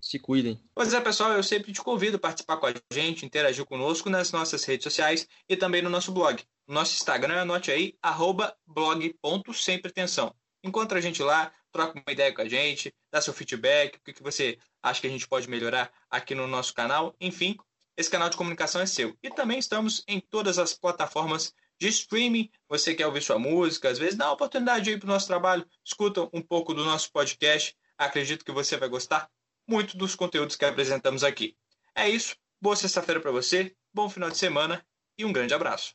Se 0.00 0.18
cuidem. 0.18 0.60
Pois 0.74 0.92
é, 0.92 1.00
pessoal, 1.00 1.32
eu 1.32 1.42
sempre 1.42 1.72
te 1.72 1.82
convido 1.82 2.16
a 2.16 2.20
participar 2.20 2.58
com 2.58 2.66
a 2.66 2.74
gente, 2.92 3.26
interagir 3.26 3.64
conosco 3.64 4.08
nas 4.08 4.30
nossas 4.30 4.62
redes 4.62 4.84
sociais 4.84 5.26
e 5.48 5.56
também 5.56 5.82
no 5.82 5.90
nosso 5.90 6.12
blog. 6.12 6.44
Nosso 6.66 6.94
Instagram, 6.94 7.42
anote 7.42 7.70
aí, 7.70 7.96
arroba 8.02 8.56
blog.sempretensão. 8.66 10.34
Encontra 10.64 10.98
a 10.98 11.00
gente 11.00 11.22
lá, 11.22 11.52
troca 11.70 12.00
uma 12.00 12.12
ideia 12.12 12.32
com 12.34 12.42
a 12.42 12.48
gente, 12.48 12.92
dá 13.10 13.20
seu 13.20 13.32
feedback, 13.32 13.96
o 13.96 14.00
que, 14.00 14.12
que 14.12 14.22
você 14.22 14.58
acha 14.82 15.00
que 15.00 15.06
a 15.06 15.10
gente 15.10 15.28
pode 15.28 15.48
melhorar 15.48 15.92
aqui 16.10 16.34
no 16.34 16.46
nosso 16.48 16.74
canal. 16.74 17.14
Enfim, 17.20 17.56
esse 17.96 18.10
canal 18.10 18.28
de 18.28 18.36
comunicação 18.36 18.80
é 18.80 18.86
seu. 18.86 19.16
E 19.22 19.30
também 19.30 19.58
estamos 19.58 20.02
em 20.08 20.20
todas 20.20 20.58
as 20.58 20.74
plataformas 20.74 21.54
de 21.78 21.88
streaming. 21.88 22.50
Você 22.68 22.94
quer 22.94 23.06
ouvir 23.06 23.22
sua 23.22 23.38
música, 23.38 23.88
às 23.88 23.98
vezes 23.98 24.16
dá 24.16 24.26
uma 24.26 24.34
oportunidade 24.34 24.90
aí 24.90 24.98
para 24.98 25.06
o 25.06 25.12
nosso 25.12 25.26
trabalho, 25.26 25.66
escuta 25.84 26.28
um 26.32 26.42
pouco 26.42 26.74
do 26.74 26.84
nosso 26.84 27.12
podcast. 27.12 27.76
Acredito 27.96 28.44
que 28.44 28.52
você 28.52 28.76
vai 28.76 28.88
gostar 28.88 29.30
muito 29.68 29.96
dos 29.96 30.14
conteúdos 30.14 30.56
que 30.56 30.64
apresentamos 30.64 31.24
aqui. 31.24 31.56
É 31.94 32.08
isso. 32.08 32.36
Boa 32.60 32.76
sexta-feira 32.76 33.20
para 33.20 33.30
você, 33.30 33.74
bom 33.92 34.08
final 34.08 34.30
de 34.30 34.38
semana 34.38 34.84
e 35.18 35.24
um 35.24 35.32
grande 35.32 35.54
abraço. 35.54 35.94